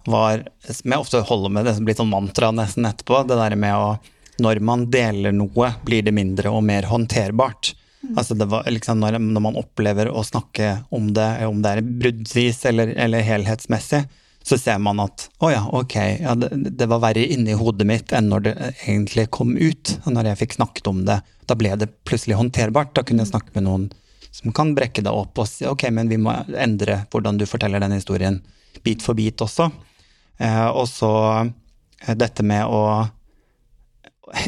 var 0.10 0.44
Som 0.68 0.92
jeg 0.92 1.06
ofte 1.06 1.24
holder 1.30 1.54
med, 1.54 1.68
det 1.68 1.78
som 1.78 1.88
blir 1.88 1.98
sånn 1.98 2.12
mantra 2.12 2.52
nesten 2.52 2.88
etterpå, 2.90 3.24
det 3.30 3.40
der 3.40 3.56
med 3.60 3.78
å 3.80 3.96
Når 4.44 4.60
man 4.68 4.90
deler 4.92 5.32
noe, 5.32 5.72
blir 5.88 6.04
det 6.04 6.12
mindre 6.12 6.52
og 6.52 6.66
mer 6.68 6.84
håndterbart. 6.90 7.72
Altså 8.18 8.36
det 8.36 8.50
var 8.52 8.68
liksom 8.68 9.00
når, 9.00 9.16
når 9.24 9.44
man 9.46 9.56
opplever 9.62 10.10
å 10.12 10.24
snakke 10.28 10.82
om 10.94 11.14
det, 11.16 11.30
om 11.48 11.62
det 11.64 11.72
er 11.72 11.88
bruddvis 12.04 12.66
eller, 12.68 12.92
eller 13.00 13.24
helhetsmessig, 13.24 14.04
så 14.46 14.58
ser 14.62 14.78
man 14.84 15.00
at 15.02 15.28
å 15.42 15.50
ja, 15.50 15.64
ok, 15.74 15.96
ja, 16.22 16.36
det, 16.38 16.52
det 16.78 16.86
var 16.92 17.02
verre 17.02 17.24
inni 17.34 17.56
hodet 17.58 17.88
mitt 17.90 18.14
enn 18.14 18.28
når 18.30 18.44
det 18.46 18.54
egentlig 18.86 19.26
kom 19.34 19.56
ut. 19.58 19.96
Og 20.06 20.14
når 20.14 20.30
jeg 20.30 20.42
fikk 20.44 20.58
snakket 20.60 20.90
om 20.92 21.00
det, 21.08 21.18
da 21.50 21.58
ble 21.58 21.72
det 21.82 21.90
plutselig 22.06 22.38
håndterbart. 22.38 22.94
Da 22.94 23.02
kunne 23.02 23.26
jeg 23.26 23.32
snakke 23.32 23.56
med 23.58 23.66
noen 23.66 23.88
som 24.36 24.54
kan 24.54 24.76
brekke 24.78 25.02
det 25.02 25.14
opp 25.16 25.40
og 25.42 25.50
si 25.50 25.66
ok, 25.66 25.88
men 25.96 26.12
vi 26.12 26.20
må 26.22 26.34
endre 26.62 27.02
hvordan 27.10 27.40
du 27.40 27.48
forteller 27.50 27.82
den 27.82 27.96
historien 27.98 28.42
bit 28.86 29.02
for 29.02 29.18
bit 29.18 29.42
også. 29.42 29.72
Eh, 30.38 30.68
og 30.68 30.86
så 30.92 31.12
eh, 31.42 32.16
dette 32.18 32.46
med 32.46 32.68
å 32.68 32.82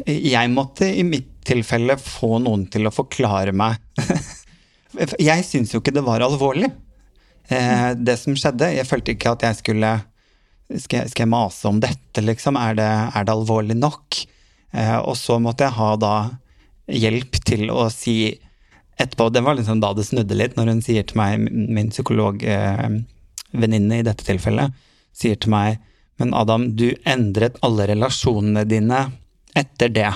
Jeg 0.06 0.50
måtte 0.52 0.90
i 0.90 1.04
mitt 1.06 1.38
tilfelle 1.48 1.96
få 2.02 2.38
noen 2.44 2.66
til 2.70 2.90
å 2.90 2.92
forklare 2.92 3.54
meg 3.56 3.78
Jeg 5.30 5.46
syns 5.46 5.72
jo 5.74 5.80
ikke 5.80 5.94
det 5.96 6.04
var 6.04 6.24
alvorlig, 6.26 6.70
eh, 7.54 7.90
det 7.96 8.18
som 8.22 8.36
skjedde. 8.38 8.74
Jeg 8.76 8.90
følte 8.90 9.16
ikke 9.16 9.38
at 9.38 9.48
jeg 9.48 9.62
skulle 9.64 9.98
Skal 10.68 10.98
jeg, 11.00 11.10
skal 11.14 11.24
jeg 11.24 11.32
mase 11.32 11.70
om 11.70 11.78
dette, 11.80 12.20
liksom? 12.20 12.58
Er 12.60 12.74
det, 12.76 12.90
er 13.16 13.24
det 13.24 13.32
alvorlig 13.32 13.78
nok? 13.80 14.18
Eh, 14.76 14.98
og 14.98 15.16
så 15.16 15.38
måtte 15.40 15.64
jeg 15.64 15.78
ha 15.78 15.94
da 15.96 16.16
hjelp 16.92 17.40
til 17.48 17.72
å 17.72 17.86
si 17.92 18.36
etterpå 18.98 19.30
Det 19.32 19.44
var 19.46 19.58
liksom 19.58 19.82
da 19.84 19.94
det 19.94 20.08
snudde 20.08 20.36
litt, 20.36 20.56
når 20.58 20.72
hun 20.72 20.82
sier 20.84 21.04
til 21.08 21.18
meg, 21.20 21.48
min 21.52 21.92
psykologvenninne 21.94 23.96
eh, 23.96 24.02
i 24.02 24.08
dette 24.08 24.26
tilfellet, 24.28 24.74
sier 25.16 25.38
til 25.40 25.54
meg 25.54 25.78
Men 26.18 26.34
Adam, 26.34 26.72
du 26.76 26.96
endret 27.06 27.60
alle 27.62 27.86
relasjonene 27.92 28.64
dine 28.66 29.04
etter 29.58 29.90
det. 29.94 30.10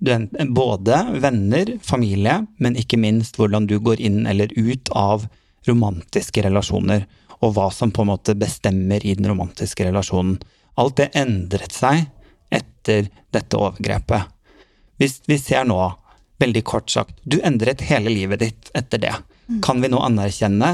Du, 0.00 0.10
både 0.56 0.96
venner, 1.20 1.76
familie, 1.84 2.46
men 2.56 2.76
ikke 2.80 3.00
minst 3.00 3.36
hvordan 3.38 3.66
du 3.68 3.78
går 3.84 4.00
inn 4.00 4.26
eller 4.26 4.52
ut 4.56 4.88
av 4.96 5.28
romantiske 5.68 6.44
relasjoner, 6.44 7.06
og 7.42 7.56
hva 7.56 7.68
som 7.74 7.90
på 7.94 8.04
en 8.04 8.12
måte 8.12 8.36
bestemmer 8.38 9.02
i 9.06 9.16
den 9.18 9.28
romantiske 9.30 9.86
relasjonen. 9.88 10.36
Alt 10.78 11.00
det 11.00 11.10
endret 11.18 11.74
seg 11.74 12.06
etter 12.52 13.08
dette 13.34 13.58
overgrepet. 13.58 14.30
Hvis 15.00 15.20
vi 15.26 15.38
ser 15.40 15.66
nå, 15.66 15.80
veldig 16.42 16.62
kort 16.66 16.90
sagt, 16.90 17.18
du 17.24 17.40
endret 17.42 17.82
hele 17.88 18.12
livet 18.12 18.42
ditt 18.42 18.70
etter 18.78 19.02
det. 19.02 19.12
Kan 19.64 19.82
vi 19.82 19.90
nå 19.90 20.00
anerkjenne 20.02 20.70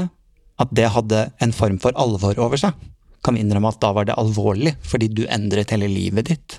at 0.59 0.71
det 0.75 0.91
hadde 0.93 1.25
en 1.41 1.53
form 1.55 1.79
for 1.81 1.95
alvor 1.99 2.37
over 2.41 2.59
seg? 2.59 2.77
Kan 3.25 3.35
vi 3.35 3.43
innrømme 3.43 3.71
at 3.73 3.81
da 3.81 3.91
var 3.95 4.07
det 4.07 4.17
alvorlig, 4.19 4.75
fordi 4.85 5.09
du 5.11 5.25
endret 5.27 5.73
hele 5.75 5.89
livet 5.91 6.29
ditt? 6.31 6.55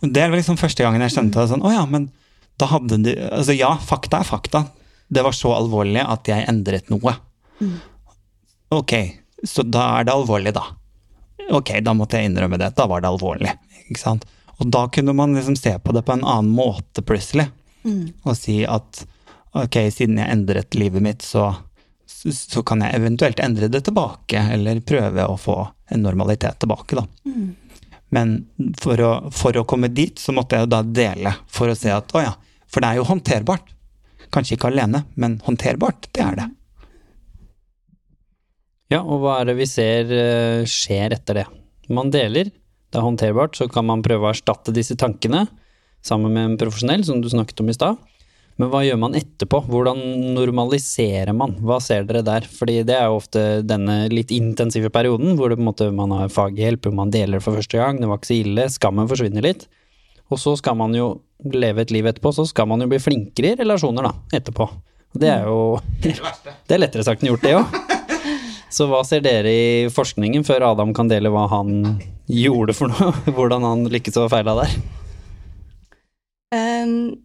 Det 0.00 0.22
er 0.22 0.32
liksom 0.32 0.58
første 0.60 0.84
gangen 0.84 1.02
jeg 1.04 1.16
skjønte 1.16 1.42
det 1.42 1.50
sånn, 1.50 1.64
å 1.66 1.74
ja, 1.74 1.84
men 1.90 2.08
da 2.58 2.68
hadde 2.70 3.00
du 3.02 3.10
Altså 3.14 3.54
ja, 3.54 3.72
fakta 3.78 4.22
er 4.22 4.28
fakta. 4.28 4.64
Det 5.08 5.24
var 5.24 5.34
så 5.36 5.52
alvorlig 5.56 6.02
at 6.04 6.28
jeg 6.28 6.46
endret 6.50 6.90
noe. 6.92 7.14
Ok, 8.74 8.92
så 9.46 9.64
da 9.64 9.84
er 9.98 10.08
det 10.08 10.14
alvorlig, 10.14 10.52
da. 10.56 10.64
Ok, 11.56 11.72
da 11.80 11.94
måtte 11.96 12.18
jeg 12.18 12.28
innrømme 12.28 12.58
det. 12.60 12.74
Da 12.76 12.86
var 12.90 13.00
det 13.00 13.08
alvorlig. 13.08 13.54
Ikke 13.88 14.00
sant? 14.00 14.26
Og 14.58 14.68
da 14.74 14.88
kunne 14.92 15.14
man 15.16 15.34
liksom 15.36 15.56
se 15.56 15.72
på 15.78 15.94
det 15.94 16.02
på 16.04 16.12
en 16.16 16.24
annen 16.26 16.50
måte 16.52 17.02
plutselig. 17.06 17.46
Og 18.24 18.36
si 18.36 18.64
at 18.68 19.04
ok, 19.56 19.78
siden 19.94 20.18
jeg 20.20 20.30
endret 20.34 20.74
livet 20.76 21.02
mitt, 21.02 21.22
så, 21.24 21.54
så, 22.06 22.32
så 22.34 22.62
kan 22.66 22.82
jeg 22.84 22.98
eventuelt 22.98 23.40
endre 23.40 23.70
det 23.72 23.84
tilbake, 23.86 24.42
eller 24.52 24.82
prøve 24.84 25.24
å 25.24 25.38
få 25.40 25.56
en 25.94 26.02
normalitet 26.04 26.58
tilbake, 26.60 26.98
da. 26.98 27.06
Men 28.10 28.34
for 28.80 29.00
å, 29.00 29.30
for 29.32 29.56
å 29.56 29.64
komme 29.68 29.88
dit, 29.88 30.18
så 30.20 30.32
måtte 30.36 30.56
jeg 30.60 30.68
da 30.68 30.82
dele, 30.82 31.32
for 31.48 31.68
å 31.72 31.76
se 31.78 31.92
at 31.92 32.12
å 32.16 32.22
ja, 32.24 32.34
for 32.68 32.84
det 32.84 32.90
er 32.92 33.00
jo 33.00 33.08
håndterbart. 33.08 33.72
Kanskje 34.32 34.58
ikke 34.58 34.68
alene, 34.68 35.04
men 35.16 35.38
håndterbart, 35.46 36.10
det 36.12 36.24
er 36.24 36.36
det. 36.42 36.48
Ja, 38.88 39.02
og 39.04 39.20
hva 39.20 39.38
er 39.40 39.50
det 39.50 39.58
vi 39.58 39.68
ser 39.68 40.12
eh, 40.16 40.66
skjer 40.68 41.12
etter 41.18 41.42
det? 41.42 41.46
Man 41.92 42.12
deler, 42.12 42.48
det 42.48 42.96
er 42.96 43.04
håndterbart, 43.04 43.56
så 43.58 43.68
kan 43.68 43.84
man 43.88 44.04
prøve 44.04 44.24
å 44.24 44.30
erstatte 44.32 44.72
disse 44.72 44.96
tankene 44.96 45.44
sammen 46.04 46.32
med 46.32 46.44
en 46.46 46.60
profesjonell, 46.60 47.04
som 47.04 47.20
du 47.20 47.28
snakket 47.28 47.60
om 47.60 47.68
i 47.68 47.76
stad. 47.76 47.98
Men 48.58 48.72
hva 48.72 48.80
gjør 48.82 48.96
man 48.98 49.14
etterpå? 49.14 49.60
Hvordan 49.70 50.00
normaliserer 50.34 51.36
man? 51.36 51.52
Hva 51.62 51.76
ser 51.84 52.08
dere 52.08 52.24
der? 52.26 52.48
Fordi 52.48 52.80
det 52.88 52.96
er 52.96 53.06
jo 53.06 53.20
ofte 53.20 53.42
denne 53.62 54.00
litt 54.10 54.32
intensive 54.34 54.90
perioden 54.94 55.36
hvor 55.38 55.52
måte, 55.60 55.90
man 55.94 56.14
har 56.16 56.32
faghjelp, 56.32 56.88
man 56.96 57.12
deler 57.14 57.44
for 57.44 57.60
første 57.60 57.78
gang, 57.78 58.00
det 58.00 58.08
var 58.10 58.18
ikke 58.18 58.32
så 58.32 58.38
ille, 58.40 58.66
skammen 58.72 59.10
forsvinner 59.10 59.46
litt. 59.46 59.68
Og 60.32 60.40
så 60.42 60.56
skal 60.58 60.80
man 60.80 60.96
jo 60.96 61.12
leve 61.54 61.84
et 61.84 61.92
liv 61.94 62.08
etterpå, 62.08 62.32
så 62.34 62.48
skal 62.48 62.66
man 62.72 62.82
jo 62.82 62.88
bli 62.90 62.98
flinkere 63.04 63.52
i 63.52 63.60
relasjoner 63.60 64.10
da, 64.10 64.16
etterpå. 64.40 64.66
Og 65.14 65.22
det 65.22 65.30
er 65.36 65.46
jo 65.46 65.78
Det 66.02 66.74
er 66.74 66.82
lettere 66.82 67.06
sagt 67.06 67.22
enn 67.22 67.30
gjort, 67.34 67.46
det 67.46 67.54
òg. 67.60 67.78
Så 68.68 68.84
hva 68.88 69.00
ser 69.06 69.22
dere 69.24 69.48
i 69.52 69.68
forskningen, 69.92 70.44
før 70.44 70.66
Adam 70.72 70.92
kan 70.96 71.08
dele 71.08 71.32
hva 71.32 71.46
han 71.50 71.98
gjorde 72.28 72.76
for 72.76 72.92
noe? 72.92 73.14
Hvordan 73.36 73.64
han 73.64 73.86
lykkes 73.88 74.18
og 74.20 74.30
feila 74.32 74.58
der? 74.60 74.74
Um, 76.52 77.16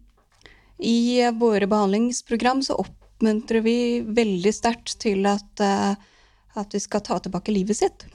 I 0.80 1.24
våre 1.36 1.68
behandlingsprogram 1.68 2.64
så 2.64 2.78
oppmuntrer 2.80 3.64
vi 3.64 3.78
veldig 4.04 4.52
sterkt 4.56 4.96
til 5.04 5.28
at, 5.28 5.52
uh, 5.60 5.92
at 6.60 6.76
vi 6.76 6.80
skal 6.80 7.04
ta 7.04 7.20
tilbake 7.20 7.52
livet 7.52 7.80
sitt. 7.80 8.06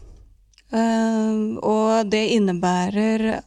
Uh, 0.74 1.58
og 1.66 2.10
det 2.10 2.26
innebærer 2.34 3.40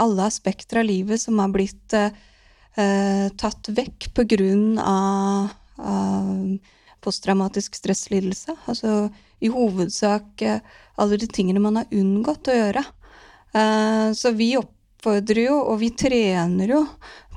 alle 0.00 0.28
aspekter 0.28 0.80
av 0.80 0.88
livet 0.88 1.20
som 1.20 1.40
har 1.42 1.50
blitt 1.52 1.92
eh, 1.92 3.26
tatt 3.36 3.68
vekk 3.74 4.06
på 4.16 4.24
grunn 4.30 4.78
av, 4.80 5.50
av 5.76 6.56
posttraumatisk 7.04 7.76
stresslidelse. 7.78 8.56
Altså 8.70 9.10
i 9.40 9.50
hovedsak 9.52 10.42
eh, 10.44 10.60
alle 11.00 11.18
de 11.20 11.28
tingene 11.30 11.62
man 11.62 11.80
har 11.80 11.94
unngått 11.94 12.50
å 12.50 12.56
gjøre. 12.56 12.84
Eh, 13.56 14.08
så 14.16 14.32
vi 14.36 14.52
oppfordrer 14.60 15.46
jo, 15.46 15.58
og 15.72 15.80
vi 15.82 15.92
trener 15.96 16.74
jo 16.76 16.84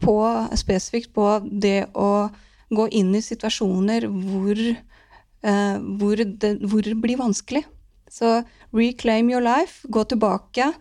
på, 0.04 0.18
spesifikt 0.60 1.14
på 1.16 1.28
det 1.48 1.86
å 1.96 2.30
gå 2.74 2.88
inn 3.00 3.14
i 3.16 3.24
situasjoner 3.24 4.08
hvor, 4.10 4.60
eh, 4.60 5.78
hvor, 6.00 6.24
det, 6.24 6.58
hvor 6.66 6.84
det 6.86 6.98
blir 7.02 7.22
vanskelig. 7.22 7.64
Så 8.12 8.42
reclaim 8.76 9.32
your 9.32 9.42
life, 9.42 9.88
gå 9.90 10.04
tilbake. 10.06 10.74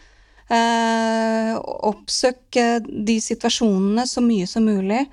Eh, 0.52 1.52
oppsøk 1.88 2.58
de 3.08 3.14
situasjonene 3.24 4.04
så 4.08 4.20
mye 4.24 4.48
som 4.50 4.66
mulig. 4.68 5.06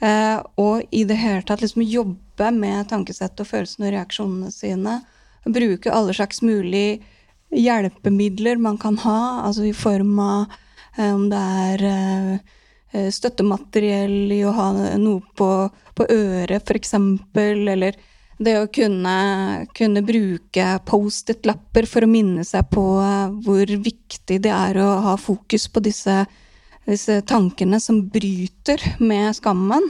Eh, 0.00 0.38
og 0.60 0.84
i 0.92 1.04
det 1.08 1.16
hele 1.20 1.44
tatt 1.44 1.64
liksom 1.64 1.84
jobbe 1.84 2.25
med 2.38 2.88
tankesettet 2.90 3.42
og 3.44 3.50
følelsene 3.50 3.88
og 3.88 3.94
reaksjonene 3.94 4.52
sine. 4.54 5.00
Bruke 5.46 5.92
alle 5.92 6.14
slags 6.16 6.42
mulige 6.42 7.00
hjelpemidler 7.54 8.56
man 8.56 8.78
kan 8.78 8.98
ha, 8.98 9.42
altså 9.46 9.66
i 9.68 9.74
form 9.76 10.18
av 10.18 10.52
eh, 10.98 11.12
om 11.14 11.28
det 11.30 11.38
er 11.38 11.84
eh, 11.90 12.32
eh, 12.92 13.08
støttemateriell 13.14 14.32
i 14.34 14.42
å 14.44 14.54
ha 14.56 14.70
noe 14.98 15.22
på, 15.38 15.50
på 15.94 16.08
øret, 16.10 16.70
f.eks., 16.70 16.94
eller 17.34 17.98
det 18.36 18.56
å 18.60 18.66
kunne, 18.68 19.12
kunne 19.72 20.02
bruke 20.04 20.64
Post-It-lapper 20.84 21.86
for 21.88 22.04
å 22.04 22.10
minne 22.10 22.44
seg 22.44 22.66
på 22.68 22.84
hvor 23.46 23.70
viktig 23.80 24.42
det 24.44 24.52
er 24.52 24.76
å 24.82 24.90
ha 25.06 25.14
fokus 25.16 25.70
på 25.72 25.80
disse, 25.86 26.18
disse 26.86 27.20
tankene 27.26 27.80
som 27.82 28.04
bryter 28.08 28.82
med 29.02 29.34
skammen. 29.36 29.88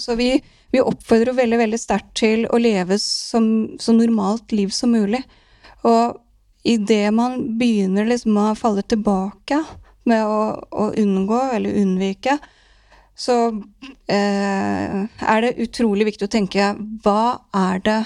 Så 0.00 0.16
vi, 0.16 0.30
vi 0.72 0.80
oppfordrer 0.80 1.36
veldig 1.36 1.58
veldig 1.60 1.80
sterkt 1.80 2.14
til 2.22 2.46
å 2.48 2.60
leve 2.60 2.96
som, 3.02 3.76
så 3.80 3.92
normalt 3.92 4.54
liv 4.56 4.72
som 4.72 4.94
mulig. 4.96 5.20
Og 5.84 6.16
idet 6.68 7.12
man 7.14 7.36
begynner 7.58 8.08
liksom 8.08 8.40
å 8.40 8.54
falle 8.58 8.84
tilbake 8.84 9.60
med 10.08 10.24
å, 10.24 10.40
å 10.70 10.90
unngå 10.96 11.40
eller 11.52 11.76
unnvike, 11.82 12.38
så 13.18 13.36
eh, 14.06 14.98
er 15.34 15.40
det 15.42 15.56
utrolig 15.64 16.06
viktig 16.12 16.28
å 16.28 16.32
tenke 16.32 16.70
hva 17.04 17.40
er 17.56 17.80
det 17.84 18.02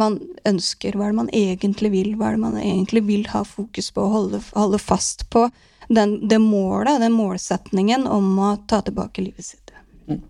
man 0.00 0.16
ønsker, 0.48 0.96
hva 0.96 1.06
er 1.08 1.12
det 1.12 1.18
man 1.18 1.32
egentlig 1.36 1.90
vil, 1.92 2.14
hva 2.16 2.30
er 2.30 2.38
det 2.38 2.44
man 2.46 2.56
egentlig 2.60 3.02
vil 3.08 3.26
ha 3.34 3.42
fokus 3.44 3.90
på, 3.92 4.06
holde, 4.08 4.40
holde 4.56 4.80
fast 4.80 5.26
på 5.32 5.44
den, 5.90 6.28
det 6.28 6.38
målet, 6.38 7.00
den 7.02 7.14
målsetningen 7.16 8.06
om 8.06 8.36
å 8.38 8.50
ta 8.70 8.80
tilbake 8.86 9.24
livet 9.24 9.44
sitt. 9.44 9.72
Mm. 10.06 10.20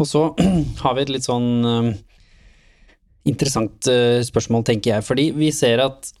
Og 0.00 0.08
så 0.08 0.24
har 0.82 0.96
vi 0.96 1.04
et 1.04 1.12
litt 1.12 1.26
sånn 1.28 1.50
uh, 1.66 1.90
interessant 3.28 3.90
uh, 3.92 4.22
spørsmål, 4.24 4.64
tenker 4.70 4.96
jeg, 4.96 5.06
fordi 5.06 5.28
vi 5.36 5.52
ser 5.52 5.84
at 5.84 6.14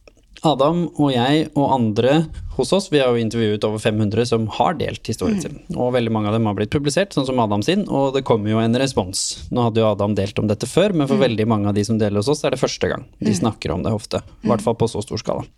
Adam 0.46 0.86
og 0.94 1.10
jeg 1.12 1.48
og 1.50 1.72
andre 1.74 2.12
hos 2.56 2.70
oss, 2.76 2.86
vi 2.92 3.00
har 3.00 3.12
jo 3.12 3.20
intervjuet 3.20 3.64
over 3.64 3.80
500 3.80 4.28
som 4.28 4.46
har 4.56 4.76
delt 4.80 5.08
historien 5.08 5.36
mm. 5.36 5.42
sin. 5.44 5.58
Og 5.76 5.92
veldig 5.96 6.12
mange 6.12 6.30
av 6.30 6.36
dem 6.36 6.48
har 6.48 6.56
blitt 6.56 6.72
publisert, 6.72 7.12
sånn 7.16 7.26
som 7.28 7.40
Adam 7.42 7.64
sin, 7.64 7.86
og 7.88 8.14
det 8.16 8.24
kommer 8.28 8.52
jo 8.52 8.60
en 8.60 8.76
respons. 8.80 9.24
Nå 9.52 9.66
hadde 9.68 9.82
jo 9.82 9.88
Adam 9.90 10.16
delt 10.16 10.40
om 10.40 10.48
dette 10.48 10.68
før, 10.68 10.96
men 10.96 11.08
for 11.08 11.20
mm. 11.20 11.24
veldig 11.26 11.48
mange 11.48 11.72
av 11.72 11.76
de 11.76 11.84
som 11.88 12.00
deler 12.00 12.20
hos 12.20 12.30
oss, 12.32 12.44
er 12.44 12.56
det 12.56 12.60
første 12.60 12.92
gang 12.92 13.04
de 13.20 13.36
snakker 13.36 13.72
om 13.72 13.84
det 13.84 13.92
ofte. 13.96 14.22
I 14.44 14.52
hvert 14.52 14.64
fall 14.64 14.76
på 14.80 14.88
så 14.92 15.04
stor 15.04 15.20
skala. 15.20 15.48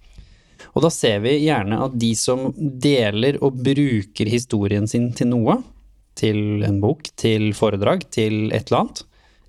Og 0.73 0.85
da 0.85 0.91
ser 0.93 1.21
vi 1.25 1.37
gjerne 1.43 1.79
at 1.85 1.97
de 2.01 2.13
som 2.17 2.51
deler 2.57 3.39
og 3.45 3.59
bruker 3.65 4.31
historien 4.31 4.89
sin 4.89 5.11
til 5.17 5.29
noe, 5.33 5.59
til 6.17 6.65
en 6.65 6.79
bok, 6.81 7.09
til 7.17 7.51
foredrag, 7.57 8.07
til 8.13 8.49
et 8.53 8.71
eller 8.71 8.85
annet, 8.85 9.03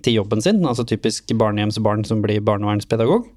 til 0.04 0.18
jobben 0.20 0.44
sin, 0.44 0.60
altså 0.68 0.86
typisk 0.88 1.32
barnehjemsbarn 1.40 2.04
som 2.08 2.24
blir 2.24 2.44
barnevernspedagog, 2.44 3.28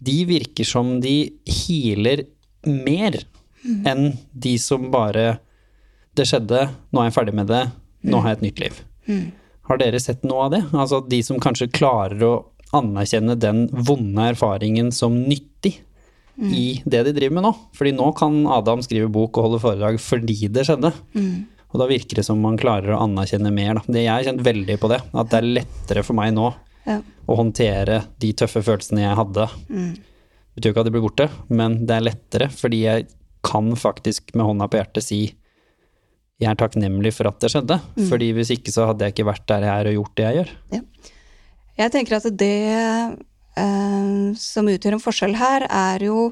de 0.00 0.16
virker 0.28 0.68
som 0.68 0.98
de 1.04 1.32
healer 1.48 2.24
mer 2.64 3.16
mm. 3.64 3.82
enn 3.88 4.06
de 4.32 4.56
som 4.60 4.88
bare 4.92 5.38
Det 6.16 6.24
skjedde, 6.26 6.64
nå 6.90 7.00
er 7.00 7.06
jeg 7.06 7.14
ferdig 7.14 7.32
med 7.38 7.46
det, 7.46 7.60
nå 8.10 8.18
har 8.20 8.32
jeg 8.32 8.36
et 8.36 8.42
nytt 8.42 8.60
liv. 8.60 8.78
Mm. 9.06 9.26
Har 9.70 9.78
dere 9.78 10.00
sett 10.02 10.24
noe 10.26 10.48
av 10.48 10.50
det? 10.50 10.58
Altså 10.74 10.98
de 11.06 11.20
som 11.22 11.38
kanskje 11.40 11.68
klarer 11.70 12.24
å 12.26 12.32
anerkjenne 12.76 13.36
den 13.38 13.68
vonde 13.70 14.24
erfaringen 14.32 14.90
som 14.92 15.14
nyttig 15.14 15.76
mm. 16.36 16.50
i 16.54 16.64
det 16.84 17.04
de 17.06 17.14
driver 17.16 17.36
med 17.38 17.46
nå. 17.48 17.52
Fordi 17.76 17.94
nå 17.96 18.10
kan 18.18 18.42
Adam 18.50 18.84
skrive 18.84 19.10
bok 19.12 19.38
og 19.38 19.48
holde 19.48 19.62
foredrag 19.62 20.00
fordi 20.02 20.50
det 20.52 20.66
skjedde. 20.68 20.92
Mm. 21.16 21.46
Og 21.70 21.78
da 21.82 21.86
virker 21.90 22.18
det 22.18 22.26
som 22.26 22.40
man 22.42 22.58
klarer 22.58 22.96
å 22.96 23.02
anerkjenne 23.04 23.52
mer. 23.54 23.78
Da. 23.78 23.84
Det 23.86 24.04
jeg 24.04 24.12
har 24.12 24.26
kjent 24.26 24.44
veldig 24.46 24.78
på 24.82 24.90
det, 24.90 25.00
at 25.12 25.32
det 25.32 25.40
er 25.40 25.50
lettere 25.60 26.04
for 26.06 26.18
meg 26.18 26.34
nå 26.34 26.48
ja. 26.88 26.98
å 27.00 27.38
håndtere 27.38 28.02
de 28.22 28.32
tøffe 28.38 28.62
følelsene 28.66 29.04
jeg 29.04 29.18
hadde. 29.20 29.46
Mm. 29.70 29.92
Det 29.94 30.58
betyr 30.58 30.70
jo 30.70 30.74
ikke 30.74 30.84
at 30.84 30.90
de 30.90 30.94
blir 30.96 31.06
borte, 31.06 31.28
men 31.52 31.82
det 31.86 31.96
er 31.96 32.08
lettere 32.10 32.50
fordi 32.52 32.82
jeg 32.84 33.06
kan 33.46 33.70
faktisk 33.78 34.34
med 34.36 34.50
hånda 34.50 34.66
på 34.68 34.80
hjertet 34.80 35.06
si 35.06 35.20
jeg 36.40 36.48
er 36.48 36.56
takknemlig 36.56 37.12
for 37.12 37.28
at 37.28 37.40
det 37.42 37.50
skjedde. 37.52 37.76
Mm. 37.98 38.04
Fordi 38.08 38.30
hvis 38.36 38.52
ikke 38.54 38.72
så 38.72 38.88
hadde 38.88 39.04
jeg 39.06 39.14
ikke 39.14 39.28
vært 39.28 39.46
der 39.50 39.66
jeg 39.66 39.72
er 39.74 39.90
og 39.90 39.98
gjort 39.98 40.14
det 40.16 40.24
jeg 40.24 40.38
gjør. 40.38 40.52
Ja. 40.72 41.10
Jeg 41.80 41.92
tenker 41.94 42.16
at 42.16 42.28
det 42.40 42.54
som 44.40 44.68
utgjør 44.70 44.94
en 44.96 45.02
forskjell 45.02 45.34
her, 45.36 45.64
er 45.68 46.04
jo 46.06 46.30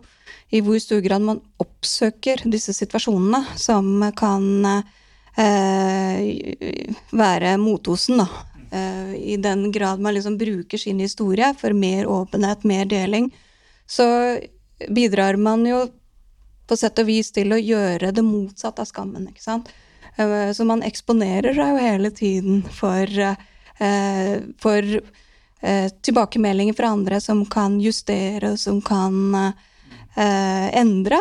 i 0.55 0.61
hvor 0.65 0.79
stor 0.81 1.01
grad 1.05 1.25
man 1.25 1.41
oppsøker 1.61 2.45
disse 2.49 2.73
situasjonene 2.77 3.43
som 3.61 3.91
kan 4.17 4.45
eh, 5.37 6.23
være 7.13 7.57
motosen, 7.61 8.23
da. 8.23 8.29
Eh, 8.71 9.13
I 9.35 9.37
den 9.41 9.69
grad 9.73 10.01
man 10.01 10.17
liksom 10.17 10.39
bruker 10.41 10.81
sin 10.81 11.01
historie 11.05 11.53
for 11.61 11.77
mer 11.77 12.09
åpenhet, 12.09 12.65
mer 12.65 12.89
deling, 12.89 13.31
så 13.87 14.07
bidrar 14.89 15.37
man 15.37 15.67
jo 15.67 15.85
på 16.69 16.77
sett 16.77 17.01
og 17.01 17.09
vis 17.09 17.33
til 17.33 17.53
å 17.53 17.61
gjøre 17.61 18.13
det 18.13 18.25
motsatte 18.25 18.85
av 18.85 18.89
skammen, 18.89 19.29
ikke 19.29 19.45
sant. 19.45 19.69
Eh, 20.17 20.51
så 20.57 20.65
man 20.69 20.85
eksponerer 20.85 21.57
seg 21.57 21.75
jo 21.75 21.87
hele 21.91 22.13
tiden 22.13 22.63
for, 22.81 23.13
for, 24.65 24.93
eh, 25.63 25.89
tilbakemeldinger 26.03 26.77
fra 26.79 26.93
andre 26.97 27.21
som 27.21 27.45
kan 27.47 27.81
justere, 27.81 28.57
som 28.57 28.83
kan 28.83 29.55
endre 30.19 31.19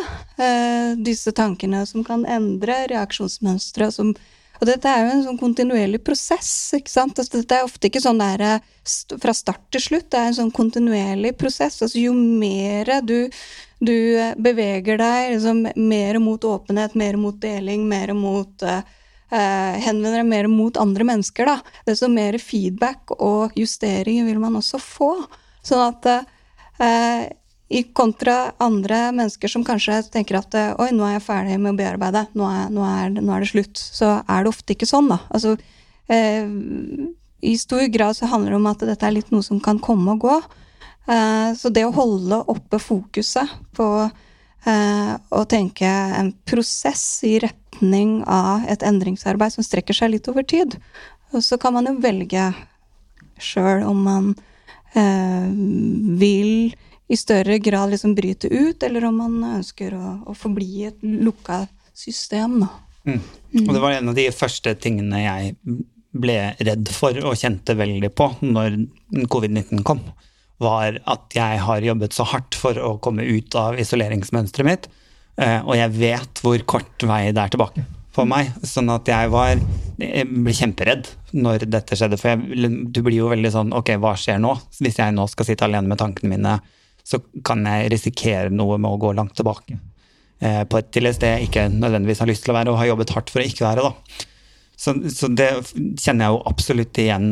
disse 1.05 1.29
tankene, 1.38 1.83
som 1.85 2.01
kan 2.01 2.23
endre 2.25 2.79
reaksjonsmønstre, 2.89 3.91
som 3.93 4.15
og 4.57 4.65
dette 4.65 4.89
er 4.89 5.03
jo 5.03 5.13
en 5.13 5.23
sånn 5.25 5.39
kontinuerlig 5.39 6.01
prosess. 6.05 6.49
ikke 6.73 6.91
sant? 6.91 7.19
Altså, 7.19 7.41
dette 7.41 7.59
er 7.59 7.67
ofte 7.67 7.89
ikke 7.89 8.01
sånn 8.01 8.21
der, 8.21 8.41
eh, 8.41 9.17
fra 9.21 9.33
start 9.33 9.63
til 9.71 9.81
slutt. 9.81 10.09
Det 10.09 10.19
er 10.19 10.31
en 10.31 10.39
sånn 10.41 10.51
kontinuerlig 10.51 11.38
prosess. 11.38 11.81
Altså, 11.81 12.01
jo 12.01 12.13
mer 12.13 13.01
du, 13.05 13.29
du 13.79 13.97
beveger 14.41 14.97
deg 14.97 15.33
liksom, 15.35 15.67
mer 15.75 16.19
mot 16.19 16.41
åpenhet, 16.41 16.95
mer 16.95 17.17
mot 17.17 17.38
deling, 17.39 17.88
mer 17.88 18.13
mot 18.13 18.63
uh, 18.63 18.81
henvender 19.30 20.21
deg 20.21 20.28
mer 20.30 20.47
mot 20.47 20.78
andre 20.80 21.03
mennesker, 21.07 21.49
da, 21.49 21.57
desto 21.88 22.07
mer 22.11 22.38
feedback 22.39 23.11
og 23.17 23.55
justeringer 23.59 24.28
vil 24.30 24.39
man 24.39 24.55
også 24.59 24.80
få. 24.80 25.09
Sånn 25.67 25.84
at 25.84 26.07
eh, 26.07 27.25
i 27.67 27.82
kontra 27.91 28.53
andre 28.63 29.09
mennesker 29.11 29.51
som 29.51 29.65
kanskje 29.67 29.99
tenker 30.13 30.39
at 30.39 30.55
oi, 30.80 30.91
nå 30.95 31.03
er 31.03 31.17
jeg 31.17 31.25
ferdig 31.25 31.57
med 31.59 31.73
å 31.73 31.80
bearbeide, 31.82 32.23
nå 32.39 32.47
er, 32.47 32.69
nå 32.71 32.86
er, 32.88 33.09
nå 33.17 33.34
er 33.36 33.43
det 33.43 33.49
slutt. 33.51 33.82
Så 33.82 34.13
er 34.21 34.45
det 34.45 34.53
ofte 34.53 34.78
ikke 34.78 34.88
sånn, 34.88 35.09
da. 35.11 35.19
Altså, 35.28 35.57
eh, 36.07 36.47
I 37.43 37.57
stor 37.59 37.84
grad 37.91 38.15
så 38.15 38.32
handler 38.32 38.55
det 38.55 38.61
om 38.61 38.71
at 38.71 38.88
dette 38.88 39.09
er 39.09 39.17
litt 39.17 39.34
noe 39.36 39.43
som 39.43 39.59
kan 39.63 39.82
komme 39.84 40.15
og 40.15 40.23
gå. 40.23 40.38
Eh, 41.07 41.51
så 41.55 41.71
det 41.71 41.86
å 41.88 41.95
holde 41.95 42.39
oppe 42.51 42.80
fokuset 42.84 43.51
på 43.75 43.88
eh, 44.03 45.13
å 45.15 45.43
tenke 45.47 45.88
en 45.88 46.34
prosess 46.47 47.23
i 47.28 47.38
retning 47.78 48.23
av 48.25 48.65
et 48.67 48.84
endringsarbeid 48.84 49.53
som 49.53 49.63
strekker 49.63 49.93
seg 49.93 50.11
litt 50.11 50.28
over 50.28 50.43
tid, 50.43 50.78
og 51.34 51.43
så 51.43 51.57
kan 51.57 51.73
man 51.73 51.86
jo 51.86 51.99
velge 52.01 52.53
sjøl 53.38 53.84
om 53.86 54.03
man 54.03 54.36
eh, 54.95 55.49
vil 56.17 56.73
i 57.07 57.17
større 57.17 57.59
grad 57.59 57.91
liksom 57.91 58.15
bryte 58.15 58.47
ut, 58.47 58.84
eller 58.84 59.05
om 59.05 59.17
man 59.17 59.57
ønsker 59.57 59.93
å, 59.93 60.23
å 60.28 60.34
forbli 60.34 60.88
et 60.88 60.97
lukka 61.01 61.67
system. 61.93 62.59
Da. 62.61 62.69
Mm. 63.05 63.21
Og 63.67 63.73
det 63.73 63.82
var 63.84 63.91
en 63.91 64.09
av 64.09 64.15
de 64.17 64.28
første 64.32 64.73
tingene 64.75 65.21
jeg 65.21 65.55
ble 66.17 66.38
redd 66.59 66.89
for 66.89 67.15
og 67.21 67.38
kjente 67.38 67.75
veldig 67.78 68.09
på 68.15 68.32
når 68.41 68.82
covid-19 69.30 69.84
kom, 69.88 70.01
var 70.57 70.97
at 71.05 71.36
jeg 71.38 71.61
har 71.61 71.86
jobbet 71.86 72.15
så 72.15 72.25
hardt 72.28 72.57
for 72.57 72.80
å 72.82 72.97
komme 72.99 73.23
ut 73.23 73.55
av 73.55 73.78
isoleringsmønsteret 73.80 74.67
mitt, 74.67 74.88
og 75.38 75.75
jeg 75.77 75.93
vet 75.93 76.39
hvor 76.41 76.61
kort 76.65 77.03
vei 77.05 77.27
det 77.29 77.41
er 77.43 77.51
tilbake 77.53 77.83
for 78.15 78.25
meg. 78.25 78.49
Sånn 78.65 78.89
at 78.89 79.05
jeg 79.05 79.29
var 79.29 79.59
Jeg 80.01 80.25
ble 80.25 80.53
kjemperedd 80.57 81.11
når 81.38 81.67
dette 81.69 81.97
skjedde, 81.97 82.17
for 82.17 82.33
jeg, 82.33 82.71
du 82.89 82.99
blir 83.05 83.19
jo 83.19 83.29
veldig 83.29 83.51
sånn 83.53 83.75
Ok, 83.77 83.91
hva 84.01 84.15
skjer 84.17 84.41
nå? 84.41 84.55
Hvis 84.81 84.97
jeg 84.97 85.13
nå 85.13 85.27
skal 85.29 85.45
sitte 85.45 85.67
alene 85.67 85.91
med 85.91 86.01
tankene 86.01 86.31
mine 86.33 86.55
så 87.07 87.19
kan 87.45 87.63
jeg 87.67 87.91
risikere 87.93 88.51
noe 88.51 88.77
med 88.81 88.91
å 88.91 88.99
gå 88.99 89.13
langt 89.15 89.38
tilbake. 89.39 89.77
Eh, 90.43 90.63
på 90.67 90.79
et, 90.79 90.89
til 90.93 91.07
et 91.07 91.15
sted 91.15 91.38
jeg 91.38 91.47
ikke 91.47 91.67
nødvendigvis 91.71 92.21
har 92.23 92.29
lyst 92.29 92.43
til 92.45 92.53
å 92.53 92.57
være, 92.57 92.73
og 92.73 92.81
har 92.81 92.91
jobbet 92.91 93.13
hardt 93.15 93.31
for 93.31 93.43
å 93.43 93.47
ikke 93.47 93.63
være. 93.63 93.85
da. 93.88 94.25
Så, 94.77 94.93
så 95.15 95.29
det 95.31 95.49
kjenner 95.71 96.27
jeg 96.27 96.35
jo 96.35 96.41
absolutt 96.51 96.99
igjen, 97.01 97.29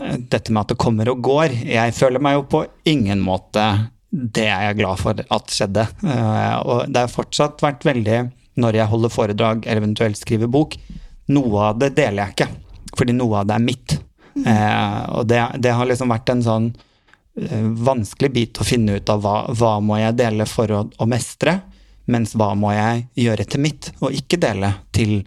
eh, 0.00 0.16
dette 0.18 0.50
med 0.50 0.64
at 0.64 0.74
det 0.74 0.80
kommer 0.82 1.12
og 1.12 1.22
går. 1.24 1.54
Jeg 1.70 1.94
føler 1.96 2.24
meg 2.24 2.40
jo 2.40 2.46
på 2.56 2.64
ingen 2.90 3.22
måte 3.22 3.68
det 4.12 4.44
er 4.44 4.66
jeg 4.68 4.78
glad 4.82 5.00
for 5.00 5.16
at 5.16 5.54
skjedde. 5.54 5.86
Eh, 6.04 6.56
og 6.68 6.84
det 6.92 7.06
har 7.06 7.12
fortsatt 7.12 7.62
vært 7.64 7.86
veldig, 7.88 8.18
når 8.60 8.78
jeg 8.82 8.92
holder 8.92 9.12
foredrag 9.12 9.66
eller 9.66 9.80
eventuelt 9.80 10.20
skriver 10.20 10.50
bok, 10.52 10.76
noe 11.32 11.68
av 11.70 11.78
det 11.80 11.94
deler 11.96 12.26
jeg 12.26 12.34
ikke, 12.36 12.48
fordi 12.98 13.16
noe 13.16 13.40
av 13.40 13.48
det 13.48 13.56
er 13.56 13.64
mitt. 13.64 13.96
Eh, 14.36 15.02
og 15.16 15.28
det, 15.32 15.40
det 15.64 15.72
har 15.76 15.88
liksom 15.88 16.12
vært 16.12 16.32
en 16.34 16.44
sånn 16.44 16.68
eh, 17.40 17.64
vanskelig 17.88 18.32
bit 18.36 18.60
å 18.60 18.68
finne 18.68 19.00
ut 19.00 19.12
av 19.12 19.24
hva, 19.24 19.36
hva 19.48 19.74
må 19.84 19.96
jeg 20.00 20.18
dele 20.20 20.48
for 20.50 20.76
å, 20.76 20.84
å 20.92 21.08
mestre, 21.08 21.62
mens 22.12 22.36
hva 22.36 22.52
må 22.58 22.74
jeg 22.74 23.06
gjøre 23.24 23.48
til 23.48 23.64
mitt, 23.64 23.92
og 24.02 24.12
ikke 24.16 24.40
dele 24.42 24.74
til 24.92 25.22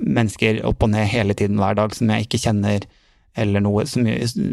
mennesker 0.00 0.62
opp 0.66 0.82
og 0.82 0.94
ned 0.94 1.06
hele 1.12 1.36
tiden 1.36 1.60
hver 1.60 1.76
dag 1.78 1.94
som 1.94 2.10
jeg 2.10 2.26
ikke 2.26 2.40
kjenner, 2.48 2.86
eller 3.36 3.62
noe 3.62 3.84
som 3.86 4.06
altså 4.08 4.46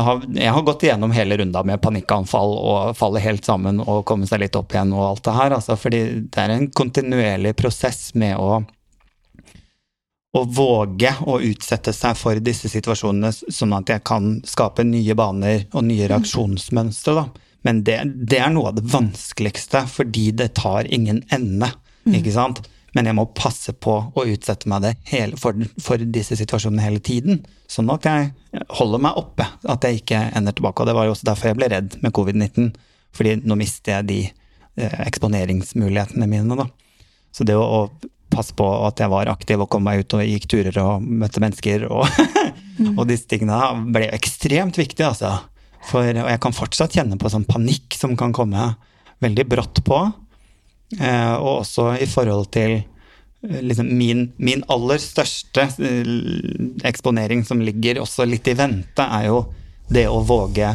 har, 0.00 0.22
Jeg 0.34 0.52
har 0.56 0.62
gått 0.66 0.82
igjennom 0.86 1.12
hele 1.14 1.36
runda 1.40 1.62
med 1.66 1.80
panikkanfall 1.82 2.54
og 2.56 2.96
falle 2.98 3.22
helt 3.24 3.44
sammen 3.44 3.80
og 3.80 4.04
komme 4.08 4.28
seg 4.28 4.44
litt 4.44 4.58
opp 4.58 4.74
igjen 4.74 4.92
og 4.96 5.06
alt 5.06 5.24
det 5.26 5.36
her, 5.36 5.56
altså, 5.56 5.76
fordi 5.80 6.02
det 6.28 6.44
er 6.44 6.54
en 6.54 6.68
kontinuerlig 6.70 7.56
prosess 7.58 8.10
med 8.14 8.36
å 8.40 8.60
å 10.30 10.44
våge 10.46 11.10
å 11.26 11.40
utsette 11.42 11.92
seg 11.94 12.18
for 12.18 12.38
disse 12.38 12.70
situasjonene, 12.70 13.32
sånn 13.34 13.72
at 13.74 13.90
jeg 13.90 14.04
kan 14.06 14.36
skape 14.46 14.84
nye 14.86 15.16
baner 15.18 15.64
og 15.74 15.88
nye 15.88 16.06
reaksjonsmønstre. 16.10 17.16
Da. 17.18 17.24
Men 17.66 17.82
det, 17.86 17.96
det, 18.30 18.38
er 18.38 18.52
noe 18.54 18.70
av 18.70 18.78
det 18.78 18.86
vanskeligste, 18.92 19.82
fordi 19.90 20.30
det 20.38 20.52
tar 20.60 20.86
ingen 20.92 21.24
ende. 21.34 21.72
ikke 22.06 22.34
sant? 22.36 22.62
Men 22.96 23.06
jeg 23.06 23.16
må 23.18 23.26
passe 23.36 23.72
på 23.76 23.96
å 24.10 24.26
utsette 24.26 24.70
meg 24.70 24.82
det 24.84 24.92
hele, 25.12 25.38
for, 25.38 25.56
for, 25.82 26.02
disse 26.02 26.38
situasjonene 26.38 26.82
hele 26.82 27.02
tiden. 27.04 27.42
Sånn 27.70 27.90
at 27.94 28.06
jeg 28.08 28.64
holder 28.80 29.02
meg 29.06 29.18
oppe, 29.20 29.46
at 29.70 29.86
jeg 29.86 30.00
ikke 30.00 30.22
ender 30.36 30.56
tilbake. 30.56 30.82
Og 30.82 30.90
det 30.90 30.96
var 30.98 31.06
jo 31.06 31.14
også 31.14 31.28
derfor 31.30 31.52
jeg 31.52 31.60
ble 31.60 31.70
redd 31.70 31.98
med 32.02 32.14
covid-19. 32.16 32.72
Fordi 33.14 33.36
nå 33.44 33.58
mister 33.58 33.98
jeg 33.98 34.08
de 34.10 34.20
eh, 34.26 34.96
eksponeringsmulighetene 35.06 36.30
mine, 36.30 36.58
da. 36.58 36.66
Så 37.34 37.46
det 37.46 37.54
å, 37.58 37.62
å 37.62 38.10
passe 38.30 38.54
på 38.58 38.66
at 38.86 39.00
jeg 39.02 39.10
var 39.10 39.30
aktiv 39.30 39.62
og 39.62 39.70
kom 39.70 39.84
meg 39.86 40.02
ut 40.02 40.16
og 40.18 40.26
gikk 40.26 40.46
turer 40.50 40.76
og 40.82 41.02
møtte 41.02 41.42
mennesker 41.42 41.86
og, 41.90 42.06
mm. 42.78 42.94
og 42.98 43.06
disse 43.10 43.26
tingene 43.30 43.58
ble 43.94 44.10
ekstremt 44.14 44.78
viktig, 44.78 45.06
altså. 45.06 45.36
For, 45.86 46.04
og 46.04 46.28
jeg 46.28 46.40
kan 46.42 46.54
fortsatt 46.54 46.94
kjenne 46.98 47.16
på 47.18 47.30
sånn 47.32 47.46
panikk 47.48 47.96
som 47.96 48.12
kan 48.18 48.34
komme 48.36 48.74
veldig 49.24 49.46
brått 49.48 49.80
på. 49.86 50.00
Eh, 50.98 51.34
og 51.34 51.60
også 51.60 51.92
i 52.02 52.08
forhold 52.10 52.48
til 52.54 52.80
eh, 52.80 53.60
liksom 53.62 53.92
min, 53.94 54.24
min, 54.42 54.64
aller 54.72 54.98
største 55.02 55.68
eh, 55.78 56.10
eksponering 56.88 57.44
som 57.46 57.62
ligger 57.62 58.02
også 58.02 58.26
litt 58.26 58.50
i 58.50 58.56
vente, 58.58 59.06
er 59.06 59.28
jo 59.30 59.44
det 59.90 60.08
å 60.10 60.18
våge 60.26 60.74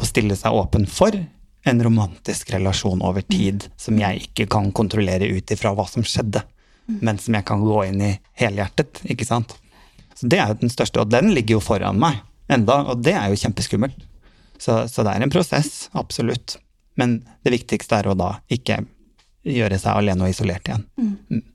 å 0.00 0.06
stille 0.06 0.38
seg 0.38 0.54
åpen 0.54 0.86
for 0.90 1.18
en 1.70 1.82
romantisk 1.84 2.54
relasjon 2.54 3.02
over 3.04 3.26
tid 3.26 3.66
som 3.78 3.98
jeg 4.00 4.30
ikke 4.30 4.46
kan 4.54 4.70
kontrollere 4.72 5.28
ut 5.28 5.50
ifra 5.52 5.74
hva 5.76 5.84
som 5.90 6.06
skjedde 6.06 6.44
men 6.98 7.18
som 7.18 7.36
jeg 7.36 7.46
kan 7.46 7.62
gå 7.64 7.84
inn 7.88 8.02
i 8.02 8.12
helhjertet. 8.40 9.02
ikke 9.04 9.26
sant? 9.26 9.54
Så 10.14 10.26
Det 10.26 10.38
er 10.38 10.48
jo 10.48 10.60
den 10.60 10.72
største, 10.72 11.00
og 11.00 11.10
den 11.10 11.32
ligger 11.34 11.58
jo 11.58 11.64
foran 11.64 12.00
meg 12.00 12.20
enda, 12.50 12.82
og 12.90 13.04
det 13.04 13.14
er 13.14 13.30
jo 13.30 13.38
kjempeskummelt. 13.38 14.06
Så, 14.58 14.84
så 14.90 15.04
det 15.06 15.14
er 15.14 15.24
en 15.24 15.32
prosess, 15.32 15.88
absolutt. 15.96 16.58
Men 16.98 17.22
det 17.46 17.54
viktigste 17.54 18.00
er 18.00 18.10
å 18.10 18.18
da 18.18 18.34
ikke 18.52 18.82
gjøre 19.46 19.78
seg 19.80 19.96
alene 19.96 20.26
og 20.26 20.34
isolert 20.34 20.68
igjen. 20.68 20.86
Mm. 21.00 21.16
mm. 21.30 21.46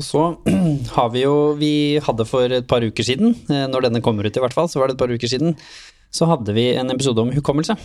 Og 0.00 0.06
så 0.06 0.22
har 0.96 1.10
vi 1.12 1.26
jo 1.26 1.34
Vi 1.60 1.74
hadde 2.00 2.24
for 2.28 2.48
et 2.56 2.68
par 2.68 2.84
uker 2.84 3.04
siden, 3.04 3.34
eh, 3.52 3.66
når 3.68 3.88
denne 3.88 4.04
kommer 4.04 4.24
ut 4.24 4.36
i 4.36 4.42
hvert 4.42 4.56
fall, 4.56 4.70
så 4.72 4.80
var 4.80 4.88
det 4.88 4.96
et 4.96 5.02
par 5.02 5.12
uker 5.12 5.28
siden, 5.28 5.58
så 6.10 6.26
hadde 6.26 6.54
vi 6.56 6.70
en 6.74 6.90
episode 6.90 7.22
om 7.22 7.30
hukommelse. 7.34 7.76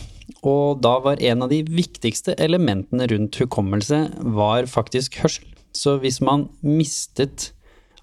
Og 0.48 0.80
da 0.82 0.96
var 1.04 1.22
en 1.22 1.46
av 1.46 1.52
de 1.52 1.62
viktigste 1.68 2.34
elementene 2.42 3.06
rundt 3.12 3.38
hukommelse 3.42 4.00
var 4.40 4.70
faktisk 4.72 5.20
hørsel. 5.22 5.52
Så 5.76 6.00
hvis 6.00 6.22
man 6.24 6.50
mistet 6.64 7.52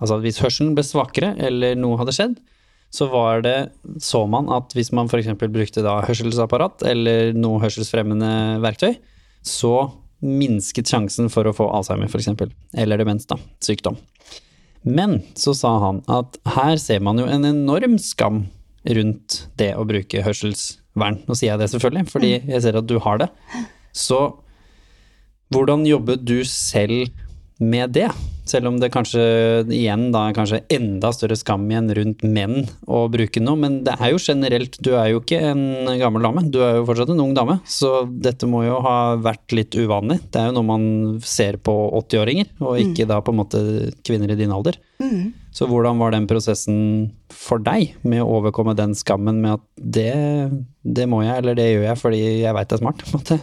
Altså 0.02 0.16
hvis 0.18 0.40
hørselen 0.42 0.72
ble 0.74 0.82
svakere, 0.82 1.28
eller 1.38 1.76
noe 1.78 1.94
hadde 2.00 2.10
skjedd, 2.16 2.32
så 2.90 3.06
var 3.06 3.44
det 3.44 3.70
Så 4.02 4.24
man 4.26 4.48
at 4.50 4.74
hvis 4.74 4.90
man 4.90 5.06
f.eks. 5.06 5.30
brukte 5.38 5.84
da 5.84 6.00
hørselsapparat 6.02 6.82
eller 6.90 7.30
noe 7.38 7.60
hørselsfremmende 7.62 8.58
verktøy, 8.64 8.96
så 9.46 9.90
minsket 10.22 10.90
sjansen 10.90 11.30
for 11.32 11.48
å 11.48 11.54
få 11.56 11.66
Alzheimer, 11.74 12.10
f.eks. 12.10 12.30
Eller 12.78 13.00
demens, 13.00 13.26
da. 13.30 13.38
Sykdom. 13.62 13.98
Men 14.82 15.20
så 15.38 15.54
sa 15.54 15.76
han 15.82 16.00
at 16.10 16.38
her 16.56 16.76
ser 16.82 17.02
man 17.04 17.20
jo 17.20 17.26
en 17.30 17.46
enorm 17.46 17.98
skam 18.02 18.46
rundt 18.82 19.44
det 19.58 19.72
å 19.78 19.86
bruke 19.86 20.24
hørselsvern. 20.26 21.20
Nå 21.28 21.36
sier 21.38 21.52
jeg 21.52 21.62
det 21.62 21.70
selvfølgelig, 21.74 22.08
fordi 22.10 22.32
mm. 22.38 22.48
jeg 22.54 22.64
ser 22.64 22.78
at 22.78 22.88
du 22.90 22.96
har 23.02 23.22
det. 23.22 23.28
Så 23.94 24.20
hvordan 25.52 25.84
jobber 25.86 26.18
du 26.18 26.40
selv 26.48 27.12
med 27.62 27.94
det? 27.94 28.08
Selv 28.48 28.72
om 28.72 28.78
det 28.82 28.90
kanskje 28.90 29.22
igjen 29.70 30.08
da 30.14 30.24
er 30.26 30.34
kanskje 30.34 30.62
enda 30.74 31.12
større 31.14 31.36
skam 31.38 31.68
igjen 31.70 31.92
rundt 31.94 32.24
menn 32.26 32.64
å 32.90 33.04
bruke 33.12 33.42
noe. 33.42 33.58
Men 33.62 33.80
det 33.86 33.94
er 33.98 34.10
jo 34.12 34.22
generelt, 34.22 34.78
du 34.82 34.92
er 34.98 35.12
jo 35.12 35.20
ikke 35.22 35.38
en 35.52 35.62
gammel 36.00 36.26
dame, 36.26 36.42
du 36.50 36.58
er 36.64 36.80
jo 36.80 36.86
fortsatt 36.88 37.12
en 37.14 37.22
ung 37.22 37.36
dame. 37.38 37.60
Så 37.70 38.02
dette 38.10 38.48
må 38.50 38.64
jo 38.66 38.80
ha 38.82 38.96
vært 39.22 39.54
litt 39.54 39.78
uvanlig. 39.78 40.18
Det 40.34 40.42
er 40.42 40.50
jo 40.50 40.56
noe 40.58 40.70
man 40.72 40.88
ser 41.26 41.60
på 41.62 41.76
80-åringer, 42.02 42.50
og 42.64 42.82
ikke 42.82 43.06
mm. 43.06 43.12
da 43.14 43.20
på 43.22 43.34
en 43.34 43.40
måte 43.44 43.62
kvinner 44.02 44.34
i 44.34 44.38
din 44.42 44.54
alder. 44.54 44.80
Mm. 45.02 45.32
Så 45.54 45.68
hvordan 45.70 46.02
var 46.02 46.14
den 46.14 46.26
prosessen 46.30 46.82
for 47.30 47.62
deg 47.62 47.94
med 48.02 48.24
å 48.24 48.38
overkomme 48.40 48.74
den 48.78 48.96
skammen 48.98 49.38
med 49.44 49.58
at 49.60 49.66
det, 49.76 50.12
det 50.82 51.06
må 51.10 51.22
jeg, 51.22 51.38
eller 51.38 51.58
det 51.58 51.70
gjør 51.70 51.88
jeg 51.92 52.02
fordi 52.02 52.22
jeg 52.42 52.58
veit 52.58 52.70
det 52.70 52.78
er 52.78 52.84
smart? 52.84 53.02
på 53.02 53.10
en 53.12 53.20
måte? 53.20 53.40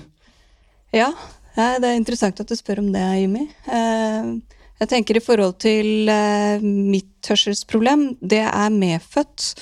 Ja, 0.95 1.11
det 1.55 1.85
er 1.85 1.99
interessant 1.99 2.39
at 2.41 2.49
du 2.49 2.57
spør 2.57 2.81
om 2.83 2.89
det, 2.91 3.03
Jimmy. 3.21 3.45
Eh, 3.69 4.31
jeg 4.79 4.91
tenker 4.93 5.19
i 5.19 5.23
forhold 5.23 5.57
til 5.63 6.09
eh, 6.11 6.63
mitt 6.63 7.27
hørselsproblem, 7.27 8.13
det 8.21 8.45
er 8.47 8.73
medfødt. 8.73 9.53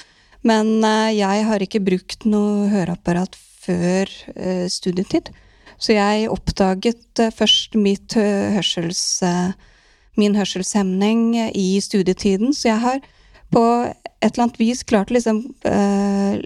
Men 0.48 0.78
eh, 0.86 1.18
jeg 1.18 1.48
har 1.50 1.64
ikke 1.64 1.84
brukt 1.84 2.28
noe 2.30 2.70
høreapparat 2.72 3.36
før 3.68 4.08
studietid. 4.72 5.34
Så 5.76 5.92
jeg 5.92 6.30
oppdaget 6.32 7.20
først 7.36 7.76
hørsels 7.76 9.02
min 10.18 10.36
hørselshemning 10.36 11.36
i 11.52 11.82
studietiden. 11.84 12.54
Så 12.54 12.70
jeg 12.72 12.80
har 12.80 13.02
på 13.54 13.64
et 14.22 14.32
eller 14.32 14.48
annet 14.48 14.60
vis 14.60 14.84
klart 14.88 15.12
å 15.12 15.18
liksom 15.18 15.44
eh, 15.70 16.40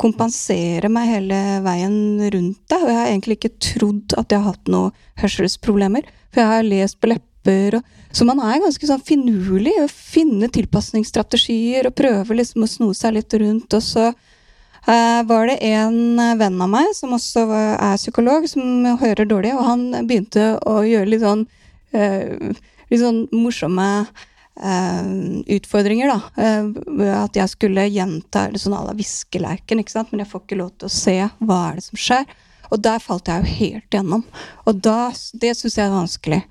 kompensere 0.00 0.88
meg 0.92 1.10
hele 1.10 1.40
veien 1.64 1.96
rundt 2.32 2.62
det. 2.70 2.78
Og 2.78 2.88
jeg 2.88 2.98
har 3.00 3.10
egentlig 3.10 3.38
ikke 3.40 3.56
trodd 3.60 4.16
at 4.16 4.32
jeg 4.32 4.40
har 4.40 4.54
hatt 4.54 4.72
noen 4.72 4.94
hørselsproblemer. 5.20 6.06
For 6.30 6.44
jeg 6.44 6.52
har 6.54 6.68
lest 6.68 7.00
på 7.02 7.10
lepper 7.40 7.78
og 7.78 7.82
Så 8.12 8.24
man 8.26 8.40
er 8.42 8.58
ganske 8.58 8.86
sånn 8.86 9.02
finurlig 9.06 9.76
å 9.78 9.86
finne 9.86 10.48
tilpasningsstrategier 10.50 11.86
og 11.86 11.94
prøve 11.94 12.34
liksom 12.34 12.64
å 12.64 12.66
sno 12.66 12.88
seg 12.92 13.14
litt 13.14 13.32
rundt. 13.38 13.72
Og 13.72 13.82
så 13.82 14.08
eh, 14.08 15.22
var 15.22 15.46
det 15.46 15.60
en 15.62 16.18
venn 16.18 16.60
av 16.60 16.68
meg 16.68 16.90
som 16.92 17.12
også 17.14 17.44
er 17.54 17.94
psykolog, 18.00 18.48
som 18.50 18.98
hører 18.98 19.24
dårlig, 19.30 19.54
og 19.54 19.62
han 19.62 19.86
begynte 20.08 20.58
å 20.66 20.82
gjøre 20.82 21.06
litt 21.06 21.22
sånn 21.22 21.46
eh, 21.92 22.50
litt 22.90 22.98
sånn 22.98 23.28
morsomme 23.30 23.88
uh, 24.10 25.06
utfordringer, 25.46 26.10
da. 26.10 26.20
Uh, 26.34 27.22
at 27.22 27.38
jeg 27.38 27.52
skulle 27.52 27.86
gjenta 27.86 28.48
sånn 28.58 28.74
à 28.74 28.84
la 28.88 28.94
viskeleken, 28.98 29.78
ikke 29.78 29.94
sant. 29.94 30.10
Men 30.10 30.24
jeg 30.24 30.32
får 30.32 30.42
ikke 30.42 30.58
lov 30.58 30.72
til 30.74 30.90
å 30.90 30.94
se 30.98 31.18
hva 31.38 31.60
er 31.68 31.78
det 31.78 31.86
som 31.86 32.00
skjer. 32.08 32.26
Og 32.70 32.82
der 32.82 33.02
falt 33.02 33.30
jeg 33.30 33.42
jo 33.42 33.60
helt 33.60 33.94
gjennom. 33.94 34.26
Og 34.66 34.82
da, 34.82 35.12
det 35.42 35.54
syns 35.58 35.78
jeg 35.78 35.86
er 35.86 35.94
vanskelig. 35.94 36.42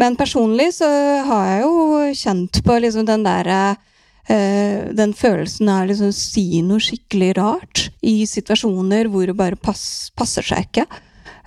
Men 0.00 0.16
personlig 0.16 0.70
så 0.78 0.88
har 1.28 1.48
jeg 1.50 1.64
jo 1.64 2.12
kjent 2.16 2.60
på 2.64 2.76
liksom 2.80 3.06
den 3.08 3.24
derre 3.26 3.60
uh, 3.74 4.92
Den 4.96 5.12
følelsen 5.16 5.68
av 5.72 5.88
liksom 5.90 6.12
å 6.12 6.16
si 6.16 6.62
noe 6.64 6.82
skikkelig 6.82 7.32
rart 7.38 7.88
i 8.00 8.22
situasjoner 8.28 9.10
hvor 9.12 9.28
det 9.28 9.36
bare 9.38 9.60
pass, 9.60 10.12
passer 10.16 10.46
seg 10.46 10.68
ikke. 10.68 10.86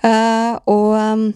Uh, 0.04 0.54
og 0.70 0.92
um, 0.94 1.26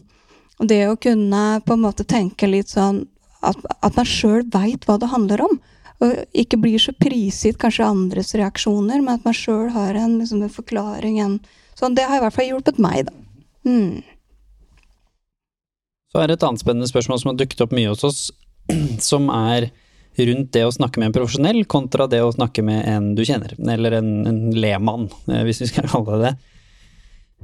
det 0.61 0.85
å 0.91 0.99
kunne 1.01 1.61
på 1.65 1.75
en 1.75 1.83
måte 1.83 2.07
tenke 2.07 2.49
litt 2.51 2.71
sånn 2.73 3.05
at, 3.41 3.59
at 3.81 3.97
man 3.97 4.09
sjøl 4.09 4.45
veit 4.53 4.87
hva 4.87 4.99
det 5.01 5.11
handler 5.11 5.45
om. 5.47 5.59
Og 6.01 6.17
ikke 6.37 6.61
blir 6.61 6.81
så 6.81 6.95
prisgitt 6.97 7.59
kanskje 7.61 7.89
andres 7.89 8.33
reaksjoner, 8.37 9.03
men 9.03 9.19
at 9.19 9.27
man 9.27 9.37
sjøl 9.37 9.69
har 9.75 9.97
en, 9.99 10.19
liksom, 10.21 10.45
en 10.45 10.53
forklaring. 10.53 11.19
En, 11.21 11.37
sånn, 11.77 11.97
det 11.97 12.07
har 12.09 12.21
i 12.21 12.25
hvert 12.25 12.37
fall 12.37 12.49
hjulpet 12.49 12.81
meg, 12.81 13.09
da. 13.09 13.17
Mm. 13.69 14.01
Så 16.11 16.19
er 16.19 16.29
det 16.29 16.39
et 16.39 16.47
annet 16.47 16.63
spennende 16.63 16.91
spørsmål 16.91 17.21
som 17.23 17.33
har 17.33 17.39
dukket 17.39 17.63
opp 17.65 17.75
mye 17.77 17.93
hos 17.93 18.07
oss, 18.07 18.21
som 19.11 19.31
er 19.35 19.71
rundt 20.21 20.51
det 20.53 20.65
å 20.67 20.73
snakke 20.75 21.01
med 21.01 21.11
en 21.11 21.17
profesjonell 21.21 21.63
kontra 21.71 22.09
det 22.11 22.21
å 22.25 22.33
snakke 22.35 22.65
med 22.67 22.83
en 22.91 23.13
du 23.17 23.23
kjenner, 23.25 23.55
eller 23.77 24.01
en, 24.01 24.11
en 24.27 24.41
lemann, 24.57 25.07
eh, 25.31 25.45
hvis 25.47 25.63
vi 25.63 25.71
skal 25.71 25.89
kalle 25.93 26.19
det 26.19 26.31
det. 26.33 26.57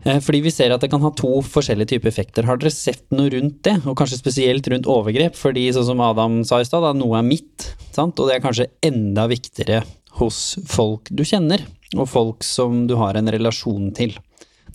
Eh, 0.05 0.19
fordi 0.21 0.43
vi 0.45 0.53
ser 0.53 0.75
at 0.75 0.83
det 0.83 0.91
kan 0.93 1.05
ha 1.05 1.12
to 1.17 1.39
forskjellige 1.47 1.95
typer 1.95 2.11
effekter. 2.11 2.49
Har 2.49 2.59
dere 2.61 2.75
sett 2.75 3.07
noe 3.14 3.31
rundt 3.33 3.62
det, 3.67 3.79
og 3.87 3.97
kanskje 3.99 4.21
spesielt 4.21 4.69
rundt 4.73 4.91
overgrep? 4.91 5.39
Fordi 5.39 5.69
sånn 5.75 5.89
som 5.93 6.03
Adam 6.05 6.43
sa 6.49 6.61
i 6.61 6.69
stad, 6.69 6.91
noe 6.99 7.21
er 7.21 7.27
mitt, 7.27 7.71
sant? 7.95 8.19
og 8.19 8.29
det 8.29 8.37
er 8.37 8.45
kanskje 8.45 8.71
enda 8.87 9.29
viktigere 9.31 9.85
hos 10.21 10.57
folk 10.69 11.12
du 11.12 11.25
kjenner. 11.27 11.64
og 11.95 12.09
folk 12.11 12.43
som 12.43 12.89
du 12.91 12.97
har 12.99 13.14
en 13.14 13.31
relasjon 13.31 13.93
til. 13.95 14.17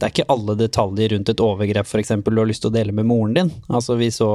Det 0.01 0.07
er 0.07 0.13
ikke 0.15 0.31
alle 0.33 0.55
detaljer 0.57 1.11
rundt 1.13 1.29
et 1.29 1.43
overgrep 1.45 1.85
f.eks. 1.85 2.15
du 2.25 2.39
har 2.39 2.49
lyst 2.49 2.63
til 2.65 2.71
å 2.71 2.73
dele 2.73 2.95
med 2.97 3.05
moren 3.05 3.35
din. 3.37 3.51
Altså 3.69 3.99
Vi 3.99 4.07
så 4.13 4.31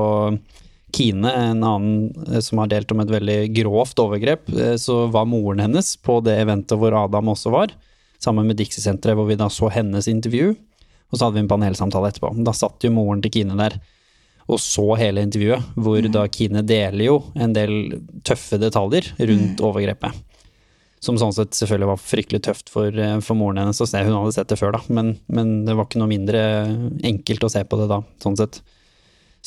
Kine, 0.94 1.32
en 1.34 1.64
annen 1.66 2.28
eh, 2.30 2.38
som 2.40 2.62
har 2.62 2.70
delt 2.70 2.92
om 2.94 3.02
et 3.02 3.10
veldig 3.10 3.40
grovt 3.56 3.98
overgrep. 3.98 4.46
Eh, 4.54 4.76
så 4.78 5.08
var 5.10 5.26
moren 5.26 5.64
hennes 5.64 5.90
på 5.98 6.20
det 6.22 6.36
eventet 6.44 6.78
hvor 6.78 6.94
Adam 6.94 7.32
også 7.34 7.50
var, 7.50 7.74
sammen 8.22 8.46
med 8.46 8.60
Dixie-senteret, 8.60 9.18
hvor 9.18 9.26
vi 9.26 9.36
da 9.36 9.50
så 9.50 9.68
hennes 9.74 10.06
intervju. 10.08 10.54
Og 11.10 11.18
så 11.18 11.26
hadde 11.26 11.40
vi 11.40 11.42
en 11.42 11.50
panelsamtale 11.50 12.12
etterpå. 12.12 12.30
Da 12.46 12.54
satt 12.54 12.86
jo 12.86 12.94
moren 12.94 13.24
til 13.24 13.34
Kine 13.34 13.58
der 13.58 13.80
og 14.46 14.60
så 14.62 14.94
hele 14.94 15.24
intervjuet, 15.26 15.74
hvor 15.74 15.98
mm. 15.98 16.12
da 16.14 16.22
Kine 16.30 16.62
deler 16.62 17.08
jo 17.08 17.16
en 17.34 17.54
del 17.56 17.72
tøffe 18.26 18.60
detaljer 18.62 19.08
rundt 19.18 19.58
mm. 19.58 19.64
overgrepet. 19.66 20.20
Som 21.06 21.18
sånn 21.20 21.34
sett 21.36 21.54
selvfølgelig 21.54 21.90
var 21.92 22.00
fryktelig 22.02 22.40
tøft 22.48 22.72
for, 22.72 22.90
eh, 22.90 23.18
for 23.22 23.38
moren 23.38 23.60
hennes 23.62 23.82
å 23.82 23.86
se. 23.86 24.02
Hun 24.02 24.16
hadde 24.16 24.34
sett 24.34 24.50
det 24.50 24.58
før, 24.58 24.74
da, 24.74 24.82
men, 24.90 25.12
men, 25.30 25.60
det 25.68 25.76
var 25.78 25.86
ikke 25.86 26.02
noe 26.02 26.10
mindre 26.10 26.40
enkelt 27.06 27.46
å 27.46 27.52
se 27.52 27.62
på 27.62 27.78
det 27.78 27.86
da, 27.92 28.00
sånn 28.22 28.38
sett. 28.40 28.58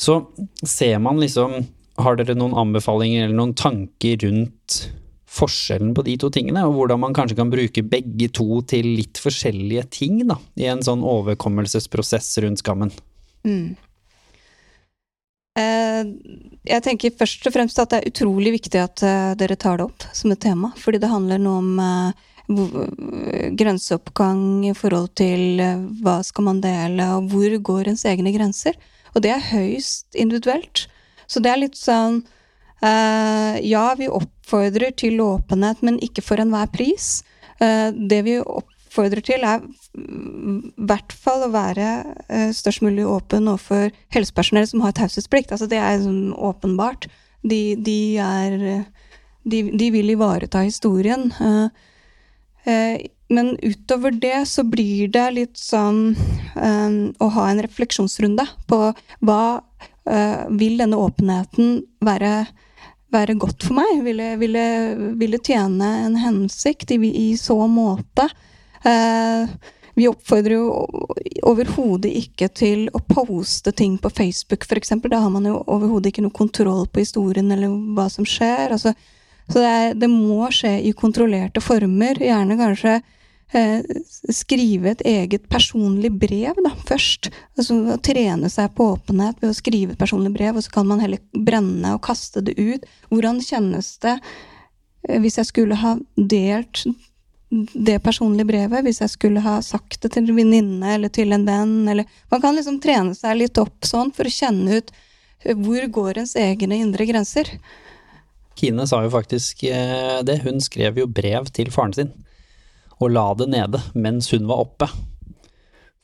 Så 0.00 0.22
ser 0.64 0.98
man 1.04 1.20
liksom 1.20 1.60
Har 2.00 2.16
dere 2.16 2.32
noen 2.32 2.54
anbefalinger 2.56 3.26
eller 3.26 3.36
noen 3.36 3.50
tanker 3.52 4.14
rundt 4.22 4.76
forskjellen 5.30 5.90
på 5.94 6.04
de 6.06 6.16
to 6.16 6.30
tingene, 6.32 6.62
og 6.64 6.78
hvordan 6.78 7.02
man 7.02 7.14
kanskje 7.14 7.36
kan 7.36 7.50
bruke 7.52 7.84
begge 7.86 8.30
to 8.32 8.62
til 8.70 8.88
litt 8.96 9.20
forskjellige 9.20 9.84
ting 9.98 10.22
da, 10.30 10.38
i 10.56 10.66
en 10.70 10.80
sånn 10.86 11.04
overkommelsesprosess 11.06 12.32
rundt 12.40 12.62
skammen? 12.62 12.94
Mm. 13.44 13.76
Eh, 15.60 16.10
jeg 16.66 16.84
tenker 16.84 17.14
først 17.16 17.46
og 17.48 17.54
fremst 17.54 17.78
at 17.80 17.92
det 17.92 18.00
er 18.00 18.10
utrolig 18.10 18.52
viktig 18.58 18.80
at 18.82 19.02
eh, 19.06 19.32
dere 19.40 19.56
tar 19.56 19.80
det 19.80 19.86
opp 19.86 20.04
som 20.16 20.32
et 20.32 20.42
tema. 20.42 20.72
Fordi 20.76 21.00
det 21.00 21.08
handler 21.08 21.40
noe 21.40 21.62
om 21.62 21.80
eh, 21.80 22.26
grenseoppgang 23.56 24.66
i 24.68 24.74
forhold 24.76 25.12
til 25.20 25.62
hva 26.02 26.18
skal 26.26 26.48
man 26.48 26.62
dele, 26.64 27.06
og 27.14 27.30
hvor 27.30 27.54
går 27.70 27.92
ens 27.92 28.04
egne 28.10 28.32
grenser. 28.34 28.76
Og 29.14 29.22
det 29.24 29.32
er 29.34 29.48
høyst 29.52 30.18
individuelt. 30.18 30.88
Så 31.30 31.42
det 31.42 31.52
er 31.52 31.64
litt 31.64 31.78
sånn 31.78 32.24
Ja, 32.80 33.82
vi 33.98 34.06
oppfordrer 34.08 34.94
til 34.96 35.20
åpenhet, 35.20 35.82
men 35.84 35.98
ikke 36.00 36.24
for 36.24 36.40
enhver 36.40 36.70
pris. 36.72 37.20
Det 37.60 38.20
vi 38.24 38.38
opp 38.40 38.69
oppfordrer 39.00 39.24
til, 39.24 39.44
er 39.44 39.62
i 39.96 40.86
hvert 40.88 41.12
fall 41.12 41.46
å 41.46 41.52
være 41.52 41.88
uh, 42.28 42.50
størst 42.52 42.82
mulig 42.84 43.06
åpen 43.08 43.48
overfor 43.48 43.90
helsepersonell 44.14 44.68
som 44.68 44.82
har 44.84 44.96
taushetsplikt. 44.98 45.52
Altså, 45.52 45.68
det 45.70 45.80
er 45.80 46.02
sånn 46.02 46.34
åpenbart. 46.36 47.08
De, 47.40 47.76
de, 47.80 48.18
er 48.20 48.58
de, 49.48 49.62
de, 49.72 49.88
vil 49.94 50.12
ivareta 50.12 50.64
historien. 50.66 51.30
Uh, 51.40 51.70
uh, 52.68 52.96
men 53.30 53.54
utover 53.62 54.12
det 54.12 54.42
så 54.50 54.64
blir 54.66 55.08
det 55.14 55.28
litt 55.36 55.58
sånn 55.58 56.16
å 56.58 57.26
ha 57.30 57.44
en 57.46 57.60
refleksjonsrunde 57.62 58.42
på 58.66 58.78
hva 59.22 59.42
vil 60.50 60.80
denne 60.80 60.98
åpenheten 60.98 61.76
være 62.02 62.32
være 63.14 63.36
godt 63.38 63.68
for 63.68 63.78
meg? 63.78 64.02
Vil 64.02 64.56
det, 65.30 65.40
tjene 65.46 65.92
en 66.08 66.18
hensikt 66.18 66.90
i, 66.90 66.98
i 67.06 67.28
så 67.38 67.54
måte 67.70 68.26
Eh, 68.26 68.49
vi 70.00 70.08
oppfordrer 70.08 70.54
jo 70.54 70.86
overhodet 71.44 72.12
ikke 72.22 72.48
til 72.56 72.86
å 72.96 73.02
poste 73.10 73.72
ting 73.76 73.98
på 74.00 74.10
Facebook, 74.10 74.64
f.eks. 74.64 74.94
Da 75.04 75.20
har 75.20 75.32
man 75.32 75.48
jo 75.48 75.58
overhodet 75.66 76.12
ikke 76.12 76.24
noe 76.24 76.36
kontroll 76.36 76.86
på 76.88 77.02
historien 77.02 77.50
eller 77.52 77.72
hva 77.96 78.06
som 78.12 78.24
skjer. 78.28 78.72
Altså, 78.76 78.94
så 79.50 79.58
det, 79.58 79.70
er, 79.70 79.96
det, 79.98 80.10
må 80.12 80.46
skje 80.54 80.76
i 80.86 80.94
kontrollerte 80.96 81.62
former. 81.64 82.20
Gjerne 82.22 82.58
kanskje 82.60 82.94
eh, 83.52 83.90
skrive 84.32 84.94
et 84.94 85.04
eget 85.10 85.48
personlig 85.52 86.12
brev 86.22 86.62
da, 86.64 86.72
først. 86.88 87.32
Altså 87.58 87.98
trene 88.06 88.50
seg 88.52 88.72
på 88.78 88.92
åpenhet 88.94 89.42
ved 89.42 89.52
å 89.52 89.58
skrive 89.58 89.96
et 89.96 90.00
personlig 90.00 90.32
brev, 90.38 90.56
og 90.56 90.66
så 90.66 90.78
kan 90.78 90.88
man 90.88 91.02
heller 91.02 91.20
brenne 91.34 91.96
og 91.96 92.04
kaste 92.06 92.44
det 92.46 92.56
ut. 92.60 92.86
Hvordan 93.10 93.42
kjennes 93.44 93.92
det 94.06 94.16
eh, 94.16 95.18
hvis 95.20 95.40
jeg 95.42 95.50
skulle 95.50 95.82
ha 95.82 95.96
delt 96.14 96.86
det 97.50 97.98
personlige 98.04 98.46
brevet 98.46 98.84
hvis 98.86 99.00
jeg 99.02 99.10
skulle 99.10 99.42
ha 99.42 99.56
sagt 99.64 99.98
det 100.04 100.12
til 100.14 100.28
en 100.28 100.38
venninne 100.38 100.94
eller 100.94 101.10
til 101.12 101.34
en 101.34 101.46
venn. 101.46 101.76
Eller, 101.90 102.08
man 102.30 102.42
kan 102.42 102.56
liksom 102.56 102.78
trene 102.82 103.14
seg 103.18 103.40
litt 103.40 103.58
opp 103.58 103.86
sånn 103.86 104.12
for 104.14 104.28
å 104.28 104.34
kjenne 104.34 104.80
ut 104.80 104.92
eh, 105.42 105.56
hvor 105.58 105.86
går 106.00 106.22
ens 106.22 106.36
egne 106.38 106.78
indre 106.78 107.06
grenser. 107.10 107.50
Kine 108.60 108.86
sa 108.86 109.02
jo 109.02 109.12
faktisk 109.12 109.64
eh, 109.66 110.20
det. 110.26 110.42
Hun 110.46 110.62
skrev 110.62 111.00
jo 111.02 111.08
brev 111.10 111.50
til 111.54 111.72
faren 111.74 111.96
sin 111.96 112.12
og 113.00 113.14
la 113.14 113.30
det 113.32 113.48
nede 113.48 113.80
mens 113.96 114.28
hun 114.34 114.46
var 114.48 114.62
oppe. 114.66 114.86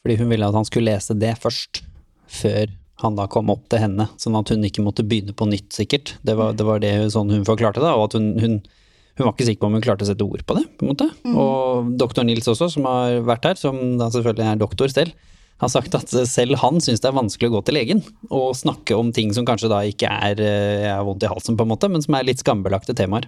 Fordi 0.03 0.17
hun 0.21 0.31
ville 0.33 0.49
at 0.49 0.57
han 0.57 0.67
skulle 0.67 0.95
lese 0.95 1.17
det 1.19 1.35
først, 1.43 1.83
før 2.31 2.71
han 3.03 3.19
da 3.19 3.27
kom 3.29 3.51
opp 3.53 3.67
til 3.69 3.83
henne. 3.83 4.07
Sånn 4.23 4.39
at 4.39 4.49
hun 4.53 4.65
ikke 4.65 4.85
måtte 4.85 5.05
begynne 5.05 5.35
på 5.37 5.49
nytt, 5.51 5.69
sikkert. 5.77 6.15
Det 6.25 6.37
var 6.39 6.57
det, 6.57 6.65
var 6.65 6.81
det 6.81 6.95
sånn 7.13 7.33
hun 7.35 7.45
forklarte 7.45 7.83
det, 7.83 7.93
og 7.93 8.07
at 8.07 8.17
hun, 8.17 8.31
hun 8.41 8.55
hun 9.17 9.25
var 9.25 9.33
ikke 9.33 9.47
sikker 9.49 9.63
på 9.63 9.71
om 9.71 9.79
hun 9.79 9.85
klarte 9.85 10.05
å 10.05 10.11
sette 10.11 10.27
ord 10.27 10.43
på 10.45 10.59
det. 10.59 10.67
på 10.77 10.85
en 10.85 10.93
måte. 10.93 11.09
Mm. 11.25 11.39
Og 11.41 11.95
doktor 12.01 12.27
Nils 12.29 12.49
også, 12.53 12.69
som 12.75 12.85
har 12.89 13.23
vært 13.25 13.49
her, 13.49 13.59
som 13.61 13.79
da 14.01 14.11
selvfølgelig 14.13 14.51
er 14.51 14.61
doktor 14.61 14.93
selv, 14.93 15.33
har 15.63 15.71
sagt 15.73 15.95
at 15.97 16.13
selv 16.29 16.59
han 16.61 16.83
syns 16.85 17.01
det 17.01 17.09
er 17.09 17.17
vanskelig 17.17 17.49
å 17.49 17.55
gå 17.55 17.63
til 17.65 17.79
legen 17.79 18.03
og 18.29 18.51
snakke 18.59 18.93
om 18.93 19.09
ting 19.17 19.31
som 19.33 19.47
kanskje 19.49 19.71
da 19.73 19.79
ikke 19.89 20.11
er, 20.13 20.43
eh, 20.45 20.89
er 20.91 21.05
vondt 21.07 21.25
i 21.25 21.31
halsen, 21.33 21.57
på 21.57 21.65
en 21.65 21.73
måte, 21.73 21.89
men 21.89 22.05
som 22.05 22.15
er 22.19 22.29
litt 22.29 22.43
skambelagte 22.45 22.93
temaer. 22.93 23.25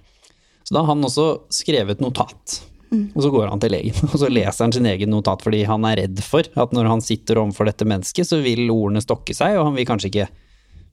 Så 0.69 0.77
da 0.77 0.83
har 0.83 0.93
han 0.93 1.07
også 1.09 1.49
skrevet 1.49 2.03
notat. 2.05 2.61
Mm. 2.93 3.09
Og 3.15 3.23
så 3.25 3.31
går 3.33 3.49
han 3.49 3.61
til 3.61 3.73
legen, 3.73 3.97
og 4.13 4.19
så 4.21 4.29
leser 4.29 4.67
han 4.67 4.77
sin 4.77 4.89
egen 4.89 5.13
notat 5.13 5.41
fordi 5.45 5.63
han 5.69 5.85
er 5.89 6.03
redd 6.03 6.21
for 6.25 6.45
at 6.45 6.77
når 6.77 6.89
han 6.93 7.05
sitter 7.05 7.41
overfor 7.41 7.69
dette 7.69 7.89
mennesket, 7.89 8.29
så 8.29 8.43
vil 8.45 8.69
ordene 8.69 9.01
stokke 9.05 9.37
seg, 9.37 9.57
og 9.57 9.71
han 9.71 9.81
vil 9.81 9.89
kanskje 9.89 10.13
ikke 10.13 10.29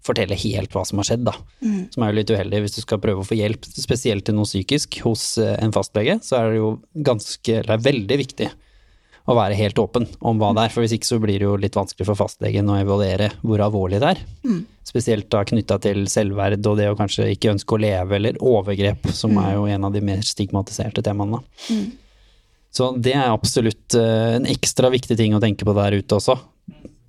fortelle 0.06 0.38
helt 0.38 0.76
hva 0.76 0.84
som 0.88 1.02
har 1.02 1.10
skjedd, 1.10 1.24
da. 1.28 1.34
Mm. 1.64 1.80
Som 1.94 2.04
er 2.04 2.12
jo 2.12 2.20
litt 2.20 2.34
uheldig 2.34 2.62
hvis 2.66 2.78
du 2.78 2.84
skal 2.84 3.02
prøve 3.04 3.24
å 3.24 3.28
få 3.28 3.38
hjelp, 3.40 3.66
spesielt 3.74 4.28
til 4.28 4.38
noe 4.38 4.48
psykisk, 4.48 5.00
hos 5.06 5.34
eh, 5.42 5.56
en 5.64 5.74
fastlege. 5.76 6.20
Så 6.26 6.38
er 6.40 6.52
det 6.52 6.62
jo 6.62 6.70
ganske, 7.08 7.58
eller 7.64 7.84
veldig 7.84 8.20
viktig 8.22 8.52
å 9.26 9.34
være 9.34 9.58
helt 9.58 9.80
åpen 9.82 10.06
om 10.22 10.38
hva 10.42 10.52
det 10.54 10.68
er. 10.68 10.74
For 10.74 10.86
hvis 10.86 10.96
ikke 11.00 11.10
så 11.10 11.20
blir 11.22 11.42
det 11.42 11.48
jo 11.48 11.58
litt 11.58 11.78
vanskelig 11.78 12.08
for 12.12 12.20
fastlegen 12.20 12.70
å 12.70 12.78
evaluere 12.78 13.32
hvor 13.42 13.64
alvorlig 13.66 14.02
det 14.04 14.14
er. 14.14 14.24
Mm. 14.46 14.64
Spesielt 14.86 15.30
da 15.34 15.42
knytta 15.50 15.80
til 15.82 16.06
selvverd 16.12 16.62
og 16.70 16.80
det 16.80 16.92
å 16.92 16.98
kanskje 17.00 17.32
ikke 17.34 17.56
ønske 17.56 17.76
å 17.78 17.82
leve, 17.82 18.20
eller 18.20 18.38
overgrep, 18.38 19.10
som 19.18 19.34
mm. 19.34 19.44
er 19.48 19.54
jo 19.58 19.70
en 19.74 19.88
av 19.90 19.96
de 19.96 20.04
mer 20.06 20.22
stigmatiserte 20.26 21.04
temaene. 21.06 21.42
Mm. 21.74 21.86
Så 22.76 22.92
det 23.00 23.16
er 23.16 23.32
absolutt 23.32 23.96
eh, 23.98 24.36
en 24.38 24.46
ekstra 24.52 24.92
viktig 24.94 25.18
ting 25.18 25.34
å 25.34 25.42
tenke 25.42 25.66
på 25.66 25.74
der 25.78 25.98
ute 25.98 26.20
også 26.20 26.38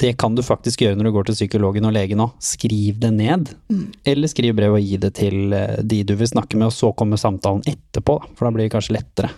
det 0.01 0.13
kan 0.21 0.35
du 0.37 0.43
faktisk 0.45 0.83
gjøre 0.85 0.99
når 0.99 1.09
du 1.09 1.15
går 1.15 1.29
til 1.29 1.39
psykologen 1.39 1.89
og 1.89 1.95
legen 1.97 2.21
òg. 2.21 2.35
Skriv 2.43 2.99
det 3.01 3.13
ned. 3.17 3.53
Mm. 3.73 3.87
Eller 4.13 4.31
skriv 4.31 4.57
brev 4.59 4.77
og 4.77 4.85
gi 4.85 4.99
det 5.01 5.13
til 5.19 5.55
eh, 5.57 5.79
de 5.81 6.03
du 6.07 6.15
vil 6.19 6.31
snakke 6.31 6.59
med, 6.59 6.69
og 6.69 6.77
så 6.77 6.93
kommer 6.97 7.21
samtalen 7.21 7.65
etterpå, 7.69 8.19
for 8.37 8.47
da 8.47 8.53
blir 8.55 8.67
det 8.67 8.75
kanskje 8.75 8.99
lettere. 8.99 9.33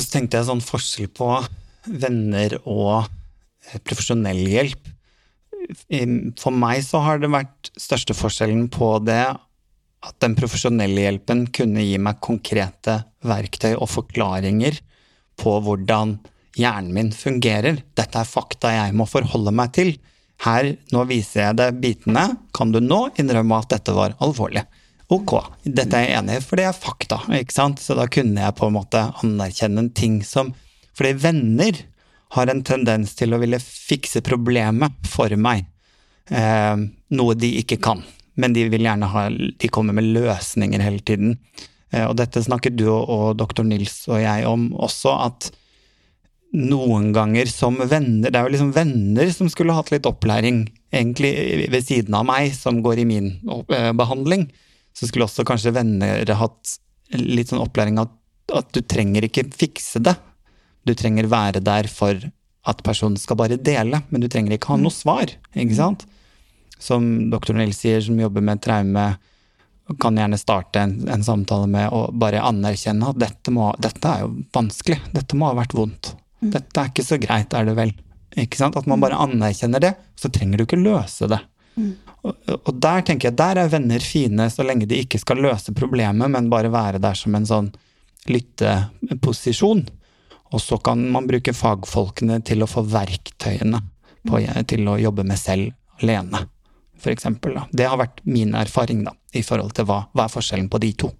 Så 0.00 0.08
tenkte 0.14 0.40
jeg 0.40 0.48
sånn 0.48 0.64
forskjell 0.64 1.10
på 1.12 1.28
venner 2.00 2.56
og 2.62 3.04
eh, 3.04 3.76
profesjonell 3.84 4.40
hjelp. 4.48 4.88
For 6.40 6.56
meg 6.56 6.80
så 6.82 7.02
har 7.04 7.20
det 7.20 7.30
vært 7.30 7.70
største 7.78 8.16
forskjellen 8.16 8.70
på 8.72 8.94
det 9.04 9.22
at 10.00 10.16
den 10.24 10.34
profesjonelle 10.38 11.04
hjelpen 11.04 11.44
kunne 11.52 11.84
gi 11.84 11.98
meg 12.00 12.22
konkrete 12.24 13.02
verktøy 13.28 13.74
og 13.74 13.90
forklaringer 13.92 14.80
på 15.40 15.58
hvordan 15.64 16.16
hjernen 16.58 16.94
min 16.94 17.10
fungerer. 17.14 17.82
Dette 17.98 18.22
er 18.22 18.28
fakta 18.28 18.72
jeg 18.74 18.96
må 18.98 19.06
forholde 19.08 19.52
meg 19.54 19.74
til. 19.76 19.94
Her, 20.44 20.72
nå 20.94 21.04
viser 21.10 21.44
jeg 21.44 21.58
deg 21.60 21.80
bitene. 21.82 22.24
Kan 22.56 22.72
du 22.72 22.80
nå 22.80 23.08
innrømme 23.20 23.60
at 23.60 23.74
dette 23.74 23.94
var 23.96 24.16
alvorlig? 24.24 24.64
Ok, 25.10 25.34
dette 25.66 25.98
er 25.98 26.06
jeg 26.06 26.18
enig 26.20 26.38
i, 26.38 26.42
for 26.46 26.60
det 26.60 26.68
er 26.68 26.76
fakta. 26.76 27.18
ikke 27.34 27.56
sant? 27.56 27.82
Så 27.82 27.96
da 27.98 28.06
kunne 28.10 28.44
jeg 28.44 28.56
på 28.56 28.68
en 28.68 28.76
måte 28.76 29.02
anerkjenne 29.24 29.84
en 29.84 29.94
ting 29.94 30.20
som 30.26 30.54
Fordi 30.96 31.12
venner 31.16 31.76
har 32.34 32.50
en 32.50 32.62
tendens 32.66 33.14
til 33.16 33.34
å 33.34 33.38
ville 33.40 33.58
fikse 33.62 34.20
problemet 34.26 35.06
for 35.08 35.32
meg. 35.40 35.64
Eh, 36.30 36.76
noe 37.16 37.34
de 37.34 37.50
ikke 37.62 37.80
kan. 37.82 38.02
Men 38.38 38.54
de 38.54 38.66
vil 38.70 38.84
gjerne 38.86 39.08
ha 39.10 39.26
De 39.30 39.70
kommer 39.72 39.96
med 39.96 40.12
løsninger 40.14 40.82
hele 40.82 41.02
tiden. 41.02 41.38
Eh, 41.90 42.06
og 42.06 42.16
dette 42.20 42.42
snakker 42.44 42.74
du 42.74 42.86
og, 42.90 43.36
doktor 43.38 43.66
Nils 43.66 44.04
og 44.08 44.20
jeg 44.22 44.46
om 44.46 44.70
også, 44.78 45.16
at 45.26 45.50
noen 46.50 47.12
ganger 47.14 47.46
som 47.46 47.76
venner 47.78 48.30
Det 48.30 48.38
er 48.38 48.46
jo 48.46 48.54
liksom 48.54 48.72
venner 48.74 49.30
som 49.34 49.50
skulle 49.52 49.74
hatt 49.76 49.92
litt 49.92 50.06
opplæring, 50.08 50.64
egentlig 50.90 51.68
ved 51.70 51.86
siden 51.86 52.16
av 52.18 52.26
meg, 52.26 52.50
som 52.56 52.80
går 52.82 53.02
i 53.02 53.06
min 53.06 53.30
eh, 53.70 53.92
behandling. 53.94 54.48
Så 54.96 55.06
skulle 55.06 55.28
også 55.28 55.46
kanskje 55.46 55.74
venner 55.76 56.26
hatt 56.40 56.74
litt 57.14 57.52
sånn 57.52 57.62
opplæring 57.62 58.00
at, 58.02 58.12
at 58.54 58.70
du 58.74 58.82
trenger 58.82 59.26
ikke 59.26 59.46
fikse 59.54 60.02
det. 60.02 60.16
Du 60.86 60.94
trenger 60.98 61.30
være 61.30 61.62
der 61.62 61.86
for 61.90 62.18
at 62.68 62.82
personen 62.84 63.18
skal 63.20 63.38
bare 63.40 63.58
dele, 63.60 64.02
men 64.10 64.22
du 64.22 64.28
trenger 64.28 64.56
ikke 64.56 64.74
ha 64.74 64.78
noe 64.80 64.92
svar, 64.92 65.30
ikke 65.54 65.78
sant? 65.78 66.04
Som 66.80 67.30
doktor 67.32 67.56
Nils 67.56 67.80
sier, 67.80 68.02
som 68.04 68.18
jobber 68.20 68.44
med 68.44 68.62
traume 68.64 69.12
kan 70.00 70.18
gjerne 70.18 70.38
starte 70.38 70.82
en, 70.84 70.92
en 71.10 71.24
samtale 71.24 71.66
med 71.70 71.90
å 71.90 72.04
bare 72.14 72.42
anerkjenne 72.46 73.10
at 73.10 73.18
dette, 73.18 73.50
må, 73.54 73.72
dette 73.82 74.06
er 74.06 74.22
jo 74.22 74.34
vanskelig. 74.54 75.00
Dette 75.14 75.38
må 75.38 75.48
ha 75.50 75.56
vært 75.58 75.74
vondt. 75.74 76.12
Dette 76.40 76.80
er 76.80 76.90
ikke 76.90 77.04
så 77.04 77.18
greit, 77.20 77.54
er 77.54 77.68
det 77.68 77.76
vel. 77.76 77.92
Ikke 78.40 78.60
sant? 78.60 78.78
At 78.78 78.88
man 78.90 79.02
bare 79.02 79.18
anerkjenner 79.20 79.82
det, 79.82 79.94
så 80.18 80.30
trenger 80.32 80.60
du 80.60 80.66
ikke 80.66 80.80
løse 80.80 81.28
det. 81.30 81.40
Og, 82.26 82.34
og 82.56 82.74
der 82.82 83.04
tenker 83.06 83.30
jeg, 83.30 83.38
der 83.38 83.62
er 83.62 83.70
venner 83.72 84.02
fine 84.04 84.48
så 84.52 84.64
lenge 84.66 84.88
de 84.90 84.98
ikke 85.00 85.20
skal 85.22 85.40
løse 85.40 85.72
problemet, 85.76 86.28
men 86.32 86.50
bare 86.52 86.72
være 86.72 87.00
der 87.02 87.16
som 87.16 87.36
en 87.36 87.48
sånn 87.48 87.70
lytteposisjon. 88.28 89.86
Og 90.50 90.60
så 90.60 90.80
kan 90.82 91.02
man 91.14 91.28
bruke 91.30 91.54
fagfolkene 91.54 92.40
til 92.46 92.64
å 92.64 92.68
få 92.68 92.82
verktøyene 92.90 93.80
på, 94.26 94.40
til 94.68 94.88
å 94.90 94.98
jobbe 95.00 95.24
med 95.26 95.38
selv 95.40 96.02
alene, 96.02 96.42
eksempel. 97.08 97.56
Det 97.72 97.86
har 97.88 98.00
vært 98.00 98.20
min 98.28 98.56
erfaring, 98.58 99.04
da, 99.06 99.14
i 99.32 99.44
forhold 99.46 99.72
til 99.76 99.86
hva, 99.88 100.02
hva 100.12 100.26
er 100.26 100.34
forskjellen 100.34 100.68
på 100.72 100.80
de 100.82 100.90
to. 101.04 101.12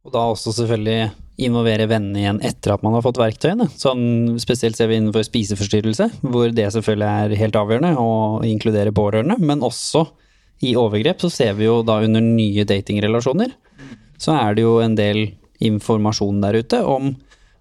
Og 0.00 0.14
da 0.14 0.22
også 0.30 0.54
selvfølgelig 0.56 1.10
involvere 1.46 1.88
vennene 1.90 2.20
igjen 2.20 2.40
etter 2.46 2.74
at 2.74 2.84
man 2.84 2.96
har 2.96 3.04
fått 3.04 3.20
verktøyene. 3.20 3.68
Sånn, 3.78 4.36
spesielt 4.42 4.78
ser 4.78 4.90
vi 4.90 4.98
innenfor 5.00 5.24
spiseforstyrrelse, 5.26 6.10
hvor 6.26 6.52
det 6.54 6.68
selvfølgelig 6.74 7.24
er 7.24 7.40
helt 7.40 7.58
avgjørende 7.60 7.94
å 8.00 8.10
inkludere 8.46 8.94
pårørende. 8.96 9.38
Men 9.40 9.64
også 9.66 10.06
i 10.66 10.74
overgrep 10.76 11.22
så 11.24 11.30
ser 11.32 11.56
vi 11.58 11.66
jo 11.68 11.80
da 11.86 12.00
under 12.04 12.24
nye 12.24 12.66
datingrelasjoner, 12.68 13.54
så 14.20 14.36
er 14.36 14.56
det 14.56 14.66
jo 14.66 14.76
en 14.84 14.96
del 14.98 15.22
informasjon 15.64 16.40
der 16.42 16.60
ute 16.60 16.80
om 16.84 17.14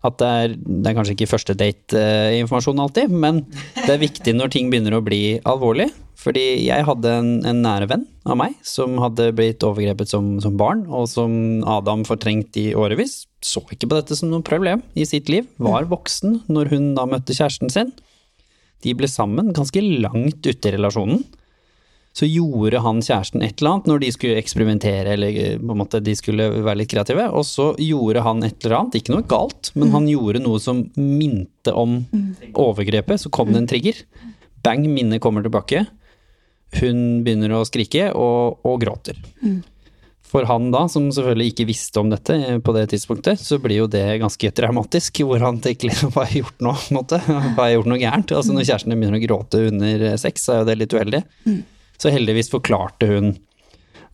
at 0.07 0.15
det 0.19 0.27
er, 0.27 0.53
det 0.55 0.91
er 0.91 0.95
kanskje 0.95 1.15
ikke 1.17 1.31
første 1.33 1.55
date-informasjon 1.59 2.79
alltid, 2.79 3.11
men 3.11 3.41
det 3.75 3.91
er 3.91 4.03
viktig 4.03 4.35
når 4.35 4.53
ting 4.53 4.69
begynner 4.71 4.95
å 4.95 5.03
bli 5.03 5.39
alvorlig. 5.47 5.89
Fordi 6.19 6.65
jeg 6.65 6.83
hadde 6.83 7.11
en, 7.15 7.29
en 7.47 7.61
nære 7.63 7.87
venn 7.87 8.03
av 8.27 8.35
meg 8.41 8.57
som 8.67 8.97
hadde 8.99 9.29
blitt 9.37 9.63
overgrepet 9.63 10.11
som, 10.11 10.33
som 10.43 10.57
barn, 10.59 10.83
og 10.91 11.07
som 11.07 11.31
Adam 11.69 12.03
fortrengt 12.07 12.59
i 12.59 12.73
årevis. 12.75 13.23
Så 13.39 13.63
ikke 13.71 13.87
på 13.87 13.95
dette 13.95 14.17
som 14.19 14.31
noe 14.31 14.43
problem 14.43 14.83
i 14.99 15.07
sitt 15.07 15.31
liv. 15.31 15.47
Var 15.63 15.87
voksen 15.87 16.41
når 16.51 16.73
hun 16.73 16.93
da 16.97 17.07
møtte 17.07 17.35
kjæresten 17.37 17.71
sin. 17.71 17.93
De 18.83 18.95
ble 18.95 19.07
sammen 19.11 19.53
ganske 19.55 19.83
langt 19.83 20.43
ute 20.43 20.71
i 20.71 20.73
relasjonen. 20.75 21.23
Så 22.19 22.27
gjorde 22.27 22.81
han 22.83 22.99
kjæresten 23.05 23.43
et 23.45 23.61
eller 23.61 23.77
annet 23.77 23.87
når 23.87 24.01
de 24.01 24.09
skulle 24.11 24.39
eksperimentere 24.41 25.13
eller 25.13 25.37
på 25.61 25.75
en 25.75 25.79
måte 25.79 26.01
de 26.03 26.15
skulle 26.17 26.49
være 26.57 26.81
litt 26.81 26.91
kreative. 26.91 27.29
Og 27.31 27.45
så 27.47 27.69
gjorde 27.79 28.25
han 28.25 28.43
et 28.43 28.57
eller 28.65 28.79
annet, 28.81 28.97
ikke 28.99 29.13
noe 29.15 29.27
galt, 29.29 29.71
men 29.79 29.93
han 29.95 30.09
gjorde 30.09 30.41
noe 30.43 30.59
som 30.59 30.81
minte 30.97 31.71
om 31.71 32.01
overgrepet. 32.51 33.23
Så 33.23 33.31
kom 33.31 33.53
det 33.53 33.61
en 33.61 33.71
trigger. 33.71 34.03
Bang, 34.65 34.83
minnet 34.91 35.23
kommer 35.23 35.45
tilbake. 35.45 35.85
Hun 36.77 37.23
begynner 37.25 37.55
å 37.57 37.65
skrike 37.65 38.11
og, 38.13 38.59
og 38.67 38.79
gråter. 38.83 39.17
For 40.29 40.45
han 40.45 40.67
da, 40.69 40.83
som 40.91 41.07
selvfølgelig 41.09 41.53
ikke 41.53 41.65
visste 41.71 42.01
om 42.03 42.11
dette 42.11 42.35
på 42.61 42.73
det 42.75 42.85
tidspunktet, 42.91 43.41
så 43.41 43.57
blir 43.61 43.81
jo 43.81 43.87
det 43.89 44.03
ganske 44.21 44.51
traumatisk. 44.53 45.23
Hvor 45.25 45.41
han 45.41 45.57
tenker 45.63 45.89
liksom, 45.89 46.13
hva 46.13 46.27
har 46.27 46.35
jeg 46.35 46.43
gjort 46.43 46.65
nå? 46.67 46.73
på 46.77 46.93
en 46.93 46.99
måte? 46.99 47.21
Hva 47.27 47.63
har 47.63 47.71
jeg 47.71 47.79
gjort 47.79 47.89
noe 47.89 48.01
gærent? 48.03 48.33
Altså 48.37 48.53
Når 48.53 48.67
kjæresten 48.67 48.93
begynner 48.93 49.17
å 49.17 49.25
gråte 49.25 49.63
under 49.71 50.05
sex, 50.21 50.45
så 50.45 50.53
er 50.53 50.61
jo 50.61 50.67
det 50.69 50.77
litt 50.83 50.93
uheldig. 50.93 51.23
Så 51.99 52.13
heldigvis 52.13 52.53
forklarte 52.53 53.09
hun 53.09 53.33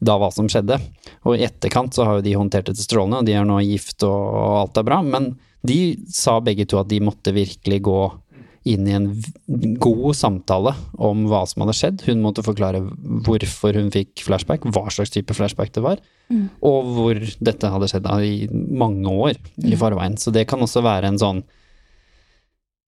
da 0.05 0.15
hva 0.19 0.31
som 0.31 0.47
skjedde. 0.51 0.79
Og 1.27 1.35
i 1.35 1.45
etterkant 1.47 1.95
så 1.95 2.07
har 2.07 2.19
jo 2.19 2.25
de 2.25 2.37
håndtert 2.39 2.71
dette 2.71 2.83
strålende, 2.83 3.19
og 3.19 3.27
de 3.27 3.35
er 3.35 3.47
nå 3.47 3.59
gift 3.65 4.07
og 4.07 4.39
alt 4.61 4.79
er 4.79 4.87
bra. 4.87 5.01
Men 5.03 5.33
de 5.65 5.79
sa 6.13 6.37
begge 6.43 6.67
to 6.69 6.79
at 6.79 6.89
de 6.91 7.01
måtte 7.03 7.35
virkelig 7.35 7.81
gå 7.85 7.99
inn 8.65 8.87
i 8.89 8.95
en 8.97 9.09
god 9.81 10.15
samtale 10.17 10.73
om 10.97 11.27
hva 11.29 11.43
som 11.45 11.61
hadde 11.63 11.75
skjedd. 11.77 12.05
Hun 12.07 12.23
måtte 12.23 12.45
forklare 12.45 12.81
hvorfor 13.25 13.77
hun 13.77 13.91
fikk 13.93 14.23
flashback, 14.25 14.65
hva 14.73 14.87
slags 14.93 15.13
type 15.13 15.35
flashback 15.37 15.73
det 15.75 15.83
var, 15.85 16.01
og 16.65 16.89
hvor 16.95 17.19
dette 17.21 17.69
hadde 17.69 17.91
skjedd 17.91 18.09
i 18.25 18.47
mange 18.53 19.11
år 19.11 19.37
i 19.61 19.77
forveien. 19.77 20.17
Så 20.17 20.33
det 20.33 20.47
kan 20.49 20.63
også 20.65 20.81
være 20.85 21.13
en 21.13 21.21
sånn 21.21 21.43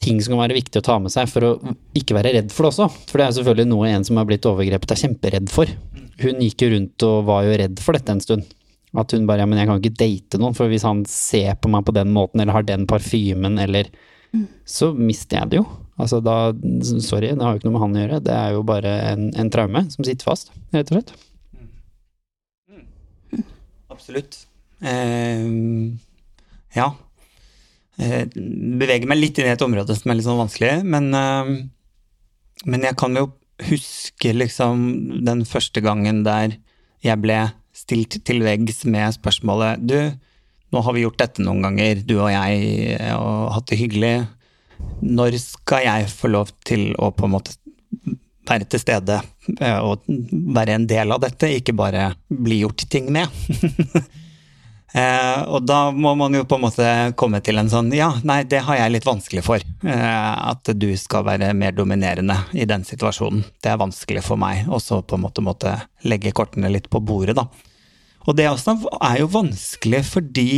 ting 0.01 0.19
som 0.21 0.35
kan 0.35 0.43
være 0.45 0.57
viktig 0.57 0.81
å 0.81 0.85
ta 0.85 0.97
med 1.01 1.13
seg 1.13 1.29
for 1.29 1.45
å 1.45 1.53
ikke 1.97 2.17
være 2.17 2.35
redd 2.37 2.51
for 2.53 2.65
det 2.65 2.73
også. 2.73 2.89
For 3.09 3.21
det 3.21 3.27
er 3.27 3.37
selvfølgelig 3.37 3.69
noe 3.69 3.93
en 3.93 4.05
som 4.07 4.19
har 4.19 4.27
blitt 4.29 4.45
overgrepet 4.49 4.93
er 4.93 5.01
kjemperedd 5.03 5.53
for. 5.53 5.71
Hun 6.21 6.41
gikk 6.41 6.65
jo 6.65 6.73
rundt 6.73 7.05
og 7.05 7.25
var 7.29 7.45
jo 7.45 7.57
redd 7.61 7.81
for 7.83 7.97
dette 7.97 8.13
en 8.13 8.23
stund. 8.23 8.53
At 8.97 9.13
hun 9.13 9.25
bare 9.29 9.43
ja, 9.43 9.49
men 9.49 9.59
jeg 9.59 9.69
kan 9.69 9.77
jo 9.77 9.83
ikke 9.83 9.99
date 9.99 10.39
noen, 10.41 10.55
for 10.57 10.71
hvis 10.71 10.85
han 10.87 11.03
ser 11.09 11.57
på 11.61 11.69
meg 11.69 11.85
på 11.85 11.93
den 11.97 12.13
måten, 12.15 12.41
eller 12.41 12.55
har 12.55 12.65
den 12.65 12.87
parfymen, 12.89 13.59
eller 13.61 13.89
Så 14.67 14.91
mister 14.95 15.41
jeg 15.41 15.51
det 15.51 15.61
jo. 15.61 15.65
Altså 15.97 16.19
da 16.21 16.51
Sorry, 17.01 17.31
det 17.33 17.41
har 17.41 17.55
jo 17.55 17.61
ikke 17.61 17.69
noe 17.69 17.77
med 17.77 17.83
han 17.85 17.95
å 17.95 18.03
gjøre. 18.03 18.19
Det 18.27 18.35
er 18.35 18.53
jo 18.53 18.65
bare 18.67 18.93
en, 19.13 19.31
en 19.33 19.49
traume 19.53 19.85
som 19.93 20.05
sitter 20.05 20.27
fast, 20.27 20.53
rett 20.75 20.91
og 20.91 20.99
slett. 20.99 21.15
Absolutt. 23.97 24.43
Eh, 24.85 25.47
ja. 26.77 26.91
Eh, 27.97 28.23
beveger 28.29 29.09
meg 29.09 29.21
litt 29.23 29.39
inn 29.41 29.49
i 29.49 29.55
et 29.55 29.65
område 29.65 29.95
som 29.97 30.11
er 30.11 30.19
litt 30.19 30.27
sånn 30.27 30.37
vanskelig, 30.43 30.83
men, 30.85 31.09
eh, 31.17 31.49
men 32.69 32.85
jeg 32.85 32.97
kan 33.01 33.17
jo 33.17 33.31
huske 33.71 34.35
liksom 34.35 34.83
den 35.25 35.41
første 35.49 35.81
gangen 35.81 36.21
der 36.27 36.59
jeg 37.01 37.17
ble 37.23 37.39
stilt 37.73 38.19
til 38.25 38.43
veggs 38.45 38.83
med 38.89 39.15
spørsmålet 39.15 39.81
Du, 39.85 39.97
nå 40.73 40.81
har 40.83 40.95
vi 40.95 41.05
gjort 41.05 41.19
dette 41.21 41.43
noen 41.45 41.63
ganger, 41.63 42.03
du 42.03 42.17
og 42.17 42.31
jeg, 42.33 42.97
og 43.15 43.53
hatt 43.55 43.69
det 43.71 43.79
hyggelig. 43.79 44.15
Når 45.01 45.37
skal 45.41 45.85
jeg 45.85 46.11
få 46.11 46.31
lov 46.33 46.51
til 46.67 46.91
å 46.99 47.11
på 47.15 47.27
en 47.27 47.35
måte 47.37 47.55
være 48.47 48.67
til 48.71 48.81
stede 48.81 49.19
eh, 49.59 49.79
og 49.79 50.07
være 50.07 50.77
en 50.77 50.87
del 50.89 51.11
av 51.13 51.21
dette, 51.23 51.49
ikke 51.59 51.75
bare 51.77 52.11
bli 52.27 52.61
gjort 52.63 52.85
ting 52.91 53.09
med. 53.13 53.31
eh, 54.97 55.41
og 55.47 55.65
da 55.67 55.79
må 55.95 56.13
man 56.19 56.35
jo 56.37 56.45
på 56.47 56.59
en 56.59 56.65
måte 56.67 56.89
komme 57.19 57.41
til 57.45 57.59
en 57.61 57.71
sånn 57.71 57.91
ja, 57.95 58.11
nei, 58.27 58.41
det 58.49 58.63
har 58.67 58.81
jeg 58.81 58.95
litt 58.95 59.07
vanskelig 59.07 59.45
for. 59.45 59.63
Eh, 59.83 60.33
at 60.51 60.73
du 60.73 60.89
skal 60.99 61.27
være 61.27 61.53
mer 61.57 61.75
dominerende 61.77 62.39
i 62.53 62.67
den 62.69 62.85
situasjonen. 62.87 63.45
Det 63.63 63.73
er 63.73 63.81
vanskelig 63.81 64.25
for 64.27 64.39
meg. 64.41 64.67
Og 64.71 64.83
så 64.83 65.01
på 65.03 65.19
en 65.19 65.25
måte 65.27 65.45
måtte 65.45 65.77
legge 66.07 66.35
kortene 66.35 66.71
litt 66.73 66.91
på 66.91 67.03
bordet, 67.03 67.37
da. 67.39 67.47
Og 68.27 68.35
det 68.35 68.49
også 68.49 68.75
er 68.99 69.21
jo 69.21 69.29
vanskelig 69.31 70.03
fordi 70.09 70.51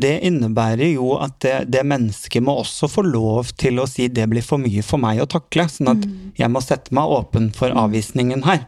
det 0.00 0.18
innebærer 0.26 0.90
jo 0.96 1.12
at 1.22 1.36
det, 1.44 1.54
det 1.70 1.84
mennesket 1.86 2.42
må 2.42 2.56
også 2.60 2.88
få 2.90 3.04
lov 3.06 3.52
til 3.60 3.78
å 3.78 3.86
si 3.88 4.08
det 4.10 4.26
blir 4.30 4.42
for 4.44 4.60
mye 4.60 4.82
for 4.84 5.00
meg 5.00 5.22
å 5.22 5.28
takle, 5.30 5.68
sånn 5.70 5.92
at 5.92 6.06
jeg 6.40 6.50
må 6.50 6.62
sette 6.64 6.94
meg 6.96 7.12
åpen 7.14 7.52
for 7.54 7.72
avvisningen 7.78 8.42
her. 8.44 8.64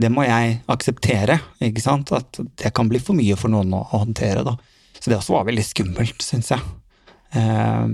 Det 0.00 0.10
må 0.12 0.24
jeg 0.24 0.56
akseptere, 0.72 1.38
ikke 1.68 1.84
sant. 1.84 2.14
At 2.16 2.40
det 2.40 2.72
kan 2.74 2.88
bli 2.88 3.02
for 3.02 3.18
mye 3.18 3.36
for 3.38 3.52
noen 3.52 3.76
å, 3.76 3.82
å 3.84 4.02
håndtere, 4.06 4.46
da. 4.46 4.56
Så 4.98 5.12
det 5.12 5.20
også 5.20 5.36
var 5.36 5.44
veldig 5.50 5.66
skummelt, 5.68 6.24
syns 6.24 6.48
jeg. 6.54 6.64
Eh, 7.36 7.86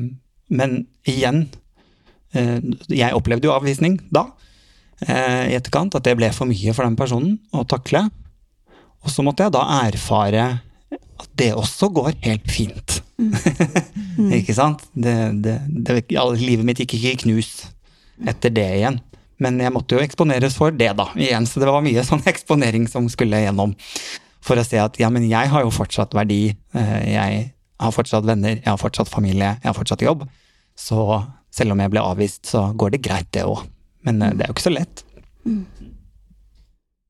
men 0.54 0.76
igjen, 1.10 1.48
eh, 2.38 2.60
jeg 2.86 3.18
opplevde 3.18 3.50
jo 3.50 3.56
avvisning 3.56 3.98
da, 4.14 4.28
eh, 5.02 5.50
i 5.50 5.58
etterkant, 5.58 5.98
at 5.98 6.06
det 6.06 6.14
ble 6.20 6.30
for 6.36 6.46
mye 6.46 6.74
for 6.76 6.86
den 6.86 6.98
personen 6.98 7.40
å 7.50 7.66
takle. 7.66 8.06
Og 9.04 9.12
så 9.12 9.24
måtte 9.24 9.46
jeg 9.46 9.54
da 9.54 9.62
erfare 9.86 10.46
at 11.20 11.28
det 11.38 11.52
også 11.56 11.90
går 11.94 12.14
helt 12.24 12.48
fint. 12.50 13.00
ikke 14.38 14.56
sant? 14.56 14.82
Det, 14.94 15.14
det, 15.44 15.58
det, 15.68 16.00
livet 16.40 16.66
mitt 16.66 16.80
gikk 16.82 16.96
ikke 16.98 17.12
i 17.14 17.20
knus 17.24 17.52
etter 18.28 18.52
det 18.52 18.66
igjen. 18.80 18.98
Men 19.40 19.56
jeg 19.62 19.72
måtte 19.72 19.96
jo 19.96 20.04
eksponeres 20.04 20.56
for 20.58 20.74
det, 20.76 20.90
da, 20.98 21.06
igjen. 21.16 21.46
Så 21.48 21.62
det 21.62 21.68
var 21.70 21.84
mye 21.84 22.04
sånn 22.04 22.24
eksponering 22.28 22.84
som 22.92 23.08
skulle 23.12 23.40
gjennom. 23.40 23.72
For 24.44 24.60
å 24.60 24.64
se 24.64 24.80
at 24.80 24.98
ja, 25.00 25.08
men 25.12 25.28
jeg 25.28 25.48
har 25.52 25.64
jo 25.64 25.72
fortsatt 25.72 26.16
verdi. 26.16 26.54
eh, 26.76 26.98
Jeg 27.12 27.50
har 27.80 27.94
fortsatt 27.96 28.26
venner, 28.28 28.58
jeg 28.58 28.68
har 28.68 28.80
fortsatt 28.80 29.08
familie, 29.08 29.54
jeg 29.62 29.68
har 29.70 29.76
fortsatt 29.76 30.04
jobb. 30.04 30.26
Så 30.76 31.00
selv 31.52 31.72
om 31.72 31.80
jeg 31.80 31.92
ble 31.92 32.04
avvist, 32.04 32.44
så 32.52 32.66
går 32.76 32.96
det 32.96 33.02
greit, 33.04 33.30
det 33.32 33.46
òg. 33.48 33.64
Men 34.04 34.20
eh, 34.22 34.34
det 34.36 34.44
er 34.44 34.52
jo 34.52 34.56
ikke 34.58 34.68
så 34.68 34.74
lett. 34.76 35.04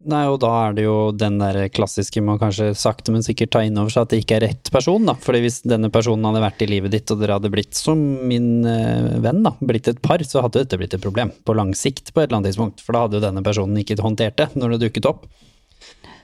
Nei, 0.08 0.22
og 0.32 0.38
da 0.40 0.48
er 0.62 0.76
det 0.78 0.84
jo 0.86 1.10
den 1.12 1.34
der 1.36 1.66
klassiske 1.76 2.22
med 2.24 2.38
å 2.38 2.40
kanskje 2.40 2.70
sakte, 2.78 3.12
men 3.12 3.24
sikkert 3.24 3.50
ta 3.52 3.60
inn 3.66 3.76
over 3.76 3.92
seg 3.92 4.06
at 4.06 4.14
det 4.14 4.20
ikke 4.22 4.38
er 4.38 4.44
rett 4.46 4.70
person, 4.72 5.04
da. 5.04 5.12
Fordi 5.20 5.42
hvis 5.44 5.58
denne 5.68 5.90
personen 5.92 6.24
hadde 6.24 6.40
vært 6.40 6.62
i 6.64 6.68
livet 6.70 6.94
ditt, 6.94 7.10
og 7.12 7.20
dere 7.20 7.36
hadde 7.36 7.50
blitt 7.52 7.76
som 7.76 8.00
min 8.30 8.64
eh, 8.64 9.18
venn, 9.20 9.42
da, 9.44 9.52
blitt 9.60 9.90
et 9.92 9.98
par, 10.00 10.22
så 10.24 10.40
hadde 10.46 10.62
dette 10.62 10.78
blitt 10.80 10.96
et 10.96 11.04
problem 11.04 11.34
på 11.44 11.56
lang 11.58 11.74
sikt 11.76 12.14
på 12.14 12.22
et 12.22 12.30
eller 12.30 12.38
annet 12.38 12.48
tidspunkt. 12.48 12.80
For 12.80 12.96
da 12.96 13.02
hadde 13.04 13.18
jo 13.18 13.24
denne 13.26 13.42
personen 13.44 13.76
ikke 13.82 13.98
håndtert 14.00 14.40
det 14.40 14.46
når 14.56 14.72
det 14.72 14.78
dukket 14.86 15.08
opp. 15.10 15.26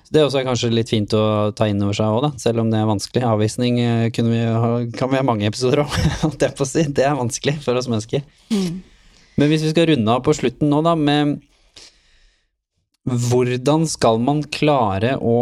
Så 0.06 0.14
det 0.14 0.22
er 0.22 0.28
også 0.30 0.44
kanskje 0.46 0.70
litt 0.72 0.92
fint 0.94 1.12
å 1.18 1.24
ta 1.58 1.66
inn 1.68 1.82
over 1.84 1.98
seg 1.98 2.14
òg, 2.14 2.22
da, 2.24 2.30
selv 2.40 2.62
om 2.62 2.70
det 2.72 2.80
er 2.80 2.88
vanskelig. 2.88 3.24
Avvisning 3.28 3.82
eh, 3.82 4.06
kunne 4.16 4.32
vi 4.32 4.40
ha, 4.46 4.70
kan 4.96 5.12
vi 5.12 5.20
ha 5.20 5.26
mange 5.26 5.50
episoder 5.50 5.84
om, 5.84 5.92
holdt 6.24 6.48
jeg 6.48 6.56
på 6.56 6.64
å 6.64 6.70
si. 6.70 6.86
Det 6.96 7.04
er 7.04 7.20
vanskelig 7.20 7.58
for 7.66 7.76
oss 7.76 7.90
mennesker. 7.92 8.24
Men 9.36 9.52
hvis 9.52 9.66
vi 9.66 9.74
skal 9.74 9.90
runde 9.92 10.16
av 10.16 10.24
på 10.24 10.32
slutten 10.38 10.72
nå, 10.72 10.80
da, 10.86 10.96
med 10.96 11.36
hvordan 13.06 13.86
skal 13.88 14.20
man 14.22 14.42
klare 14.52 15.16
å 15.22 15.38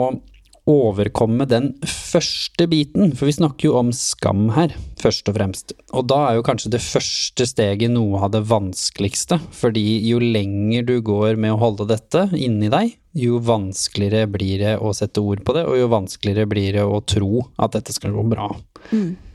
overkomme 0.68 1.44
den 1.48 1.74
første 1.84 2.66
biten, 2.70 3.12
for 3.12 3.28
vi 3.28 3.34
snakker 3.36 3.68
jo 3.68 3.74
om 3.76 3.90
skam 3.92 4.46
her, 4.54 4.72
først 5.00 5.28
og 5.28 5.36
fremst. 5.36 5.74
Og 5.92 6.06
da 6.08 6.22
er 6.30 6.38
jo 6.38 6.46
kanskje 6.46 6.72
det 6.72 6.80
første 6.84 7.44
steget 7.48 7.92
noe 7.92 8.22
av 8.24 8.32
det 8.32 8.44
vanskeligste, 8.48 9.38
fordi 9.52 9.84
jo 10.08 10.20
lenger 10.22 10.86
du 10.88 10.94
går 11.04 11.36
med 11.40 11.52
å 11.52 11.60
holde 11.60 11.88
dette 11.92 12.30
inni 12.38 12.72
deg, 12.72 12.94
jo 13.14 13.42
vanskeligere 13.44 14.30
blir 14.30 14.64
det 14.64 14.78
å 14.80 14.94
sette 14.96 15.20
ord 15.20 15.44
på 15.44 15.56
det, 15.56 15.66
og 15.68 15.76
jo 15.78 15.92
vanskeligere 15.92 16.48
blir 16.50 16.80
det 16.80 16.88
å 16.88 17.02
tro 17.04 17.44
at 17.60 17.76
dette 17.76 17.92
skal 17.94 18.16
gå 18.16 18.24
bra. 18.32 18.48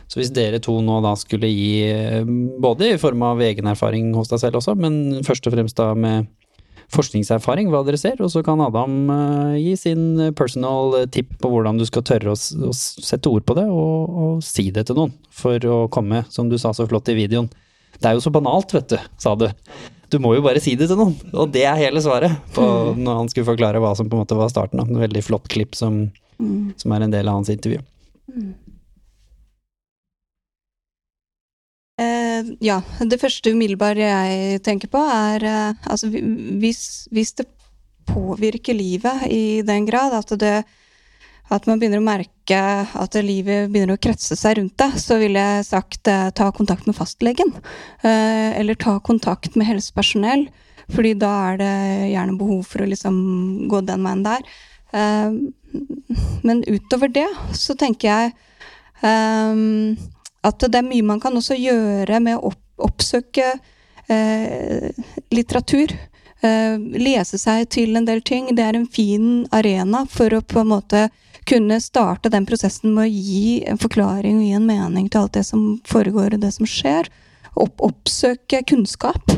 Så 0.10 0.18
hvis 0.18 0.34
dere 0.34 0.58
to 0.58 0.74
nå 0.82 0.98
da 1.06 1.14
skulle 1.14 1.52
gi, 1.54 1.86
eh, 1.86 2.26
både 2.26 2.96
i 2.96 2.98
form 2.98 3.22
av 3.28 3.42
egen 3.46 3.70
erfaring 3.70 4.10
hos 4.18 4.32
deg 4.32 4.42
selv 4.42 4.58
også, 4.58 4.74
men 4.74 5.22
først 5.22 5.46
og 5.46 5.54
fremst 5.54 5.78
da 5.78 5.92
med 5.94 6.26
forskningserfaring, 6.94 7.70
hva 7.70 7.84
dere 7.86 8.00
ser, 8.02 8.18
og 8.24 8.32
så 8.34 8.42
kan 8.46 8.62
Adam 8.66 8.96
eh, 9.14 9.60
gi 9.62 9.76
sin 9.78 10.04
personal 10.38 11.06
tip 11.14 11.36
på 11.42 11.52
hvordan 11.54 11.78
du 11.80 11.86
skal 11.88 12.06
tørre 12.08 12.34
å, 12.34 12.38
å 12.70 12.74
sette 12.74 13.30
ord 13.30 13.46
på 13.46 13.58
det, 13.60 13.68
og, 13.70 14.20
og 14.24 14.44
si 14.46 14.70
det 14.74 14.88
til 14.90 14.98
noen, 14.98 15.14
for 15.30 15.70
å 15.70 15.80
komme, 15.94 16.24
som 16.34 16.50
du 16.50 16.58
sa 16.62 16.74
så 16.76 16.88
flott 16.90 17.12
i 17.14 17.18
videoen. 17.20 17.50
Det 18.00 18.10
er 18.10 18.18
jo 18.18 18.24
så 18.24 18.34
banalt, 18.34 18.74
vet 18.74 18.94
du, 18.94 19.00
sa 19.22 19.36
du. 19.38 19.50
Du 20.10 20.18
må 20.22 20.34
jo 20.34 20.42
bare 20.42 20.62
si 20.64 20.74
det 20.80 20.88
til 20.90 20.98
noen, 20.98 21.14
og 21.38 21.52
det 21.54 21.66
er 21.70 21.78
hele 21.78 22.02
svaret 22.02 22.34
på 22.56 22.64
når 22.98 23.22
han 23.22 23.30
skulle 23.30 23.50
forklare 23.52 23.82
hva 23.84 23.94
som 23.98 24.10
på 24.10 24.18
en 24.18 24.24
måte 24.24 24.38
var 24.40 24.50
starten. 24.50 24.82
av 24.82 24.90
En 24.90 25.04
veldig 25.04 25.22
flott 25.26 25.46
klipp 25.52 25.78
som, 25.78 26.08
som 26.40 26.96
er 26.96 27.06
en 27.06 27.14
del 27.14 27.30
av 27.30 27.38
hans 27.38 27.52
intervju. 27.54 27.84
Eh, 32.00 32.29
ja, 32.64 32.82
det 33.00 33.20
første 33.22 33.54
umiddelbare 33.54 34.10
jeg 34.10 34.62
tenker 34.66 34.92
på, 34.92 35.02
er 35.02 35.46
eh, 35.48 35.88
altså 35.90 36.10
hvis, 36.12 37.08
hvis 37.14 37.34
det 37.40 37.48
påvirker 38.10 38.74
livet 38.74 39.28
i 39.30 39.62
den 39.66 39.86
grad 39.90 40.16
at 40.18 40.34
det 40.42 40.58
at 41.50 41.66
man 41.66 41.80
begynner 41.82 42.02
å 42.02 42.06
merke 42.06 42.58
at 42.86 43.16
livet 43.26 43.72
begynner 43.74 43.98
å 43.98 44.02
kretse 44.02 44.38
seg 44.38 44.60
rundt 44.60 44.76
det, 44.78 44.90
så 45.02 45.18
ville 45.22 45.42
jeg 45.42 45.66
sagt 45.66 46.10
eh, 46.12 46.28
ta 46.38 46.52
kontakt 46.54 46.86
med 46.86 46.98
fastlegen. 46.98 47.56
Eh, 48.06 48.54
eller 48.60 48.78
ta 48.78 49.00
kontakt 49.02 49.58
med 49.58 49.66
helsepersonell, 49.70 50.46
fordi 50.94 51.16
da 51.22 51.32
er 51.50 51.62
det 51.62 51.74
gjerne 52.12 52.38
behov 52.38 52.62
for 52.70 52.86
å 52.86 52.90
liksom 52.90 53.18
gå 53.72 53.82
den 53.88 54.06
veien 54.06 54.22
der. 54.28 54.46
Eh, 54.94 55.40
men 56.46 56.64
utover 56.70 57.10
det 57.18 57.28
så 57.58 57.76
tenker 57.78 58.10
jeg 58.10 58.38
at 60.46 60.64
det 60.66 60.80
er 60.80 60.88
mye 60.88 61.06
man 61.06 61.20
kan 61.24 61.36
også 61.36 61.58
gjøre 61.60 62.20
med 62.24 62.38
å 62.38 62.52
opp, 62.52 62.62
oppsøke 62.90 63.52
eh, 64.08 64.90
litteratur. 65.36 65.96
Eh, 66.40 66.78
lese 66.96 67.40
seg 67.42 67.68
til 67.76 68.00
en 68.00 68.08
del 68.08 68.22
ting. 68.26 68.54
Det 68.56 68.64
er 68.64 68.78
en 68.78 68.88
fin 68.88 69.48
arena 69.56 70.06
for 70.10 70.34
å 70.34 70.42
på 70.42 70.64
en 70.64 70.72
måte 70.72 71.08
kunne 71.50 71.80
starte 71.82 72.30
den 72.32 72.46
prosessen 72.48 72.94
med 72.94 73.08
å 73.08 73.10
gi 73.10 73.64
en 73.68 73.80
forklaring 73.82 74.38
og 74.38 74.46
gi 74.46 74.54
en 74.60 74.70
mening 74.70 75.10
til 75.10 75.24
alt 75.24 75.36
det 75.40 75.46
som 75.48 75.66
foregår 75.90 76.38
og 76.38 76.44
det 76.44 76.54
som 76.56 76.70
skjer. 76.70 77.10
Opp, 77.60 77.82
oppsøke 77.84 78.62
kunnskap. 78.70 79.34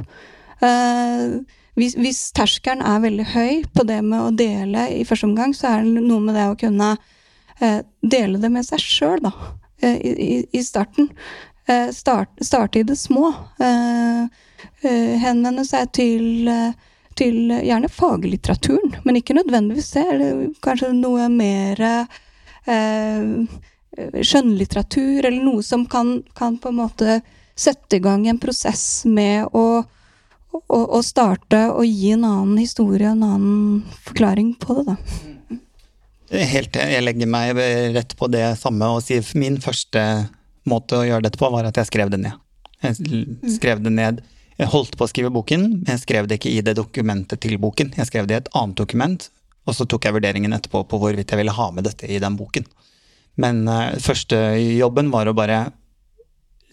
Eh, 0.62 1.40
hvis, 1.80 1.96
hvis 1.96 2.20
terskelen 2.36 2.84
er 2.86 3.02
veldig 3.02 3.26
høy 3.32 3.64
på 3.74 3.86
det 3.88 4.02
med 4.06 4.20
å 4.20 4.36
dele 4.36 4.90
i 4.94 5.06
første 5.08 5.30
omgang, 5.30 5.56
så 5.58 5.72
er 5.72 5.88
det 5.88 6.04
noe 6.04 6.22
med 6.22 6.36
det 6.38 6.50
å 6.52 6.60
kunne 6.60 6.92
eh, 7.64 7.80
dele 8.04 8.42
det 8.44 8.52
med 8.54 8.68
seg 8.68 8.84
sjøl, 8.84 9.24
da. 9.24 9.32
Eh, 9.82 9.96
I, 9.96 10.46
i, 10.52 10.64
starten. 10.64 11.10
Eh, 11.66 11.90
start, 11.92 12.30
starte 12.42 12.80
i 12.80 12.84
det 12.84 12.96
små. 12.96 13.34
Eh, 13.60 14.26
henvende 15.22 15.66
seg 15.66 15.92
til, 15.94 16.50
til 17.18 17.54
gjerne 17.54 17.90
faglitteraturen, 17.90 18.96
men 19.04 19.20
ikke 19.20 19.38
nødvendigvis 19.38 19.92
det. 19.96 20.06
Eller 20.14 20.44
kanskje 20.66 20.92
noe 20.98 21.28
mer 21.34 21.82
skjønnlitteratur, 23.92 25.26
eller 25.26 25.42
noe 25.44 25.64
som 25.66 25.86
kan, 25.90 26.22
kan 26.38 26.58
på 26.62 26.70
en 26.70 26.80
måte 26.82 27.22
sette 27.58 27.98
i 27.98 28.04
gang 28.04 28.28
en 28.30 28.42
prosess 28.42 29.04
med 29.06 29.50
å 29.54 29.84
å, 30.52 30.80
å 30.98 31.02
starte 31.04 31.66
å 31.72 31.84
gi 31.86 32.14
en 32.16 32.26
annen 32.28 32.58
historie, 32.60 33.12
en 33.12 33.24
annen 33.24 33.84
forklaring 34.06 34.54
på 34.60 34.82
det, 34.82 34.94
da. 34.94 34.98
Helt, 36.32 36.78
jeg 36.78 37.04
legger 37.04 37.28
meg 37.28 37.58
rett 37.96 38.14
på 38.16 38.30
det 38.32 38.46
samme 38.60 38.88
og 38.94 39.02
sier 39.04 39.26
min 39.36 39.58
første 39.60 40.04
måte 40.70 41.02
å 41.02 41.08
gjøre 41.08 41.26
dette 41.26 41.40
på, 41.42 41.50
var 41.52 41.68
at 41.68 41.80
jeg 41.82 41.90
skrev 41.90 42.12
det 42.14 42.22
ned. 42.22 42.38
Jeg 42.82 43.58
skrev 43.58 43.82
det 43.84 43.92
ned. 43.94 44.22
Jeg 44.62 44.70
holdt 44.72 44.96
på 44.98 45.06
å 45.06 45.10
skrive 45.10 45.32
boken, 45.34 45.68
men 45.82 45.92
jeg 45.96 46.04
skrev 46.04 46.30
det 46.30 46.38
ikke 46.40 46.54
i 46.54 46.64
det 46.66 46.76
dokumentet 46.78 47.42
til 47.44 47.58
boken. 47.62 47.94
Jeg 47.98 48.10
skrev 48.10 48.30
det 48.30 48.36
i 48.36 48.42
et 48.44 48.52
annet 48.58 48.78
dokument, 48.78 49.28
og 49.66 49.78
så 49.78 49.88
tok 49.90 50.06
jeg 50.06 50.16
vurderingen 50.18 50.54
etterpå 50.56 50.84
på 50.90 51.00
hvorvidt 51.02 51.34
jeg 51.34 51.42
ville 51.42 51.56
ha 51.56 51.68
med 51.74 51.88
dette 51.90 52.10
i 52.10 52.20
den 52.22 52.38
boken. 52.40 52.68
Men 53.42 53.64
uh, 53.70 53.94
første 54.04 54.38
jobben 54.78 55.12
var 55.14 55.30
å 55.30 55.36
bare 55.38 55.64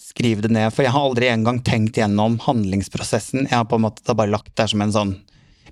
skrive 0.03 0.45
det 0.45 0.53
ned, 0.55 0.71
for 0.75 0.85
jeg 0.85 0.95
har 0.95 1.07
aldri 1.07 1.29
engang 1.31 1.61
tenkt 1.65 1.99
gjennom 2.01 2.39
handlingsprosessen. 2.45 3.47
Jeg 3.47 3.57
har 3.57 3.69
på 3.71 3.79
en 3.79 3.87
måte 3.87 4.17
bare 4.17 4.33
lagt 4.33 4.55
der 4.59 4.71
som 4.71 4.83
en 4.85 4.95
sånn 4.95 5.15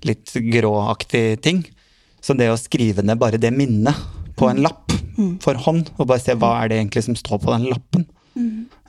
litt 0.05 0.31
gråaktig 0.53 1.41
ting. 1.45 1.63
Så 2.27 2.35
det 2.35 2.49
å 2.51 2.59
skrive 2.59 3.05
ned 3.07 3.19
bare 3.21 3.39
det 3.39 3.53
minnet 3.55 3.95
på 4.37 4.49
en 4.51 4.59
lapp 4.65 4.91
for 5.41 5.57
hånd, 5.63 5.87
og 5.95 6.09
bare 6.09 6.21
se 6.21 6.35
hva 6.37 6.57
er 6.59 6.69
det 6.69 6.81
egentlig 6.81 7.05
som 7.07 7.15
står 7.17 7.39
på 7.41 7.53
den 7.53 7.69
lappen. 7.71 8.03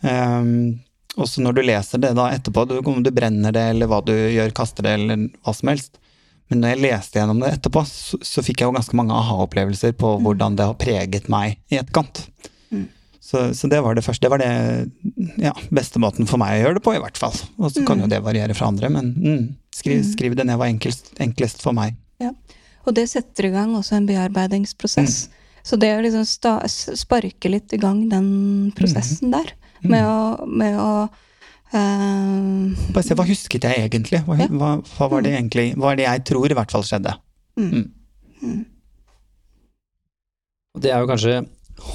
Um, 0.02 0.80
og 1.18 1.30
så 1.30 1.42
når 1.42 1.56
du 1.56 1.62
leser 1.64 2.02
det 2.02 2.10
da 2.18 2.28
etterpå, 2.34 2.66
du, 2.68 2.76
om 2.82 3.00
du 3.02 3.12
brenner 3.14 3.54
det 3.54 3.62
eller 3.72 3.88
hva 3.90 4.02
du 4.04 4.12
gjør, 4.12 4.52
kaster 4.54 4.86
det 4.86 4.98
eller 4.98 5.24
hva 5.46 5.54
som 5.56 5.70
helst. 5.72 5.96
Men 6.48 6.62
når 6.62 6.74
jeg 6.74 6.82
leste 6.82 7.20
gjennom 7.20 7.40
det 7.42 7.54
etterpå, 7.56 7.82
så, 7.88 8.20
så 8.24 8.44
fikk 8.44 8.62
jeg 8.62 8.70
jo 8.70 8.76
ganske 8.76 8.98
mange 8.98 9.16
aha-opplevelser 9.16 9.96
på 10.00 10.14
hvordan 10.24 10.58
det 10.58 10.68
har 10.68 10.78
preget 10.80 11.30
meg 11.32 11.58
i 11.72 11.80
etterkant. 11.80 12.26
Så, 13.28 13.54
så 13.54 13.68
det 13.68 13.82
var 13.84 13.92
det 13.94 14.04
første. 14.06 14.24
Det 14.24 14.30
var 14.32 14.40
det 14.40 15.42
ja, 15.42 15.52
beste 15.74 16.00
måten 16.00 16.28
for 16.28 16.40
meg 16.40 16.54
å 16.54 16.60
gjøre 16.62 16.78
det 16.78 16.84
på, 16.86 16.94
i 16.96 17.02
hvert 17.02 17.20
fall. 17.20 17.34
Og 17.60 17.74
så 17.74 17.82
kan 17.84 18.00
jo 18.00 18.08
det 18.08 18.22
variere 18.24 18.56
fra 18.56 18.70
andre, 18.72 18.88
men 18.92 19.10
mm, 19.18 19.42
skriv, 19.76 20.00
skriv 20.08 20.36
det 20.38 20.46
ned 20.48 20.56
var 20.56 20.70
enklest, 20.70 21.12
enklest 21.20 21.60
for 21.64 21.76
meg. 21.76 21.98
Ja. 22.22 22.32
Og 22.88 22.94
det 22.96 23.04
setter 23.10 23.50
i 23.50 23.52
gang 23.52 23.74
også 23.76 23.98
en 23.98 24.06
bearbeidingsprosess. 24.08 25.26
Så 25.66 25.76
det 25.76 25.90
å 25.92 26.00
liksom 26.00 26.24
sta, 26.24 26.54
sparke 26.68 27.50
litt 27.52 27.74
i 27.76 27.80
gang 27.80 28.06
den 28.08 28.28
prosessen 28.78 29.34
der, 29.34 29.50
med 29.84 30.06
å, 30.08 30.46
med 30.48 30.78
å 30.80 30.92
uh, 31.04 32.88
Bare 32.94 33.04
se, 33.04 33.16
hva 33.18 33.26
husket 33.28 33.66
jeg 33.68 33.84
egentlig? 33.90 34.22
Hva, 34.24 34.38
Ja. 34.40 34.48
hva, 34.48 34.70
hva 34.96 35.10
var 35.12 35.26
det 35.26 35.34
egentlig? 35.36 35.66
Hva 35.76 35.92
er 35.92 36.00
det 36.00 36.06
jeg 36.08 36.24
tror 36.32 36.48
i 36.48 36.56
hvert 36.56 36.72
fall 36.72 36.86
skjedde? 36.88 37.12
Det 40.78 40.92
er 40.94 41.02
jo 41.02 41.10
kanskje 41.10 41.36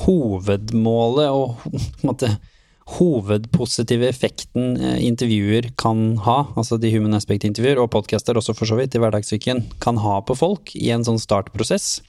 hovedmålet 0.03 1.33
og 1.33 1.57
på 1.63 1.73
en 1.79 2.09
måte, 2.11 2.29
hovedpositive 2.97 4.07
effekten 4.09 4.75
eh, 4.77 4.97
intervjuer 5.07 5.69
kan 5.79 6.17
ha, 6.25 6.39
altså 6.59 6.77
de 6.81 6.91
Human 6.93 7.15
Aspect-intervjuer, 7.17 7.79
og 7.79 7.91
podcaster 7.93 8.38
også 8.39 8.55
for 8.57 8.69
så 8.69 8.79
vidt, 8.79 8.95
i 8.95 9.03
hverdagssyken, 9.03 9.63
kan 9.84 10.01
ha 10.03 10.19
på 10.25 10.36
folk 10.38 10.73
i 10.75 10.89
en 10.93 11.05
sånn 11.07 11.21
startprosess, 11.21 12.01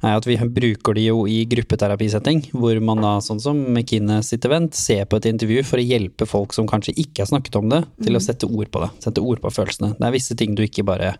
er 0.00 0.16
at 0.16 0.24
vi 0.24 0.36
bruker 0.40 0.96
de 0.96 1.06
jo 1.10 1.24
i 1.28 1.42
gruppeterapisetting, 1.48 2.46
hvor 2.56 2.78
man 2.84 3.02
da, 3.04 3.16
sånn 3.24 3.40
som 3.42 3.58
McKinne 3.68 4.20
sitt 4.24 4.46
event, 4.48 4.76
ser 4.76 5.04
på 5.08 5.20
et 5.20 5.28
intervju 5.28 5.64
for 5.68 5.80
å 5.80 5.84
hjelpe 5.84 6.28
folk 6.28 6.56
som 6.56 6.68
kanskje 6.68 6.96
ikke 7.02 7.24
har 7.24 7.30
snakket 7.32 7.58
om 7.60 7.68
det, 7.72 7.82
til 8.00 8.16
å 8.16 8.22
sette 8.24 8.48
ord 8.48 8.70
på 8.72 8.80
det. 8.84 8.90
Sette 9.04 9.24
ord 9.24 9.42
på 9.42 9.52
følelsene. 9.52 9.92
Det 9.98 10.08
er 10.08 10.16
visse 10.16 10.36
ting 10.36 10.56
du 10.56 10.64
ikke 10.64 10.86
bare 10.88 11.16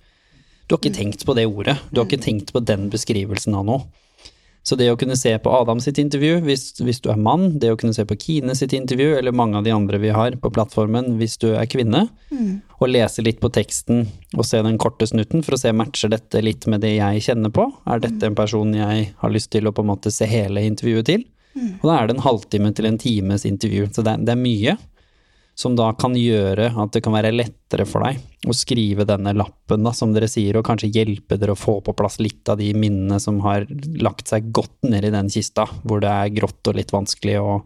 Du 0.65 0.77
har 0.77 0.81
ikke 0.81 0.97
tenkt 0.97 1.25
på 1.27 1.35
det 1.35 1.49
ordet. 1.51 1.77
Du 1.91 1.99
har 1.99 2.07
ikke 2.07 2.23
tenkt 2.23 2.53
på 2.55 2.61
den 2.63 2.89
beskrivelsen 2.93 3.57
av 3.59 3.65
noe. 3.67 3.89
Så 4.71 4.77
det 4.79 4.87
å 4.87 4.95
kunne 4.95 5.17
se 5.19 5.33
på 5.43 5.51
Adam 5.51 5.81
sitt 5.83 5.99
intervju, 5.99 6.37
hvis, 6.47 6.69
hvis 6.79 7.01
du 7.03 7.09
er 7.11 7.19
mann, 7.19 7.57
det 7.59 7.73
å 7.73 7.79
kunne 7.79 7.97
se 7.97 8.05
på 8.07 8.15
Kine 8.23 8.55
sitt 8.55 8.71
intervju, 8.77 9.17
eller 9.19 9.35
mange 9.35 9.59
av 9.59 9.65
de 9.67 9.73
andre 9.75 9.99
vi 9.99 10.13
har 10.15 10.37
på 10.39 10.53
plattformen 10.55 11.17
hvis 11.19 11.35
du 11.43 11.49
er 11.57 11.67
kvinne, 11.67 12.05
og 12.79 12.93
lese 12.93 13.25
litt 13.27 13.41
på 13.43 13.51
teksten 13.51 14.05
og 14.37 14.47
se 14.47 14.61
den 14.63 14.79
korte 14.79 15.09
snutten 15.11 15.43
for 15.43 15.57
å 15.57 15.59
se 15.59 15.73
matcher 15.75 16.13
dette 16.15 16.39
litt 16.47 16.69
med 16.71 16.85
det 16.87 16.95
jeg 17.01 17.25
kjenner 17.27 17.51
på. 17.51 17.67
Er 17.91 17.99
dette 18.05 18.31
en 18.31 18.39
person 18.39 18.71
jeg 18.79 19.11
har 19.19 19.35
lyst 19.35 19.51
til 19.51 19.67
å 19.67 19.75
på 19.75 19.83
en 19.83 19.91
måte 19.91 20.15
se 20.15 20.31
hele 20.31 20.63
intervjuet 20.63 21.11
til? 21.11 21.27
Og 21.83 21.89
da 21.91 21.97
er 21.99 22.07
det 22.07 22.15
en 22.15 22.23
halvtime 22.29 22.71
til 22.79 22.87
en 22.87 22.99
times 23.03 23.43
intervju, 23.49 23.89
så 23.91 24.07
det 24.07 24.15
er, 24.15 24.23
det 24.23 24.37
er 24.37 24.39
mye 24.39 24.77
som 25.61 25.75
da 25.77 25.91
kan 25.93 26.15
gjøre 26.17 26.71
at 26.81 26.95
det 26.95 27.03
kan 27.05 27.13
være 27.13 27.35
lettere 27.35 27.85
for 27.89 28.07
deg 28.07 28.49
å 28.49 28.55
skrive 28.57 29.05
denne 29.09 29.35
lappen, 29.37 29.85
da, 29.85 29.93
som 29.93 30.15
dere 30.15 30.29
sier, 30.31 30.57
og 30.57 30.65
kanskje 30.65 30.89
hjelpe 30.95 31.37
dere 31.37 31.53
å 31.53 31.59
få 31.59 31.81
på 31.85 31.93
plass 31.99 32.17
litt 32.23 32.49
av 32.49 32.57
de 32.63 32.71
minnene 32.73 33.19
som 33.21 33.43
har 33.45 33.67
lagt 34.01 34.33
seg 34.33 34.49
godt 34.57 34.89
ned 34.89 35.05
i 35.05 35.13
den 35.13 35.29
kista, 35.33 35.67
hvor 35.85 36.01
det 36.01 36.09
er 36.09 36.33
grått 36.39 36.71
og 36.71 36.81
litt 36.81 36.95
vanskelig 36.97 37.37
å 37.43 37.61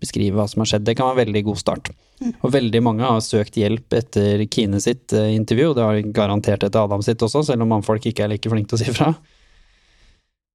beskrive 0.00 0.36
hva 0.36 0.46
som 0.48 0.60
har 0.62 0.68
skjedd. 0.74 0.84
Det 0.84 0.96
kan 0.98 1.08
være 1.08 1.16
en 1.16 1.24
veldig 1.24 1.44
god 1.48 1.60
start. 1.60 1.90
Og 2.30 2.52
veldig 2.52 2.80
mange 2.84 3.08
har 3.08 3.20
søkt 3.24 3.56
hjelp 3.56 3.96
etter 3.96 4.44
Kine 4.52 4.80
sitt 4.84 5.12
eh, 5.16 5.32
intervju, 5.32 5.70
og 5.70 5.76
det 5.78 5.86
har 5.86 6.00
garantert 6.20 6.64
etter 6.66 6.84
Adam 6.84 7.04
sitt 7.04 7.20
også, 7.24 7.46
selv 7.48 7.64
om 7.64 7.72
mannfolk 7.72 8.10
ikke 8.10 8.26
er 8.26 8.34
like 8.34 8.52
flinke 8.52 8.72
til 8.72 8.80
å 8.80 8.82
si 8.82 8.96
fra. 8.96 9.14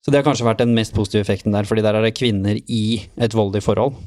Så 0.06 0.14
det 0.14 0.22
har 0.22 0.28
kanskje 0.28 0.46
vært 0.46 0.62
den 0.62 0.76
mest 0.78 0.94
positive 0.94 1.26
effekten 1.26 1.56
der, 1.56 1.66
fordi 1.66 1.82
der 1.82 1.98
er 1.98 2.06
det 2.06 2.14
kvinner 2.18 2.62
i 2.62 2.86
et 3.18 3.34
voldig 3.34 3.64
forhold, 3.66 3.98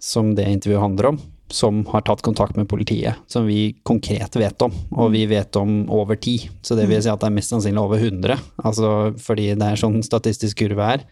som 0.00 0.32
det 0.36 0.48
intervjuet 0.48 0.80
handler 0.80 1.12
om, 1.12 1.20
som 1.52 1.82
har 1.90 2.04
tatt 2.06 2.22
kontakt 2.24 2.56
med 2.56 2.68
politiet, 2.68 3.18
som 3.30 3.46
vi 3.46 3.74
konkret 3.86 4.36
vet 4.36 4.62
om, 4.64 4.72
og 4.96 5.12
vi 5.12 5.26
vet 5.28 5.56
om 5.60 5.84
over 5.92 6.16
ti. 6.16 6.38
Så 6.64 6.76
det 6.78 6.86
vil 6.88 7.02
si 7.04 7.10
at 7.12 7.20
det 7.20 7.28
er 7.28 7.36
mest 7.36 7.52
sannsynlig 7.52 7.82
over 7.82 8.00
100, 8.00 8.38
altså 8.64 8.94
fordi 9.20 9.50
det 9.52 9.68
er 9.68 9.80
sånn 9.80 10.00
statistisk 10.06 10.62
kurve 10.62 10.88
er. 10.96 11.04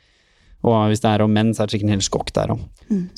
Og 0.63 0.77
hvis 0.89 1.03
det 1.03 1.11
er 1.11 1.25
om 1.25 1.33
menn, 1.35 1.51
så 1.53 1.63
er 1.63 1.69
det 1.69 1.75
sikkert 1.75 1.89
en 1.89 1.97
hel 1.97 2.05
skokk 2.07 2.33
der 2.37 2.53
òg. 2.55 2.61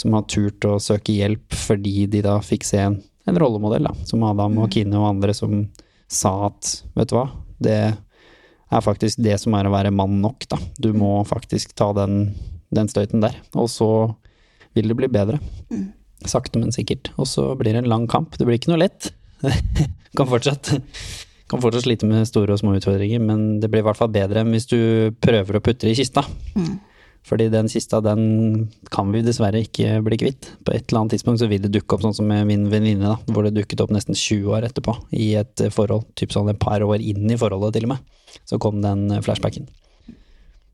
Som 0.00 0.16
har 0.16 0.24
turt 0.32 0.64
å 0.64 0.78
søke 0.80 1.12
hjelp 1.12 1.52
fordi 1.54 2.06
de 2.10 2.22
da 2.24 2.38
fikk 2.40 2.64
se 2.64 2.80
en, 2.80 2.98
en 3.28 3.40
rollemodell, 3.40 3.84
da. 3.84 3.92
Som 4.08 4.24
Adam 4.24 4.58
og 4.64 4.72
Kine 4.72 4.96
og 4.96 5.10
andre 5.10 5.34
som 5.36 5.66
sa 6.08 6.48
at 6.48 6.70
vet 6.96 7.10
du 7.10 7.16
hva, 7.18 7.28
det 7.60 7.78
er 8.74 8.84
faktisk 8.84 9.20
det 9.22 9.36
som 9.42 9.54
er 9.54 9.68
å 9.68 9.74
være 9.74 9.92
mann 9.94 10.20
nok, 10.22 10.48
da. 10.50 10.58
Du 10.80 10.92
må 10.96 11.18
faktisk 11.28 11.76
ta 11.76 11.92
den, 11.96 12.32
den 12.74 12.88
støyten 12.88 13.22
der. 13.22 13.36
Og 13.54 13.68
så 13.70 13.90
vil 14.74 14.88
det 14.90 14.96
bli 14.98 15.12
bedre. 15.12 15.38
Sakte, 16.30 16.60
men 16.60 16.74
sikkert. 16.74 17.12
Og 17.18 17.28
så 17.30 17.50
blir 17.58 17.74
det 17.74 17.84
en 17.84 17.92
lang 17.92 18.08
kamp. 18.10 18.38
Det 18.38 18.48
blir 18.48 18.60
ikke 18.60 18.72
noe 18.72 18.82
lett. 18.84 19.12
kan 20.16 20.30
fortsatt 20.30 20.74
kan 21.50 21.60
fortsatt 21.60 21.84
slite 21.84 22.08
med 22.08 22.24
store 22.28 22.54
og 22.54 22.60
små 22.60 22.74
utfordringer, 22.78 23.20
men 23.20 23.60
det 23.60 23.68
blir 23.70 23.82
i 23.82 23.86
hvert 23.86 23.98
fall 24.00 24.12
bedre 24.12 24.40
enn 24.40 24.52
hvis 24.54 24.66
du 24.70 24.78
prøver 25.22 25.58
å 25.58 25.62
putte 25.62 25.86
det 25.86 25.92
i 25.92 25.98
kista. 26.00 26.24
Fordi 27.24 27.46
den 27.48 27.70
kista, 27.72 28.02
den 28.04 28.66
kan 28.92 29.12
vi 29.12 29.22
dessverre 29.24 29.62
ikke 29.64 30.00
bli 30.04 30.18
kvitt. 30.20 30.50
På 30.64 30.74
et 30.74 30.84
eller 30.84 31.04
annet 31.04 31.14
tidspunkt 31.16 31.40
så 31.40 31.48
vil 31.48 31.62
det 31.62 31.72
dukke 31.72 31.96
opp, 31.96 32.02
sånn 32.04 32.16
som 32.16 32.28
med 32.28 32.44
min 32.50 32.66
venninne, 32.72 33.14
hvor 33.30 33.46
det 33.46 33.54
dukket 33.56 33.80
opp 33.80 33.94
nesten 33.96 34.16
20 34.16 34.50
år 34.52 34.66
etterpå 34.68 34.96
i 35.16 35.30
et 35.40 35.64
forhold. 35.72 36.04
Typ 36.20 36.34
sånn 36.36 36.50
et 36.52 36.60
par 36.60 36.84
år 36.84 37.00
inn 37.00 37.24
i 37.32 37.38
forholdet, 37.40 37.78
til 37.78 37.88
og 37.88 37.94
med. 37.94 38.12
Så 38.44 38.60
kom 38.60 38.82
den 38.84 39.06
flashbacken. 39.24 39.70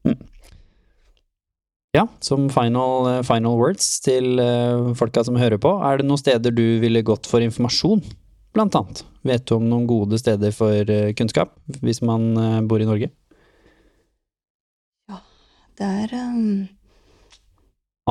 Mm. 0.09 0.17
Ja, 1.93 2.07
som 2.21 2.47
final, 2.55 3.25
final 3.27 3.57
words 3.59 3.87
til 4.05 4.39
eh, 4.39 4.91
folka 4.95 5.25
som 5.27 5.39
hører 5.41 5.59
på, 5.59 5.73
er 5.83 5.99
det 5.99 6.07
noen 6.07 6.21
steder 6.23 6.55
du 6.55 6.79
ville 6.83 7.03
gått 7.03 7.27
for 7.27 7.43
informasjon? 7.43 8.05
Blant 8.55 8.77
annet. 8.79 9.03
Vet 9.27 9.43
du 9.51 9.57
om 9.57 9.67
noen 9.67 9.89
gode 9.91 10.21
steder 10.23 10.55
for 10.55 10.87
eh, 10.87 11.11
kunnskap, 11.19 11.57
hvis 11.83 11.99
man 12.07 12.31
eh, 12.39 12.61
bor 12.71 12.83
i 12.83 12.87
Norge? 12.87 13.11
Ja, 15.11 15.19
Det 15.81 15.91
er 16.05 16.15
um, 16.31 16.69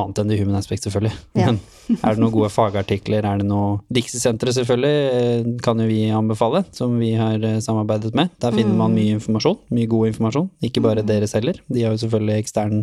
Annet 0.00 0.20
enn 0.22 0.30
The 0.30 0.38
Human 0.42 0.60
Aspect, 0.60 0.84
selvfølgelig. 0.84 1.16
Ja. 1.40 1.48
Men 1.48 1.58
er 2.04 2.14
det 2.14 2.20
noen 2.20 2.36
gode 2.36 2.52
fagartikler? 2.52 3.24
Er 3.24 3.40
det 3.40 3.48
noe 3.48 3.80
Dixie-senteret, 3.96 4.60
selvfølgelig, 4.60 4.94
eh, 5.16 5.50
kan 5.64 5.80
jo 5.80 5.88
vi 5.88 6.02
anbefale, 6.12 6.66
som 6.76 7.00
vi 7.00 7.14
har 7.16 7.40
eh, 7.40 7.62
samarbeidet 7.64 8.12
med. 8.12 8.36
Der 8.44 8.52
finner 8.52 8.76
man 8.76 8.92
mye 8.92 9.16
informasjon, 9.16 9.62
mye 9.72 9.88
god 9.88 10.12
informasjon. 10.12 10.52
Ikke 10.68 10.84
bare 10.84 11.04
dere 11.16 11.32
selger, 11.32 11.64
de 11.72 11.88
har 11.88 11.96
jo 11.96 12.04
selvfølgelig 12.04 12.44
ekstern 12.44 12.82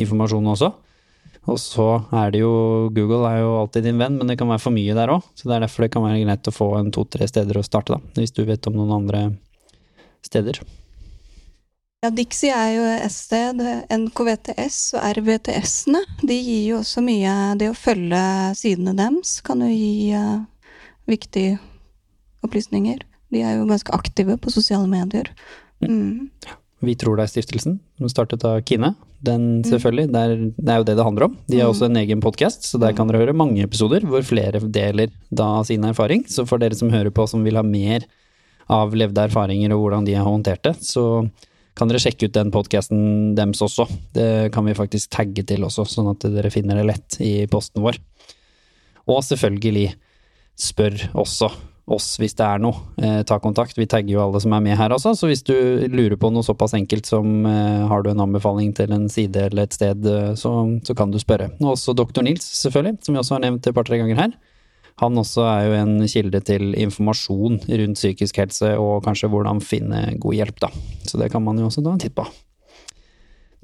informasjon 0.00 0.52
også. 0.54 0.70
Og 1.52 1.58
så 1.60 1.88
er 2.16 2.30
det 2.32 2.40
jo 2.40 2.52
Google 2.96 3.26
er 3.28 3.42
jo 3.42 3.56
alltid 3.58 3.84
din 3.84 4.00
venn, 4.00 4.16
men 4.16 4.30
det 4.30 4.38
kan 4.40 4.48
være 4.48 4.62
for 4.64 4.74
mye 4.74 4.94
der 4.96 5.12
òg. 5.12 5.26
Så 5.36 5.48
det 5.48 5.58
er 5.58 5.66
derfor 5.66 5.84
det 5.84 5.92
kan 5.92 6.06
være 6.06 6.22
greit 6.22 6.48
å 6.48 6.54
få 6.54 6.70
en 6.78 6.88
to-tre 6.94 7.28
steder 7.28 7.60
å 7.60 7.66
starte, 7.66 7.98
da. 7.98 8.14
Hvis 8.16 8.32
du 8.32 8.44
vet 8.48 8.70
om 8.70 8.78
noen 8.78 8.94
andre 9.02 9.26
steder. 10.24 10.62
Ja, 12.04 12.10
Dixie 12.12 12.52
er 12.52 12.72
jo 12.74 12.88
et 12.96 13.12
sted. 13.12 13.60
NKVTS 13.92 14.78
og 14.96 15.04
RVTS-ene, 15.20 16.02
de 16.20 16.36
gir 16.36 16.66
jo 16.72 16.80
også 16.82 17.04
mye 17.04 17.32
Det 17.60 17.70
å 17.72 17.76
følge 17.76 18.24
sidene 18.58 18.92
deres 18.98 19.38
kan 19.44 19.62
jo 19.64 19.70
gi 19.70 20.12
uh, 20.16 20.42
viktige 21.08 21.58
opplysninger. 22.44 23.04
De 23.32 23.40
er 23.40 23.56
jo 23.56 23.68
ganske 23.68 23.92
aktive 23.96 24.36
på 24.40 24.52
sosiale 24.52 24.88
medier. 24.88 25.32
Mm. 25.80 26.28
Vi 26.84 26.96
tror 27.00 27.16
det 27.16 27.24
er 27.24 27.32
stiftelsen, 27.32 27.80
som 27.98 28.12
startet 28.12 28.44
av 28.44 28.60
Kine. 28.68 28.92
Den 29.24 29.62
selvfølgelig, 29.64 30.10
det 30.12 30.20
er, 30.20 30.34
det 30.56 30.72
er 30.72 30.80
jo 30.80 30.86
det 30.88 30.96
det 30.98 31.06
handler 31.06 31.28
om. 31.30 31.38
De 31.48 31.60
har 31.60 31.70
også 31.72 31.88
en 31.88 32.00
egen 32.00 32.20
podkast, 32.24 32.66
så 32.68 32.80
der 32.82 32.92
kan 32.96 33.08
dere 33.08 33.22
høre 33.22 33.36
mange 33.36 33.64
episoder 33.64 34.04
hvor 34.08 34.24
flere 34.26 34.60
deler 34.60 35.12
da 35.32 35.48
sin 35.64 35.86
erfaring. 35.88 36.26
Så 36.28 36.44
for 36.48 36.60
dere 36.60 36.76
som 36.76 36.92
hører 36.92 37.14
på 37.14 37.26
som 37.30 37.44
vil 37.46 37.58
ha 37.58 37.64
mer 37.64 38.06
av 38.72 38.94
levde 38.96 39.26
erfaringer 39.28 39.74
og 39.74 39.84
hvordan 39.84 40.06
de 40.08 40.16
har 40.16 40.28
håndtert 40.28 40.64
det, 40.66 40.76
så 40.84 41.24
kan 41.74 41.90
dere 41.90 42.02
sjekke 42.02 42.28
ut 42.28 42.36
den 42.36 42.52
podkasten 42.54 43.34
deres 43.38 43.62
også. 43.64 43.88
Det 44.14 44.52
kan 44.54 44.66
vi 44.68 44.76
faktisk 44.78 45.10
tagge 45.14 45.44
til 45.46 45.66
også, 45.66 45.86
sånn 45.90 46.12
at 46.12 46.26
dere 46.36 46.52
finner 46.54 46.78
det 46.78 46.88
lett 46.92 47.18
i 47.24 47.34
posten 47.50 47.82
vår. 47.84 47.98
Og 49.10 49.24
selvfølgelig, 49.26 49.88
spør 50.54 51.08
også 51.18 51.50
oss 51.84 52.14
hvis 52.20 52.36
det 52.38 52.44
er 52.46 52.62
noe. 52.62 52.80
Eh, 52.96 53.20
ta 53.28 53.38
kontakt. 53.42 53.76
Vi 53.76 53.86
tagger 53.90 54.16
jo 54.16 54.22
alle 54.24 54.40
som 54.40 54.54
er 54.56 54.62
med 54.64 54.78
her 54.78 54.94
også, 54.94 55.12
så 55.18 55.28
hvis 55.28 55.44
du 55.44 55.54
lurer 55.92 56.16
på 56.20 56.30
noe 56.32 56.46
såpass 56.46 56.76
enkelt 56.78 57.08
som 57.08 57.44
eh, 57.48 57.84
har 57.90 58.04
du 58.04 58.10
en 58.12 58.24
anbefaling 58.24 58.72
til 58.76 58.94
en 58.96 59.06
side 59.12 59.50
eller 59.50 59.68
et 59.68 59.76
sted, 59.76 60.06
eh, 60.08 60.32
så, 60.40 60.54
så 60.86 60.96
kan 60.96 61.12
du 61.12 61.20
spørre. 61.20 61.50
Og 61.60 61.74
også 61.74 61.96
doktor 61.96 62.24
Nils, 62.24 62.46
selvfølgelig, 62.62 62.98
som 63.04 63.14
vi 63.16 63.20
også 63.20 63.36
har 63.36 63.44
nevnt 63.46 63.68
et 63.68 63.76
par-tre 63.76 64.00
ganger 64.00 64.20
her. 64.22 64.34
Han 65.02 65.18
også 65.18 65.42
er 65.50 65.64
jo 65.66 65.78
en 65.80 65.94
kilde 66.06 66.40
til 66.46 66.68
informasjon 66.78 67.58
rundt 67.66 67.98
psykisk 67.98 68.38
helse, 68.38 68.76
og 68.78 69.02
kanskje 69.04 69.30
hvordan 69.32 69.62
finne 69.64 70.06
god 70.22 70.38
hjelp, 70.38 70.60
da. 70.62 70.70
Så 71.04 71.18
det 71.20 71.32
kan 71.34 71.42
man 71.44 71.58
jo 71.58 71.66
også 71.68 71.82
ta 71.82 71.92
en 71.92 72.02
titt 72.02 72.14
på. 72.16 72.26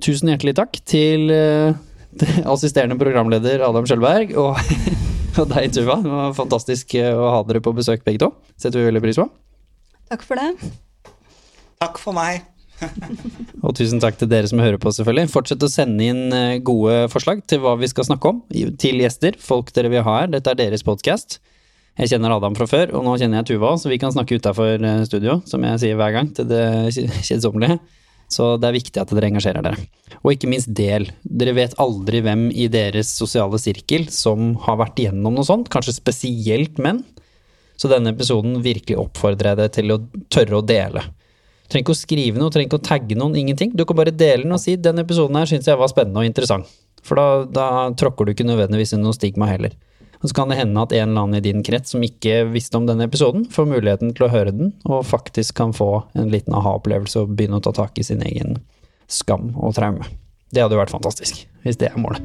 Tusen 0.01 0.33
hjertelig 0.33 0.57
takk 0.59 0.81
til 0.89 1.31
eh, 1.33 1.79
assisterende 2.53 2.99
programleder 3.01 3.63
Adam 3.65 3.87
Skjølberg 3.89 4.35
og, 4.41 4.59
og 5.41 5.51
deg, 5.51 5.71
Tuva. 5.75 5.99
Det 6.03 6.11
var 6.11 6.33
fantastisk 6.37 6.95
eh, 6.99 7.13
å 7.15 7.29
ha 7.37 7.43
dere 7.47 7.63
på 7.63 7.73
besøk 7.77 8.03
begge 8.07 8.23
to. 8.25 8.31
Setter 8.59 8.81
vi 8.81 8.89
veldig 8.89 9.03
pris 9.05 9.21
på. 9.21 9.27
Takk 10.11 10.25
for 10.27 10.41
det. 10.41 10.71
Takk 11.81 12.01
for 12.03 12.17
meg. 12.17 12.47
Og 13.65 13.75
tusen 13.77 14.01
takk 14.03 14.17
til 14.19 14.31
dere 14.31 14.49
som 14.51 14.63
hører 14.63 14.81
på, 14.81 14.91
selvfølgelig. 14.97 15.31
Fortsett 15.31 15.63
å 15.63 15.71
sende 15.71 16.09
inn 16.09 16.35
eh, 16.35 16.59
gode 16.65 17.05
forslag 17.13 17.45
til 17.51 17.63
hva 17.63 17.77
vi 17.79 17.91
skal 17.93 18.09
snakke 18.09 18.33
om, 18.33 18.43
til 18.81 19.03
gjester, 19.05 19.39
folk 19.41 19.71
dere 19.77 19.93
vil 19.93 20.05
ha 20.07 20.19
her. 20.23 20.33
Dette 20.33 20.55
er 20.55 20.59
deres 20.63 20.85
podkast. 20.87 21.39
Jeg 22.01 22.15
kjenner 22.15 22.33
Adam 22.33 22.57
fra 22.57 22.67
før, 22.71 22.95
og 22.97 23.05
nå 23.05 23.19
kjenner 23.21 23.43
jeg 23.43 23.53
Tuva, 23.53 23.75
så 23.77 23.91
vi 23.93 24.01
kan 24.01 24.13
snakke 24.15 24.39
utafor 24.41 24.81
studio, 25.05 25.41
som 25.47 25.65
jeg 25.67 25.83
sier 25.83 25.99
hver 26.01 26.15
gang, 26.17 26.31
til 26.35 26.49
det 26.49 26.65
kjedsommelige. 27.27 27.77
Så 28.31 28.55
det 28.63 28.69
er 28.69 28.77
viktig 28.77 29.01
at 29.03 29.11
dere 29.11 29.31
engasjerer 29.31 29.65
dere. 29.67 29.87
Og 30.23 30.35
ikke 30.35 30.51
minst 30.51 30.71
del. 30.77 31.09
Dere 31.25 31.55
vet 31.57 31.75
aldri 31.83 32.21
hvem 32.23 32.49
i 32.55 32.69
deres 32.71 33.11
sosiale 33.19 33.59
sirkel 33.59 34.07
som 34.15 34.55
har 34.67 34.79
vært 34.79 35.03
igjennom 35.03 35.35
noe 35.35 35.47
sånt, 35.47 35.71
kanskje 35.73 35.97
spesielt 35.99 36.79
menn. 36.83 37.03
Så 37.81 37.91
denne 37.91 38.13
episoden 38.15 38.61
virkelig 38.63 38.99
oppfordrer 39.01 39.55
jeg 39.55 39.61
deg 39.63 39.75
til 39.75 39.95
å 39.95 39.99
tørre 40.31 40.61
å 40.61 40.67
dele. 40.67 41.03
Trenger 41.71 41.87
ikke 41.87 41.95
å 41.97 42.01
skrive 42.01 42.41
noe, 42.41 42.53
trenger 42.53 42.69
ikke 42.69 42.81
å 42.81 42.87
tagge 42.87 43.19
noen, 43.19 43.37
ingenting. 43.39 43.75
Du 43.75 43.85
kan 43.87 43.99
bare 43.99 44.15
dele 44.15 44.45
den 44.45 44.55
og 44.55 44.61
si 44.63 44.77
'den 44.77 45.03
episoden 45.03 45.39
her 45.39 45.47
syns 45.47 45.67
jeg 45.67 45.79
var 45.79 45.89
spennende 45.89 46.23
og 46.23 46.27
interessant'. 46.27 46.67
For 47.03 47.17
da, 47.17 47.45
da 47.47 47.67
tråkker 47.97 48.27
du 48.27 48.33
ikke 48.35 48.47
nødvendigvis 48.47 48.93
i 48.95 49.01
noe 49.01 49.17
stigma 49.17 49.47
heller. 49.47 49.73
Og 50.21 50.29
så 50.29 50.37
kan 50.37 50.51
det 50.53 50.59
hende 50.61 50.83
at 50.85 50.93
en 50.93 51.09
eller 51.09 51.25
annen 51.25 51.39
i 51.39 51.45
din 51.45 51.63
krets 51.65 51.95
som 51.95 52.05
ikke 52.05 52.43
visste 52.53 52.77
om 52.77 52.89
denne 52.89 53.07
episoden, 53.09 53.47
får 53.49 53.71
muligheten 53.71 54.13
til 54.17 54.27
å 54.27 54.33
høre 54.33 54.53
den, 54.53 54.75
og 54.85 55.07
faktisk 55.09 55.57
kan 55.61 55.73
få 55.77 56.05
en 56.13 56.29
liten 56.33 56.57
aha-opplevelse 56.57 57.25
og 57.25 57.33
begynne 57.39 57.61
å 57.61 57.65
ta 57.65 57.73
tak 57.77 57.97
i 57.99 58.07
sin 58.07 58.25
egen 58.27 58.61
skam 59.11 59.55
og 59.57 59.79
traume. 59.81 60.05
Det 60.53 60.65
hadde 60.65 60.79
vært 60.79 60.93
fantastisk, 60.93 61.47
hvis 61.65 61.81
det 61.81 61.93
er 61.93 62.01
målet. 62.01 62.25